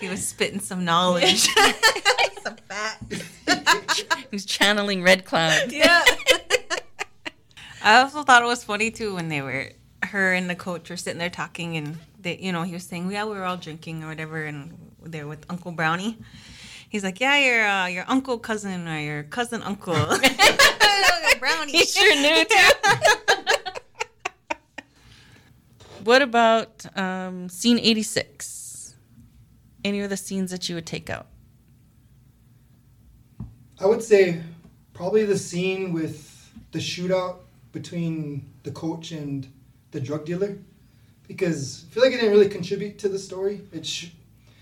He 0.00 0.08
was 0.08 0.26
spitting 0.26 0.60
some 0.74 0.84
knowledge. 0.84 1.48
some 2.42 2.56
facts. 2.68 3.22
who's 4.30 4.44
channeling 4.44 5.02
red 5.02 5.24
cloud 5.24 5.70
Yeah. 5.70 6.02
I 7.82 8.00
also 8.00 8.22
thought 8.22 8.42
it 8.42 8.46
was 8.46 8.64
funny 8.64 8.90
too 8.90 9.14
when 9.14 9.28
they 9.28 9.42
were 9.42 9.70
her 10.02 10.32
and 10.32 10.50
the 10.50 10.54
coach 10.54 10.90
were 10.90 10.96
sitting 10.96 11.18
there 11.18 11.30
talking 11.30 11.76
and 11.76 11.98
they 12.18 12.38
you 12.38 12.50
know, 12.50 12.62
he 12.62 12.72
was 12.72 12.82
saying, 12.84 13.10
Yeah, 13.10 13.24
we 13.24 13.32
were 13.32 13.44
all 13.44 13.56
drinking 13.56 14.02
or 14.02 14.08
whatever 14.08 14.44
and 14.44 14.76
they're 15.02 15.28
with 15.28 15.44
Uncle 15.48 15.70
Brownie. 15.70 16.18
He's 16.88 17.04
like, 17.04 17.20
Yeah, 17.20 17.36
your 17.38 17.66
uh, 17.66 17.86
your 17.86 18.04
uncle 18.08 18.38
cousin 18.38 18.88
or 18.88 18.98
your 18.98 19.22
cousin 19.24 19.62
uncle. 19.62 19.94
Brownie. 21.38 21.72
He 21.72 21.84
sure 21.84 22.16
knew 22.16 22.44
too. 22.44 22.70
what 26.04 26.22
about 26.22 26.86
um, 26.96 27.48
scene 27.48 27.78
86 27.78 28.63
any 29.84 30.00
of 30.00 30.10
the 30.10 30.16
scenes 30.16 30.50
that 30.50 30.68
you 30.68 30.74
would 30.74 30.86
take 30.86 31.08
out 31.10 31.26
I 33.80 33.86
would 33.86 34.02
say 34.02 34.40
probably 34.92 35.24
the 35.24 35.36
scene 35.38 35.92
with 35.92 36.50
the 36.72 36.78
shootout 36.78 37.38
between 37.72 38.48
the 38.62 38.70
coach 38.70 39.10
and 39.10 39.46
the 39.90 40.00
drug 40.00 40.24
dealer, 40.24 40.58
because 41.26 41.84
I 41.90 41.92
feel 41.92 42.02
like 42.04 42.12
it 42.12 42.16
didn't 42.16 42.30
really 42.32 42.48
contribute 42.48 42.98
to 43.00 43.08
the 43.08 43.18
story. 43.18 43.62
It's, 43.72 43.88
sh- 43.88 44.10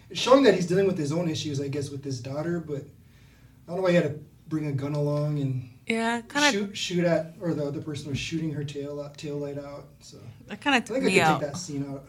it's 0.09 0.19
showing 0.21 0.43
that 0.45 0.55
he's 0.55 0.67
dealing 0.67 0.87
with 0.87 0.97
his 0.99 1.13
own 1.13 1.29
issues, 1.29 1.61
I 1.61 1.69
guess, 1.69 1.91
with 1.91 2.03
his 2.03 2.21
daughter, 2.21 2.59
but 2.59 2.83
I 2.83 3.69
don't 3.69 3.77
know 3.77 3.83
why 3.83 3.91
he 3.91 3.97
had 3.97 4.05
to 4.05 4.19
bring 4.49 4.67
a 4.67 4.73
gun 4.73 4.95
along 4.95 5.39
and 5.41 5.69
Yeah, 5.87 6.23
kind 6.23 6.47
of 6.47 6.53
shoot 6.53 6.77
shoot 6.77 7.05
at, 7.05 7.35
or 7.41 7.53
the 7.53 7.65
other 7.67 7.83
person 7.83 8.09
was 8.09 8.19
shooting 8.19 8.53
her 8.55 8.65
tail 8.65 9.01
out, 9.01 9.19
tail 9.19 9.37
light 9.37 9.59
out. 9.59 9.85
So 10.01 10.17
that 10.47 10.61
kind 10.63 10.77
of 10.77 10.83
I 10.83 10.87
took 10.87 11.03
think 11.03 11.07
I 11.07 11.11
could 11.11 11.21
out. 11.21 11.41
take 11.41 11.51
that 11.53 11.59
scene 11.59 11.87
out. 11.91 12.07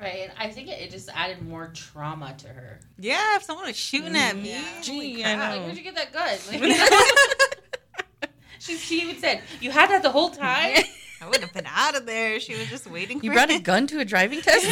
Right. 0.00 0.20
And 0.24 0.32
I 0.38 0.50
think 0.50 0.68
it, 0.68 0.80
it 0.80 0.90
just 0.90 1.08
added 1.14 1.42
more 1.46 1.68
trauma 1.74 2.34
to 2.38 2.48
her. 2.48 2.80
Yeah, 2.98 3.36
if 3.36 3.42
someone 3.42 3.66
was 3.66 3.76
shooting 3.76 4.16
at 4.16 4.36
me. 4.36 4.50
Yeah. 4.50 4.62
Gee, 4.82 5.24
I 5.24 5.34
crap. 5.34 5.50
Like, 5.50 5.60
know. 5.60 5.64
where'd 5.66 5.76
you 5.76 5.82
get 5.82 5.94
that 5.94 6.12
gun? 6.12 8.30
she, 8.58 8.76
she 8.76 9.02
even 9.02 9.16
said, 9.20 9.42
"You 9.60 9.70
had 9.70 9.90
that 9.90 10.02
the 10.02 10.10
whole 10.10 10.30
time." 10.30 10.76
I 11.20 11.28
would 11.28 11.40
have 11.40 11.52
been 11.54 11.66
out 11.66 11.96
of 11.96 12.04
there. 12.06 12.38
She 12.40 12.54
was 12.54 12.68
just 12.68 12.86
waiting 12.90 13.20
you 13.22 13.30
for 13.30 13.34
brought 13.34 13.48
me. 13.48 13.56
a 13.56 13.60
gun 13.60 13.86
to 13.88 14.00
a 14.00 14.04
driving 14.04 14.40
test 14.42 14.66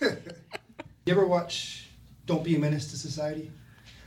You 0.00 1.12
ever 1.12 1.26
watch 1.26 1.88
Don't 2.24 2.42
Be 2.42 2.56
a 2.56 2.58
Menace 2.58 2.90
to 2.90 2.96
Society? 2.96 3.50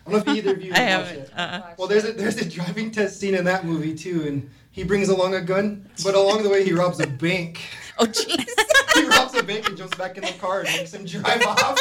I 0.05 0.11
don't 0.11 0.25
know 0.25 0.31
if 0.31 0.37
either 0.37 0.51
of 0.53 0.63
you 0.63 0.73
have 0.73 1.01
watched 1.05 1.13
it. 1.15 1.31
uh-uh. 1.35 1.73
Well, 1.77 1.87
there's 1.87 2.05
a 2.05 2.13
there's 2.13 2.37
a 2.37 2.49
driving 2.49 2.91
test 2.91 3.19
scene 3.19 3.35
in 3.35 3.43
that 3.45 3.65
movie 3.65 3.93
too, 3.93 4.23
and 4.25 4.49
he 4.71 4.83
brings 4.83 5.09
along 5.09 5.35
a 5.35 5.41
gun, 5.41 5.87
but 6.03 6.15
along 6.15 6.43
the 6.43 6.49
way 6.49 6.63
he 6.63 6.73
robs 6.73 6.99
a 6.99 7.07
bank. 7.07 7.61
Oh 7.99 8.05
jeez 8.05 8.47
he 8.95 9.07
robs 9.07 9.33
a 9.35 9.43
bank 9.43 9.67
and 9.67 9.77
jumps 9.77 9.97
back 9.97 10.17
in 10.17 10.23
the 10.23 10.33
car 10.39 10.61
and 10.61 10.69
makes 10.69 10.93
him 10.93 11.05
drive 11.05 11.41
off. 11.47 11.79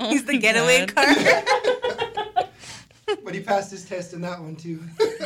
Oh, 0.00 0.08
He's 0.08 0.24
the 0.24 0.38
getaway 0.38 0.86
God. 0.86 1.16
car. 1.16 2.46
But 3.24 3.34
he 3.34 3.40
passed 3.40 3.70
his 3.70 3.84
test 3.84 4.12
in 4.14 4.20
that 4.22 4.40
one 4.40 4.56
too. 4.56 4.80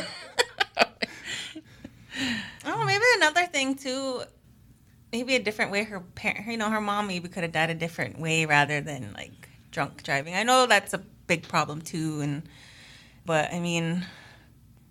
Oh, 2.65 2.83
maybe 2.85 3.03
another 3.17 3.45
thing 3.45 3.75
too. 3.75 4.23
Maybe 5.11 5.35
a 5.35 5.39
different 5.39 5.71
way 5.71 5.83
her 5.83 5.99
parent, 6.01 6.47
you 6.47 6.57
know, 6.57 6.69
her 6.69 6.81
mom 6.81 7.07
maybe 7.07 7.29
could 7.29 7.43
have 7.43 7.51
died 7.53 7.69
a 7.69 7.73
different 7.75 8.19
way 8.19 8.45
rather 8.45 8.81
than 8.81 9.13
like 9.13 9.47
drunk 9.71 10.03
driving. 10.03 10.35
I 10.35 10.43
know 10.43 10.65
that's 10.65 10.93
a 10.93 10.97
big 11.27 11.47
problem 11.47 11.81
too, 11.81 12.19
and 12.21 12.43
but 13.25 13.53
I 13.53 13.59
mean, 13.59 14.05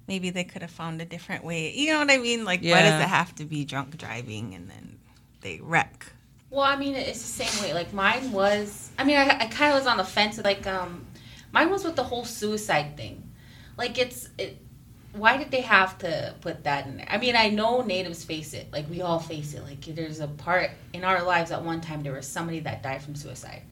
maybe 0.08 0.30
they 0.30 0.44
could 0.44 0.62
have 0.62 0.70
found 0.70 1.00
a 1.00 1.04
different 1.04 1.44
way. 1.44 1.72
You 1.74 1.92
know 1.92 1.98
what 1.98 2.10
I 2.10 2.18
mean? 2.18 2.44
Like, 2.44 2.62
why 2.62 2.82
does 2.82 3.00
it 3.00 3.08
have 3.08 3.34
to 3.36 3.44
be 3.44 3.64
drunk 3.64 3.96
driving 3.96 4.54
and 4.54 4.70
then 4.70 4.98
they 5.40 5.60
wreck? 5.62 6.12
Well, 6.50 6.64
I 6.64 6.76
mean, 6.76 6.94
it's 6.94 7.20
the 7.22 7.44
same 7.44 7.62
way. 7.62 7.74
Like 7.74 7.92
mine 7.92 8.32
was. 8.32 8.90
I 8.98 9.04
mean, 9.04 9.16
I, 9.16 9.26
I 9.26 9.46
kind 9.46 9.72
of 9.72 9.78
was 9.78 9.86
on 9.86 9.96
the 9.96 10.04
fence. 10.04 10.38
Like, 10.42 10.66
um, 10.66 11.04
mine 11.52 11.70
was 11.70 11.84
with 11.84 11.96
the 11.96 12.04
whole 12.04 12.24
suicide 12.24 12.96
thing. 12.96 13.30
Like, 13.76 13.98
it's 13.98 14.28
it. 14.38 14.58
Why 15.12 15.38
did 15.38 15.50
they 15.50 15.62
have 15.62 15.96
to 15.98 16.34
put 16.42 16.64
that 16.64 16.86
in 16.86 16.98
there? 16.98 17.06
I 17.08 17.16
mean, 17.16 17.36
I 17.36 17.48
know 17.48 17.80
natives 17.80 18.22
face 18.22 18.52
it. 18.52 18.70
Like, 18.70 18.88
we 18.90 19.00
all 19.00 19.18
face 19.18 19.54
it. 19.54 19.62
Like, 19.62 19.80
there's 19.80 20.20
a 20.20 20.28
part 20.28 20.70
in 20.92 21.04
our 21.04 21.22
lives 21.22 21.50
at 21.50 21.62
one 21.62 21.80
time 21.80 22.02
there 22.02 22.12
was 22.12 22.28
somebody 22.28 22.60
that 22.60 22.82
died 22.82 23.02
from 23.02 23.14
suicide, 23.14 23.62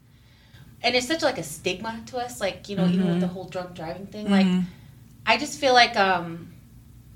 and 0.81 0.95
it's 0.95 1.07
such 1.07 1.21
like 1.21 1.37
a 1.37 1.43
stigma 1.43 2.01
to 2.07 2.17
us. 2.17 2.41
Like, 2.41 2.67
you 2.67 2.75
know, 2.75 2.87
even 2.87 3.07
with 3.07 3.19
the 3.21 3.27
whole 3.27 3.45
drunk 3.45 3.75
driving 3.75 4.07
thing. 4.07 4.29
Like, 4.29 4.47
I 5.25 5.37
just 5.37 5.59
feel 5.59 5.73
like, 5.73 5.95
um, 5.95 6.53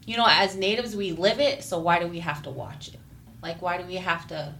you 0.06 0.17
know, 0.17 0.26
as 0.28 0.56
natives 0.56 0.95
we 0.95 1.12
live 1.12 1.39
it. 1.39 1.63
So 1.63 1.80
why 1.80 2.00
do 2.00 2.08
we 2.08 2.19
have 2.19 2.43
to 2.43 2.50
watch 2.50 2.89
it? 2.89 3.00
Like, 3.41 3.62
why 3.62 3.78
do 3.78 3.86
we 3.86 3.95
have 3.95 4.28
to? 4.28 4.54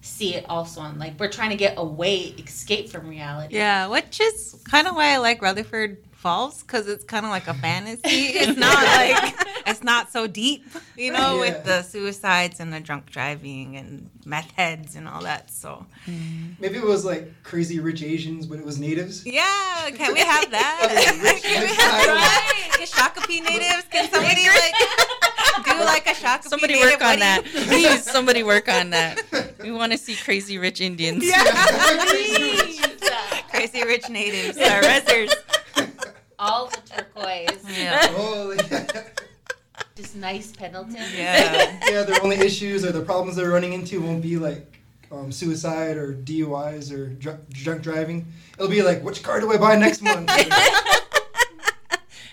see 0.00 0.34
it 0.34 0.46
also 0.48 0.80
on 0.80 0.98
like 0.98 1.18
we're 1.18 1.28
trying 1.28 1.50
to 1.50 1.56
get 1.56 1.74
away 1.76 2.34
escape 2.38 2.88
from 2.88 3.08
reality 3.08 3.56
Yeah, 3.56 3.88
which 3.88 4.20
is 4.20 4.54
kind 4.64 4.86
of 4.86 4.94
why 4.94 5.14
I 5.14 5.16
like 5.18 5.42
Rutherford 5.42 5.98
Falls 6.18 6.62
because 6.62 6.88
it's 6.88 7.04
kind 7.04 7.24
of 7.24 7.30
like 7.30 7.46
a 7.46 7.54
fantasy. 7.54 8.00
It's 8.42 8.58
not 8.58 8.74
like 8.74 9.34
it's 9.68 9.84
not 9.84 10.10
so 10.10 10.26
deep, 10.26 10.66
you 10.96 11.12
know, 11.12 11.34
Yeah. 11.34 11.40
with 11.40 11.64
the 11.64 11.82
suicides 11.82 12.58
and 12.58 12.72
the 12.72 12.80
drunk 12.80 13.06
driving 13.10 13.76
and 13.76 14.10
meth 14.24 14.50
heads 14.52 14.96
and 14.96 15.06
all 15.06 15.22
that. 15.22 15.48
So 15.52 15.86
Maybe 16.58 16.76
it 16.78 16.84
was 16.84 17.04
like 17.04 17.30
Crazy 17.44 17.78
Rich 17.78 18.02
Asians, 18.02 18.46
but 18.46 18.58
it 18.58 18.64
was 18.64 18.80
natives. 18.80 19.24
yeah, 19.24 19.90
can 19.94 20.12
we 20.12 20.18
have 20.20 20.42
Okay, 20.46 20.50
that? 20.52 21.20
rich 21.22 21.42
can 21.44 21.60
we 21.60 21.68
mix 21.68 21.82
have 21.82 22.04
that? 22.06 22.70
Can 22.72 22.86
Shakopee 22.88 23.42
natives? 23.44 23.84
Can 23.88 24.10
somebody 24.10 24.48
like 24.48 24.74
do 25.78 25.84
like 25.84 26.06
a 26.08 26.14
Shakopee 26.14 26.48
Somebody 26.48 26.74
native 26.74 26.90
work 27.00 27.02
on 27.02 27.18
that. 27.20 27.44
Please, 27.44 28.02
somebody 28.10 28.42
work 28.42 28.68
on 28.68 28.90
that. 28.90 29.22
We 29.62 29.70
want 29.70 29.92
to 29.92 29.98
see 29.98 30.16
crazy 30.16 30.58
rich 30.58 30.80
Indians. 30.80 31.24
Yeah. 31.24 31.44
Crazy 33.50 33.84
rich 33.84 34.08
natives, 34.08 34.56
uh, 34.58 34.80
rezzers. 34.82 35.32
All 36.38 36.66
the 36.68 36.80
turquoise. 36.88 37.64
Yeah. 37.78 38.06
Holy. 38.08 38.58
Just 39.96 40.16
nice 40.16 40.52
Pendleton. 40.52 40.94
Yeah. 41.16 41.78
yeah, 41.90 42.02
their 42.02 42.22
only 42.22 42.36
issues 42.36 42.84
or 42.84 42.92
the 42.92 43.00
problems 43.02 43.36
they're 43.36 43.50
running 43.50 43.72
into 43.72 44.00
won't 44.00 44.22
be 44.22 44.36
like 44.36 44.80
um, 45.10 45.32
suicide 45.32 45.96
or 45.96 46.12
DUIs 46.14 46.92
or 46.92 47.08
dr- 47.08 47.48
drunk 47.50 47.82
driving. 47.82 48.26
It'll 48.54 48.68
be 48.70 48.82
like, 48.82 49.02
which 49.02 49.22
car 49.22 49.40
do 49.40 49.52
I 49.52 49.56
buy 49.56 49.74
next 49.76 50.02
month? 50.02 50.30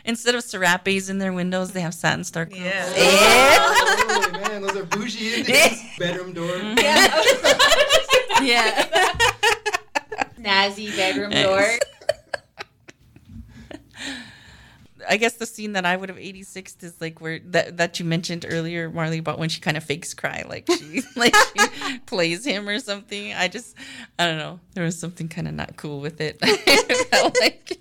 Instead 0.05 0.35
of 0.35 0.43
serapes 0.43 1.09
in 1.09 1.17
their 1.17 1.33
windows, 1.33 1.71
they 1.71 1.81
have 1.81 1.93
satin 1.95 2.23
star 2.23 2.45
grills. 2.45 2.63
Yeah. 2.63 2.85
oh, 2.95 4.29
man, 4.47 4.61
those 4.61 4.75
are 4.75 4.85
bougie 4.85 5.39
Indians. 5.39 5.81
Bedroom 5.97 6.33
door. 6.33 6.55
Yeah. 8.41 8.85
Snazzy 10.39 10.95
bedroom 10.95 11.31
Nice. 11.31 11.43
door. 11.45 11.67
I 15.09 15.17
guess 15.17 15.33
the 15.33 15.45
scene 15.45 15.73
that 15.73 15.85
I 15.85 15.95
would 15.95 16.09
have 16.09 16.17
86 16.17 16.75
is 16.83 16.99
like 17.01 17.21
where 17.21 17.39
that 17.45 17.77
that 17.77 17.99
you 17.99 18.05
mentioned 18.05 18.45
earlier, 18.49 18.89
Marley, 18.89 19.17
about 19.19 19.39
when 19.39 19.49
she 19.49 19.61
kind 19.61 19.77
of 19.77 19.83
fakes 19.83 20.13
cry, 20.13 20.43
like 20.47 20.67
she 20.69 21.01
like 21.15 21.35
she 21.57 21.99
plays 21.99 22.45
him 22.45 22.67
or 22.67 22.79
something. 22.79 23.33
I 23.33 23.47
just 23.47 23.75
I 24.19 24.25
don't 24.25 24.37
know. 24.37 24.59
There 24.73 24.83
was 24.83 24.97
something 24.99 25.27
kind 25.27 25.47
of 25.47 25.53
not 25.53 25.77
cool 25.77 25.99
with 25.99 26.21
it. 26.21 26.37
I 26.43 26.55
felt 27.11 27.37
like 27.39 27.77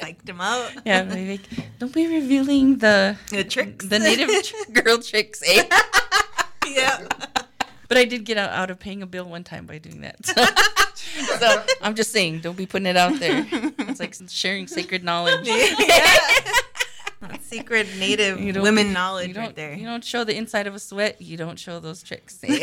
Psyched 0.00 0.28
him 0.28 0.40
out. 0.40 0.70
yeah, 0.86 1.02
maybe 1.02 1.32
like, 1.32 1.78
don't 1.78 1.92
be 1.92 2.06
revealing 2.06 2.78
the 2.78 3.16
The 3.30 3.44
tricks. 3.44 3.86
the 3.86 3.98
native 3.98 4.30
tr- 4.42 4.72
girl 4.72 4.98
tricks, 4.98 5.42
eh? 5.46 5.68
yeah. 6.66 7.06
But 7.88 7.98
I 7.98 8.04
did 8.04 8.24
get 8.24 8.38
out, 8.38 8.50
out 8.50 8.70
of 8.70 8.78
paying 8.78 9.02
a 9.02 9.06
bill 9.06 9.24
one 9.24 9.42
time 9.44 9.66
by 9.66 9.78
doing 9.78 10.02
that. 10.02 10.24
So, 10.24 10.44
so 11.38 11.62
I'm 11.82 11.96
just 11.96 12.12
saying, 12.12 12.38
don't 12.40 12.56
be 12.56 12.64
putting 12.64 12.86
it 12.86 12.96
out 12.96 13.18
there. 13.18 13.44
It's 13.50 13.98
like 13.98 14.14
sharing 14.28 14.68
sacred 14.68 15.02
knowledge. 15.02 15.48
That's 17.20 17.44
secret 17.56 17.86
native 17.98 18.40
You 18.40 18.52
don't- 18.52 18.62
women 18.62 18.92
knowledge 18.92 19.28
You 19.28 19.34
don't, 19.34 19.44
right 19.46 19.56
there. 19.56 19.74
you 19.74 19.84
don't 19.84 20.04
show 20.04 20.24
the 20.24 20.34
inside 20.36 20.66
of 20.66 20.74
a 20.74 20.78
sweat. 20.78 21.20
You 21.20 21.36
don't 21.36 21.58
show 21.58 21.78
those 21.80 22.02
tricks. 22.02 22.38
Crying 22.44 22.54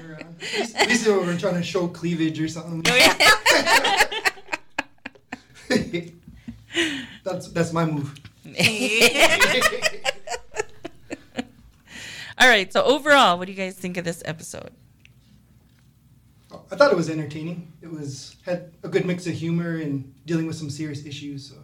around. 0.00 0.36
At 0.40 0.58
least- 0.58 0.76
At 0.76 0.88
least 0.88 1.04
they 1.04 1.12
were 1.12 1.36
trying 1.36 1.54
to 1.54 1.62
show 1.62 1.88
cleavage 1.88 2.40
or 2.40 2.48
something. 2.48 2.82
Oh, 2.86 2.98
that's 7.24 7.48
that's 7.48 7.72
my 7.72 7.84
move. 7.84 8.14
All 12.38 12.48
right. 12.48 12.72
So 12.72 12.82
overall, 12.82 13.38
what 13.38 13.46
do 13.46 13.52
you 13.52 13.56
guys 13.58 13.76
think 13.76 13.96
of 13.96 14.04
this 14.04 14.22
episode? 14.24 14.70
I 16.70 16.76
thought 16.76 16.90
it 16.92 16.96
was 16.96 17.08
entertaining. 17.08 17.72
It 17.82 17.90
was 17.90 18.36
had 18.44 18.72
a 18.82 18.88
good 18.88 19.06
mix 19.06 19.26
of 19.26 19.34
humor 19.34 19.76
and 19.76 20.12
dealing 20.26 20.46
with 20.46 20.56
some 20.56 20.70
serious 20.70 21.04
issues. 21.06 21.48
So 21.48 21.56
I 21.56 21.63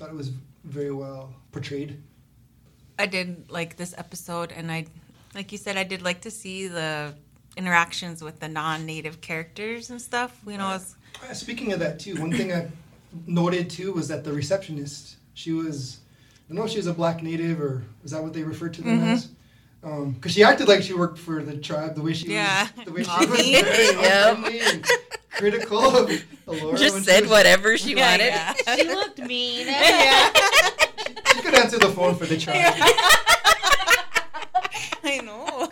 thought 0.00 0.08
it 0.08 0.14
was 0.16 0.32
very 0.64 0.90
well 0.92 1.34
portrayed. 1.52 2.00
I 2.98 3.04
did 3.06 3.50
like 3.50 3.76
this 3.76 3.94
episode, 3.98 4.50
and 4.50 4.72
I, 4.72 4.86
like 5.34 5.52
you 5.52 5.58
said, 5.58 5.76
I 5.76 5.84
did 5.84 6.00
like 6.02 6.22
to 6.22 6.30
see 6.30 6.68
the 6.68 7.14
interactions 7.56 8.22
with 8.22 8.40
the 8.40 8.48
non-native 8.48 9.20
characters 9.20 9.90
and 9.90 10.00
stuff. 10.00 10.40
You 10.46 10.56
know, 10.58 10.74
it's, 10.74 10.94
Uh, 11.28 11.34
Speaking 11.34 11.72
of 11.72 11.80
that 11.80 11.98
too, 11.98 12.14
one 12.16 12.32
thing 12.32 12.50
I 12.52 12.68
noted 13.26 13.68
too 13.68 13.92
was 13.92 14.08
that 14.08 14.24
the 14.24 14.32
receptionist, 14.32 15.16
she 15.34 15.52
was, 15.52 15.98
I 15.98 16.48
don't 16.48 16.56
know 16.58 16.64
if 16.64 16.70
she 16.70 16.78
was 16.78 16.86
a 16.86 16.94
black 16.94 17.22
native 17.22 17.60
or 17.60 17.84
is 18.04 18.12
that 18.12 18.22
what 18.22 18.32
they 18.32 18.42
referred 18.42 18.72
to 18.74 18.82
them 18.82 19.00
Mhm. 19.00 19.12
as? 19.12 19.28
Because 20.14 20.32
she 20.32 20.42
acted 20.44 20.68
like 20.68 20.82
she 20.82 20.94
worked 20.94 21.18
for 21.18 21.42
the 21.42 21.56
tribe, 21.56 21.94
the 21.94 22.02
way 22.02 22.12
she 22.14 22.28
Yeah. 22.32 22.68
was, 22.76 22.84
the 22.86 22.92
way 22.92 23.02
she 23.18 23.26
was 23.26 23.38
me. 23.38 23.62
very 23.62 23.96
Yep. 23.96 24.84
Unfriendly 25.32 25.58
and 25.60 25.68
critical 25.68 25.96
of 25.96 26.08
Elora. 26.46 26.66
when 26.72 26.76
Just 26.76 26.96
she 26.98 27.02
said 27.04 27.22
was- 27.22 27.30
whatever 27.30 27.76
she 27.78 27.94
Yeah, 27.96 28.10
wanted. 28.10 28.26
yeah. 28.26 28.54
She 28.76 28.84
looked 28.88 29.18
mean. 29.18 29.66
She 31.34 31.42
could 31.42 31.54
answer 31.54 31.78
the 31.78 31.88
phone 31.90 32.16
for 32.16 32.26
the 32.26 32.36
tribe. 32.36 32.56
I 35.04 35.20
know. 35.20 35.68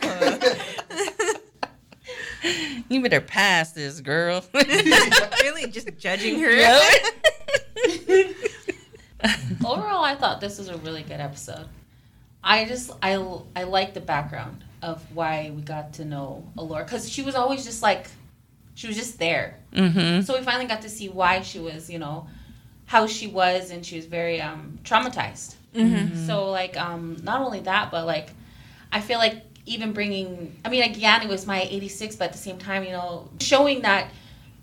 You 2.89 3.03
better 3.03 3.21
pass 3.21 3.73
this 3.73 4.01
girl. 4.01 4.45
really, 4.55 5.67
just 5.71 5.89
judging 5.99 6.39
her. 6.41 6.49
Overall, 9.65 10.05
I 10.05 10.15
thought 10.15 10.41
this 10.41 10.59
was 10.59 10.69
a 10.69 10.77
really 10.79 11.03
good 11.03 11.21
episode. 11.21 11.67
I 12.43 12.65
just 12.65 12.91
I 13.03 13.15
I 13.57 13.65
like 13.65 13.93
the 13.95 14.01
background 14.01 14.65
of 14.81 15.03
why 15.15 15.53
we 15.55 15.61
got 15.63 15.95
to 15.95 16.05
know 16.05 16.45
Elora 16.57 16.85
because 16.85 17.11
she 17.11 17.23
was 17.23 17.35
always 17.35 17.65
just 17.65 17.83
like 17.83 18.07
she 18.79 18.87
was 18.87 18.97
just 18.97 19.19
there. 19.19 19.57
mm-hmm. 19.73 20.21
So 20.23 20.39
we 20.39 20.45
finally 20.45 20.67
got 20.67 20.83
to 20.83 20.89
see 20.89 21.09
why 21.09 21.41
she 21.43 21.59
was, 21.59 21.91
you 21.91 21.99
know, 21.99 22.29
how 22.87 23.09
she 23.09 23.27
was, 23.27 23.73
and 23.73 23.85
she 23.85 23.97
was 23.97 24.07
very 24.07 24.41
um, 24.41 24.79
traumatized. 24.85 25.57
So 26.27 26.51
like, 26.51 26.77
um, 26.77 27.17
not 27.25 27.41
only 27.41 27.59
that, 27.61 27.91
but 27.91 28.07
like, 28.07 28.29
I 28.93 29.01
feel 29.01 29.19
like 29.19 29.43
even 29.67 29.93
bringing, 29.93 30.57
I 30.65 30.69
mean, 30.69 30.85
again, 30.85 31.23
it 31.23 31.29
was 31.29 31.45
my 31.45 31.61
'86, 31.63 32.15
but 32.17 32.27
at 32.27 32.33
the 32.33 32.39
same 32.39 32.59
time, 32.59 32.85
you 32.85 32.93
know, 32.93 33.29
showing 33.41 33.83
that, 33.83 34.11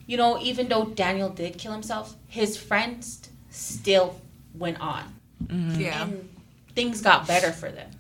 you 0.08 0.16
know, 0.16 0.40
even 0.42 0.70
though 0.70 0.86
Daniel 0.86 1.30
did 1.30 1.58
kill 1.58 1.74
himself, 1.74 2.16
his 2.30 2.56
friends 2.56 3.30
still 3.50 4.16
went 4.54 4.80
on, 4.80 5.04
Yeah. 5.50 6.04
and 6.04 6.30
things 6.74 7.02
got 7.02 7.28
better 7.28 7.52
for 7.52 7.70
them. 7.70 7.92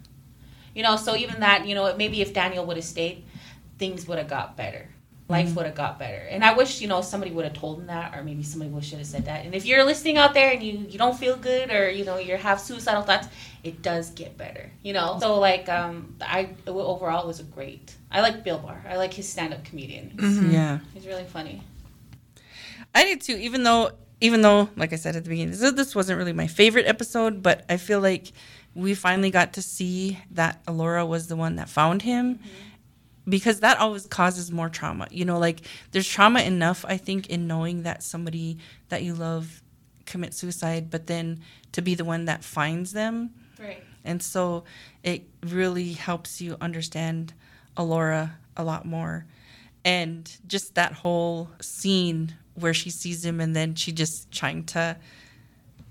You 0.73 0.83
know, 0.83 0.95
so 0.95 1.15
even 1.17 1.41
that, 1.41 1.67
you 1.67 1.75
know, 1.75 1.93
maybe 1.97 2.21
if 2.21 2.33
Daniel 2.33 2.65
would 2.65 2.77
have 2.77 2.85
stayed, 2.85 3.23
things 3.77 4.07
would 4.07 4.17
have 4.17 4.29
got 4.29 4.55
better. 4.55 4.87
Life 5.27 5.47
mm-hmm. 5.47 5.55
would 5.55 5.65
have 5.65 5.75
got 5.75 5.97
better. 5.97 6.23
And 6.29 6.43
I 6.43 6.53
wish, 6.53 6.81
you 6.81 6.87
know, 6.87 7.01
somebody 7.01 7.31
would 7.31 7.45
have 7.45 7.55
told 7.55 7.79
him 7.79 7.87
that, 7.87 8.15
or 8.15 8.23
maybe 8.23 8.43
somebody 8.43 8.69
should 8.85 8.99
have 8.99 9.07
said 9.07 9.25
that. 9.25 9.43
And 9.43 9.55
if 9.55 9.65
you're 9.65 9.83
listening 9.83 10.17
out 10.17 10.35
there 10.35 10.51
and 10.51 10.61
you, 10.61 10.85
you 10.87 10.99
don't 10.99 11.17
feel 11.17 11.35
good 11.35 11.71
or, 11.71 11.89
you 11.89 12.05
know, 12.05 12.17
you 12.17 12.37
have 12.37 12.59
suicidal 12.59 13.01
thoughts, 13.01 13.27
it 13.63 13.81
does 13.81 14.11
get 14.11 14.37
better, 14.37 14.69
you 14.83 14.93
know? 14.93 15.17
So, 15.19 15.39
like, 15.39 15.67
um, 15.67 16.15
I 16.21 16.49
overall 16.67 17.25
was 17.25 17.39
a 17.39 17.43
great. 17.43 17.95
I 18.11 18.21
like 18.21 18.43
Bill 18.43 18.59
Burr. 18.59 18.79
I 18.87 18.97
like 18.97 19.13
his 19.13 19.27
stand 19.27 19.51
up 19.51 19.63
comedian. 19.65 20.11
He's, 20.11 20.37
mm-hmm. 20.37 20.51
Yeah. 20.51 20.79
he's 20.93 21.07
really 21.07 21.25
funny. 21.25 21.63
I 22.93 23.03
did 23.03 23.21
too, 23.21 23.35
even 23.35 23.63
though 23.63 23.91
even 24.21 24.41
though, 24.41 24.69
like 24.77 24.93
I 24.93 24.95
said 24.95 25.15
at 25.15 25.23
the 25.23 25.29
beginning, 25.29 25.51
this, 25.51 25.71
this 25.73 25.95
wasn't 25.95 26.17
really 26.17 26.33
my 26.33 26.47
favorite 26.47 26.87
episode, 26.87 27.43
but 27.43 27.65
I 27.67 27.77
feel 27.77 27.99
like 27.99 28.31
we 28.73 28.93
finally 28.93 29.31
got 29.31 29.53
to 29.53 29.61
see 29.61 30.19
that 30.31 30.63
Elora 30.65 31.07
was 31.07 31.27
the 31.27 31.35
one 31.35 31.57
that 31.57 31.69
found 31.69 32.01
him. 32.01 32.35
Mm-hmm. 32.35 32.64
Because 33.27 33.59
that 33.61 33.79
always 33.79 34.05
causes 34.05 34.51
more 34.51 34.69
trauma. 34.69 35.07
You 35.09 35.25
know, 35.25 35.39
like 35.39 35.61
there's 35.91 36.07
trauma 36.07 36.41
enough, 36.41 36.85
I 36.87 36.97
think, 36.97 37.27
in 37.27 37.47
knowing 37.47 37.83
that 37.83 38.03
somebody 38.03 38.57
that 38.89 39.01
you 39.03 39.13
love 39.15 39.61
commits 40.05 40.37
suicide, 40.37 40.91
but 40.91 41.07
then 41.07 41.39
to 41.71 41.81
be 41.81 41.95
the 41.95 42.05
one 42.05 42.25
that 42.25 42.43
finds 42.43 42.93
them 42.93 43.31
Right. 43.59 43.83
and 44.03 44.21
so 44.21 44.63
it 45.03 45.23
really 45.43 45.93
helps 45.93 46.39
you 46.41 46.55
understand 46.61 47.33
Elora 47.75 48.33
a 48.55 48.63
lot 48.63 48.85
more. 48.85 49.25
And 49.83 50.31
just 50.47 50.75
that 50.75 50.93
whole 50.93 51.49
scene 51.61 52.35
where 52.53 52.73
she 52.73 52.89
sees 52.89 53.25
him 53.25 53.39
and 53.41 53.55
then 53.55 53.75
she 53.75 53.91
just 53.91 54.31
trying 54.31 54.63
to 54.65 54.97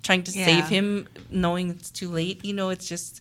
trying 0.03 0.23
to 0.25 0.33
Yeah. 0.33 0.45
save 0.45 0.69
him 0.69 1.09
knowing 1.31 1.71
it's 1.71 1.91
too 1.91 2.09
late, 2.11 2.45
you 2.45 2.53
know, 2.53 2.69
it's 2.71 2.87
just 2.89 3.21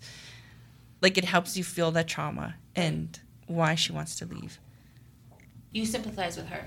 like 1.02 1.17
it 1.17 1.26
helps 1.26 1.58
you 1.58 1.63
feel 1.63 1.91
that 1.91 2.08
trauma 2.08 2.56
and 2.76 3.19
why 3.47 3.75
she 3.75 3.91
wants 3.91 4.15
to 4.17 4.25
leave. 4.25 4.60
you 5.71 5.86
sympathize 5.86 6.38
with 6.38 6.47
her. 6.47 6.65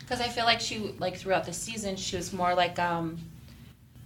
Because 0.00 0.20
i 0.20 0.28
feel 0.28 0.44
like 0.44 0.60
she 0.60 0.94
like 0.98 1.16
throughout 1.16 1.44
the 1.44 1.52
season 1.52 1.96
she 1.96 2.16
was 2.16 2.32
more 2.32 2.54
like 2.54 2.78
um 2.78 3.18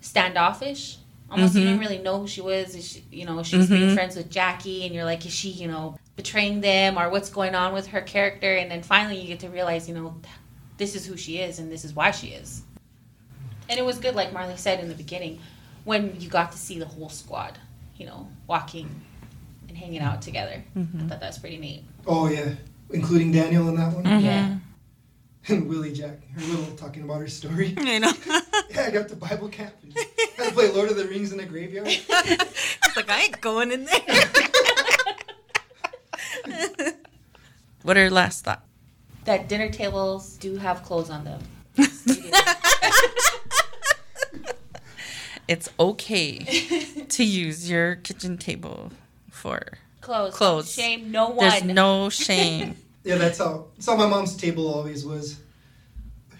standoffish. 0.01 0.99
Almost 1.31 1.55
you 1.55 1.61
mm-hmm. 1.61 1.69
didn't 1.71 1.81
really 1.81 2.03
know 2.03 2.21
who 2.21 2.29
she 2.29 2.43
was. 2.43 2.75
Is 2.77 2.87
she, 2.87 3.05
you 3.11 3.25
know 3.25 3.43
she 3.43 3.57
was 3.57 3.69
being 3.69 3.83
mm-hmm. 3.83 3.95
friends 3.95 4.15
with 4.17 4.31
jackie 4.31 4.85
and 4.85 4.95
you're 4.95 5.05
like 5.05 5.25
is 5.25 5.33
she 5.33 5.49
you 5.49 5.67
know 5.67 5.99
betraying 6.17 6.61
them 6.61 6.99
or 6.99 7.09
what's 7.11 7.31
going 7.31 7.55
on 7.55 7.73
with 7.73 7.89
her 7.89 8.03
character? 8.03 8.55
And 8.55 8.71
then 8.71 8.83
finally 8.83 9.19
you 9.19 9.27
get 9.27 9.41
to 9.41 9.49
realize 9.49 9.89
you 9.89 9.95
know 9.95 10.15
this 10.77 10.95
is 10.95 11.07
who 11.07 11.17
she 11.17 11.39
is 11.39 11.59
and 11.59 11.73
this 11.73 11.85
is 11.85 11.95
why 11.95 12.11
she 12.11 12.29
is. 12.29 12.63
And 13.69 13.79
it 13.79 13.85
was 13.85 13.99
good 13.99 14.15
like 14.15 14.33
marley 14.33 14.57
said 14.57 14.81
in 14.81 14.89
the 14.89 14.95
beginning 14.95 15.41
when 15.85 16.21
you 16.21 16.29
got 16.29 16.53
to 16.53 16.59
see 16.59 16.79
the 16.79 16.87
whole 16.87 17.09
squad 17.09 17.59
you 17.97 18.07
know 18.07 18.29
walking 18.47 18.89
and 19.69 19.77
hanging 19.77 20.01
out 20.01 20.21
together. 20.21 20.63
I 20.77 20.79
mm-hmm. 20.79 21.09
thought 21.09 21.21
that 21.21 21.29
was 21.29 21.39
pretty 21.39 21.57
neat 21.57 21.85
Oh 22.07 22.29
yeah, 22.29 22.55
including 22.91 23.33
Daniel 23.33 23.69
in 23.69 23.77
that 23.77 23.93
one 23.93 24.05
mm-hmm. 24.05 24.25
yeah 24.25 24.57
and 25.49 25.69
Willie 25.69 25.93
Jack, 25.93 26.19
her 26.35 26.41
little 26.41 26.75
talking 26.77 27.03
about 27.03 27.21
her 27.21 27.29
story. 27.29 27.75
I 27.79 27.99
know. 27.99 28.13
Yeah, 28.71 28.87
I 28.87 28.91
got 28.91 29.09
to 29.11 29.17
Bible 29.17 29.49
camp. 29.49 29.73
I 29.97 30.01
had 30.37 30.49
to 30.49 30.53
play 30.53 30.69
Lord 30.73 30.91
of 30.91 30.97
the 30.97 31.05
Rings 31.05 31.31
in 31.31 31.39
the 31.39 31.45
graveyard. 31.45 31.87
It's 31.87 32.97
like 32.97 33.09
I 33.09 33.23
ain't 33.23 33.41
going 33.41 33.71
in 33.71 33.85
there. 33.85 34.01
What 37.83 37.97
are 37.97 38.01
your 38.01 38.11
last 38.11 38.45
thoughts? 38.45 38.63
That 39.27 39.49
dinner 39.49 39.71
tables 39.71 40.37
do 40.39 40.57
have 40.57 40.83
clothes 40.83 41.09
on 41.09 41.25
them. 41.25 41.41
It's 45.47 45.69
okay 45.79 46.39
to 47.09 47.25
use 47.25 47.71
your 47.71 47.97
kitchen 47.97 48.39
table 48.39 48.91
for. 49.31 49.79
Clothes. 50.05 50.35
Clothes. 50.35 50.71
Shame 50.73 51.11
no 51.11 51.31
one. 51.31 51.49
There's 51.49 51.65
no 51.65 52.09
shame. 52.11 52.77
Yeah, 53.07 53.17
that's 53.17 53.37
how. 53.37 53.67
That's 53.75 53.85
how 53.87 53.97
my 53.97 54.07
mom's 54.07 54.35
table 54.35 54.67
always 54.67 55.05
was. 55.05 55.39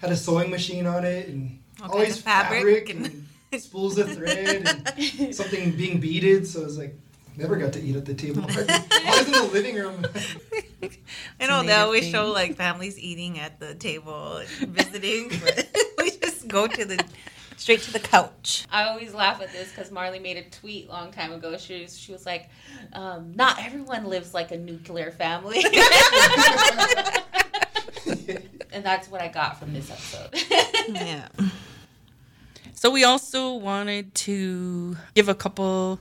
Had 0.01 0.11
a 0.11 0.15
sewing 0.15 0.49
machine 0.49 0.87
on 0.87 1.05
it, 1.05 1.27
and 1.27 1.59
All 1.79 1.91
always 1.91 2.19
fabric 2.19 2.59
fabric, 2.61 2.89
and- 2.89 3.27
and, 3.51 3.61
spools 3.61 3.99
of 3.99 4.11
thread, 4.11 4.65
and 4.97 5.35
something 5.35 5.73
being 5.77 5.99
beaded. 5.99 6.47
So 6.47 6.61
I 6.61 6.65
was 6.65 6.79
like, 6.79 6.95
never 7.37 7.55
got 7.57 7.73
to 7.73 7.79
eat 7.79 7.95
at 7.95 8.05
the 8.05 8.15
table. 8.15 8.41
Always 8.49 9.25
in 9.27 9.31
the 9.31 9.49
living 9.53 9.75
room. 9.75 10.05
I 11.39 11.45
know 11.45 11.61
they 11.61 11.73
always 11.73 12.01
thing. 12.05 12.13
show 12.13 12.31
like 12.31 12.55
families 12.55 12.97
eating 12.97 13.37
at 13.37 13.59
the 13.59 13.75
table, 13.75 14.41
visiting, 14.61 15.29
but 15.43 15.67
we 15.99 16.09
just 16.17 16.47
go 16.47 16.65
to 16.65 16.83
the 16.83 16.97
straight 17.57 17.81
to 17.81 17.93
the 17.93 17.99
couch. 17.99 18.65
I 18.71 18.83
always 18.83 19.13
laugh 19.13 19.41
at 19.41 19.51
this 19.51 19.69
because 19.69 19.91
Marley 19.91 20.19
made 20.19 20.37
a 20.37 20.43
tweet 20.49 20.89
long 20.89 21.11
time 21.11 21.31
ago. 21.31 21.57
She 21.57 21.81
was, 21.81 21.97
she 21.97 22.11
was 22.11 22.25
like, 22.25 22.49
um, 22.93 23.33
"Not 23.35 23.63
everyone 23.63 24.05
lives 24.05 24.33
like 24.33 24.51
a 24.51 24.57
nuclear 24.57 25.11
family," 25.11 25.63
and 28.71 28.83
that's 28.83 29.09
what 29.09 29.21
I 29.21 29.27
got 29.27 29.59
from 29.59 29.73
this 29.73 29.91
episode. 29.91 30.29
Yeah. 30.89 31.27
So 32.73 32.91
we 32.91 33.03
also 33.03 33.53
wanted 33.53 34.13
to 34.15 34.97
give 35.15 35.29
a 35.29 35.35
couple 35.35 35.99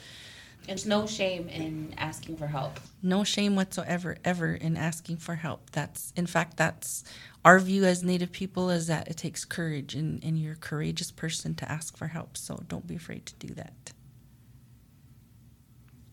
And 0.63 0.69
there's 0.69 0.87
no 0.87 1.07
shame 1.07 1.49
in 1.49 1.93
asking 1.99 2.37
for 2.37 2.47
help. 2.47 2.79
no 3.03 3.25
shame 3.25 3.57
whatsoever 3.57 4.17
ever 4.25 4.55
in 4.55 4.77
asking 4.77 5.17
for 5.17 5.35
help. 5.37 5.71
That's 5.73 6.13
in 6.15 6.27
fact 6.27 6.57
that's 6.57 7.03
our 7.45 7.59
view 7.59 7.85
as 7.85 8.05
native 8.05 8.31
people 8.31 8.71
is 8.71 8.87
that 8.87 9.09
it 9.09 9.17
takes 9.17 9.45
courage 9.45 9.95
and, 9.95 10.23
and 10.23 10.39
you're 10.39 10.53
a 10.53 10.57
courageous 10.57 11.11
person 11.11 11.55
to 11.57 11.71
ask 11.71 11.97
for 11.97 12.09
help 12.09 12.37
so 12.37 12.63
don't 12.69 12.87
be 12.87 12.95
afraid 12.95 13.27
to 13.27 13.35
do 13.47 13.53
that 13.55 13.93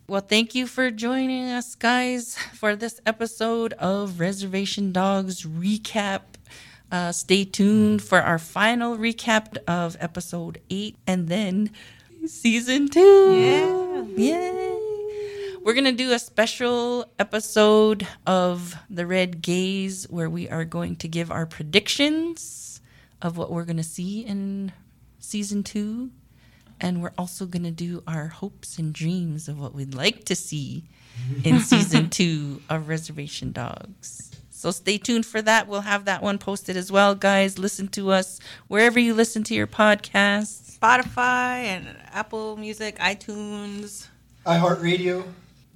well 0.10 0.22
thank 0.22 0.56
you 0.56 0.66
for 0.66 0.90
joining 0.90 1.50
us 1.50 1.76
guys 1.76 2.36
for 2.54 2.76
this 2.76 3.00
episode 3.06 3.74
of 3.74 4.20
reservation 4.20 4.92
dogs 4.92 5.44
recap 5.44 6.22
uh, 6.92 7.12
stay 7.12 7.46
tuned 7.46 8.02
for 8.02 8.20
our 8.20 8.40
final 8.40 8.98
recap 8.98 9.56
of 9.68 9.96
episode 10.00 10.60
8 10.72 10.96
and 11.06 11.28
then 11.28 11.70
season 12.26 12.88
2 12.88 13.00
Yeah. 13.36 14.04
Yay! 14.18 14.76
We're 15.62 15.74
going 15.74 15.84
to 15.86 15.92
do 15.92 16.14
a 16.14 16.20
special 16.20 17.06
episode 17.20 18.08
of 18.26 18.76
The 18.90 19.06
Red 19.06 19.42
Gaze 19.42 20.06
where 20.10 20.30
we 20.30 20.50
are 20.50 20.66
going 20.66 20.96
to 20.98 21.08
give 21.08 21.30
our 21.30 21.46
predictions 21.46 22.82
of 23.22 23.38
what 23.38 23.52
we're 23.52 23.66
going 23.66 23.78
to 23.78 23.84
see 23.84 24.22
in 24.22 24.72
season 25.20 25.64
two. 25.64 26.12
And 26.82 27.02
we're 27.02 27.14
also 27.18 27.46
going 27.46 27.64
to 27.64 27.72
do 27.72 28.04
our 28.08 28.28
hopes 28.28 28.78
and 28.78 28.94
dreams 28.94 29.48
of 29.48 29.60
what 29.60 29.74
we'd 29.74 29.94
like 29.94 30.26
to 30.26 30.36
see 30.36 30.84
in 31.44 31.60
season 31.72 32.10
two 32.10 32.62
of 32.70 32.88
Reservation 32.88 33.52
Dogs. 33.52 34.32
So 34.50 34.72
stay 34.72 34.98
tuned 34.98 35.26
for 35.26 35.42
that. 35.42 35.68
We'll 35.68 35.82
have 35.82 36.06
that 36.06 36.22
one 36.22 36.38
posted 36.38 36.76
as 36.76 36.92
well, 36.92 37.16
guys. 37.16 37.58
Listen 37.58 37.88
to 37.90 38.12
us 38.12 38.40
wherever 38.68 39.00
you 39.00 39.14
listen 39.14 39.44
to 39.46 39.54
your 39.54 39.68
podcasts. 39.68 40.78
Spotify 40.78 41.64
and 41.64 41.96
Apple 42.12 42.58
Music, 42.58 42.98
iTunes. 43.00 44.08
iHeartRadio, 44.46 45.24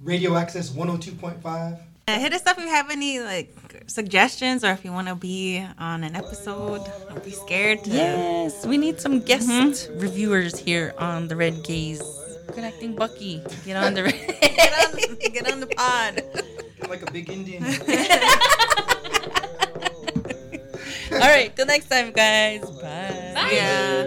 Radio 0.02 0.36
Access 0.36 0.70
102.5. 0.70 1.78
Uh, 2.06 2.18
hit 2.18 2.34
us 2.34 2.46
up 2.46 2.58
if 2.58 2.64
you 2.64 2.70
have 2.70 2.90
any 2.90 3.18
like 3.20 3.56
suggestions 3.86 4.62
or 4.62 4.70
if 4.72 4.84
you 4.84 4.92
want 4.92 5.08
to 5.08 5.14
be 5.14 5.64
on 5.78 6.04
an 6.04 6.14
episode. 6.14 6.82
Don't 7.08 7.24
be 7.24 7.30
scared. 7.30 7.82
To, 7.84 7.90
Yes, 7.90 8.66
we 8.66 8.76
need 8.76 9.00
some 9.00 9.20
guest 9.20 9.90
reviewers 9.96 10.58
here 10.58 10.92
on 10.98 11.28
the 11.28 11.36
Red 11.36 11.64
Gaze. 11.64 12.02
Connecting 12.52 12.94
Bucky, 12.94 13.42
get 13.64 13.76
on 13.76 13.94
the. 13.94 14.02
Get 14.54 14.72
on, 14.78 15.16
get 15.32 15.50
on 15.52 15.60
the 15.60 15.66
pod. 15.66 16.22
Feel 16.80 16.88
like 16.90 17.02
a 17.02 17.10
big 17.10 17.28
Indian. 17.30 17.64
All 21.12 21.20
right, 21.30 21.54
till 21.56 21.66
next 21.66 21.88
time, 21.88 22.12
guys. 22.12 22.62
Bye. 22.80 23.50
Yeah. 23.52 24.04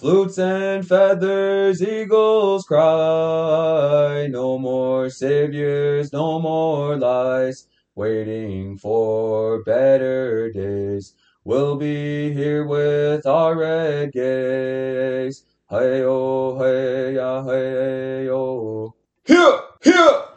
Flutes 0.00 0.38
and 0.38 0.88
feathers, 0.88 1.82
eagles 1.82 2.64
cry. 2.64 4.26
No 4.30 4.58
more 4.58 5.10
saviors, 5.10 6.10
no 6.10 6.40
more 6.40 6.96
lies. 6.96 7.68
Waiting 7.94 8.78
for 8.78 9.62
better 9.62 10.50
days. 10.52 11.14
We'll 11.44 11.76
be 11.76 12.32
here 12.32 12.64
with 12.64 13.26
our 13.26 13.54
red 13.54 14.12
gaze. 14.12 15.44
Hey 15.68 16.02
oh, 16.02 16.58
hey, 16.58 17.18
ah, 17.18 17.44
hey, 17.44 18.30
oh. 18.30 18.94
Here, 19.26 19.60
here! 19.84 20.29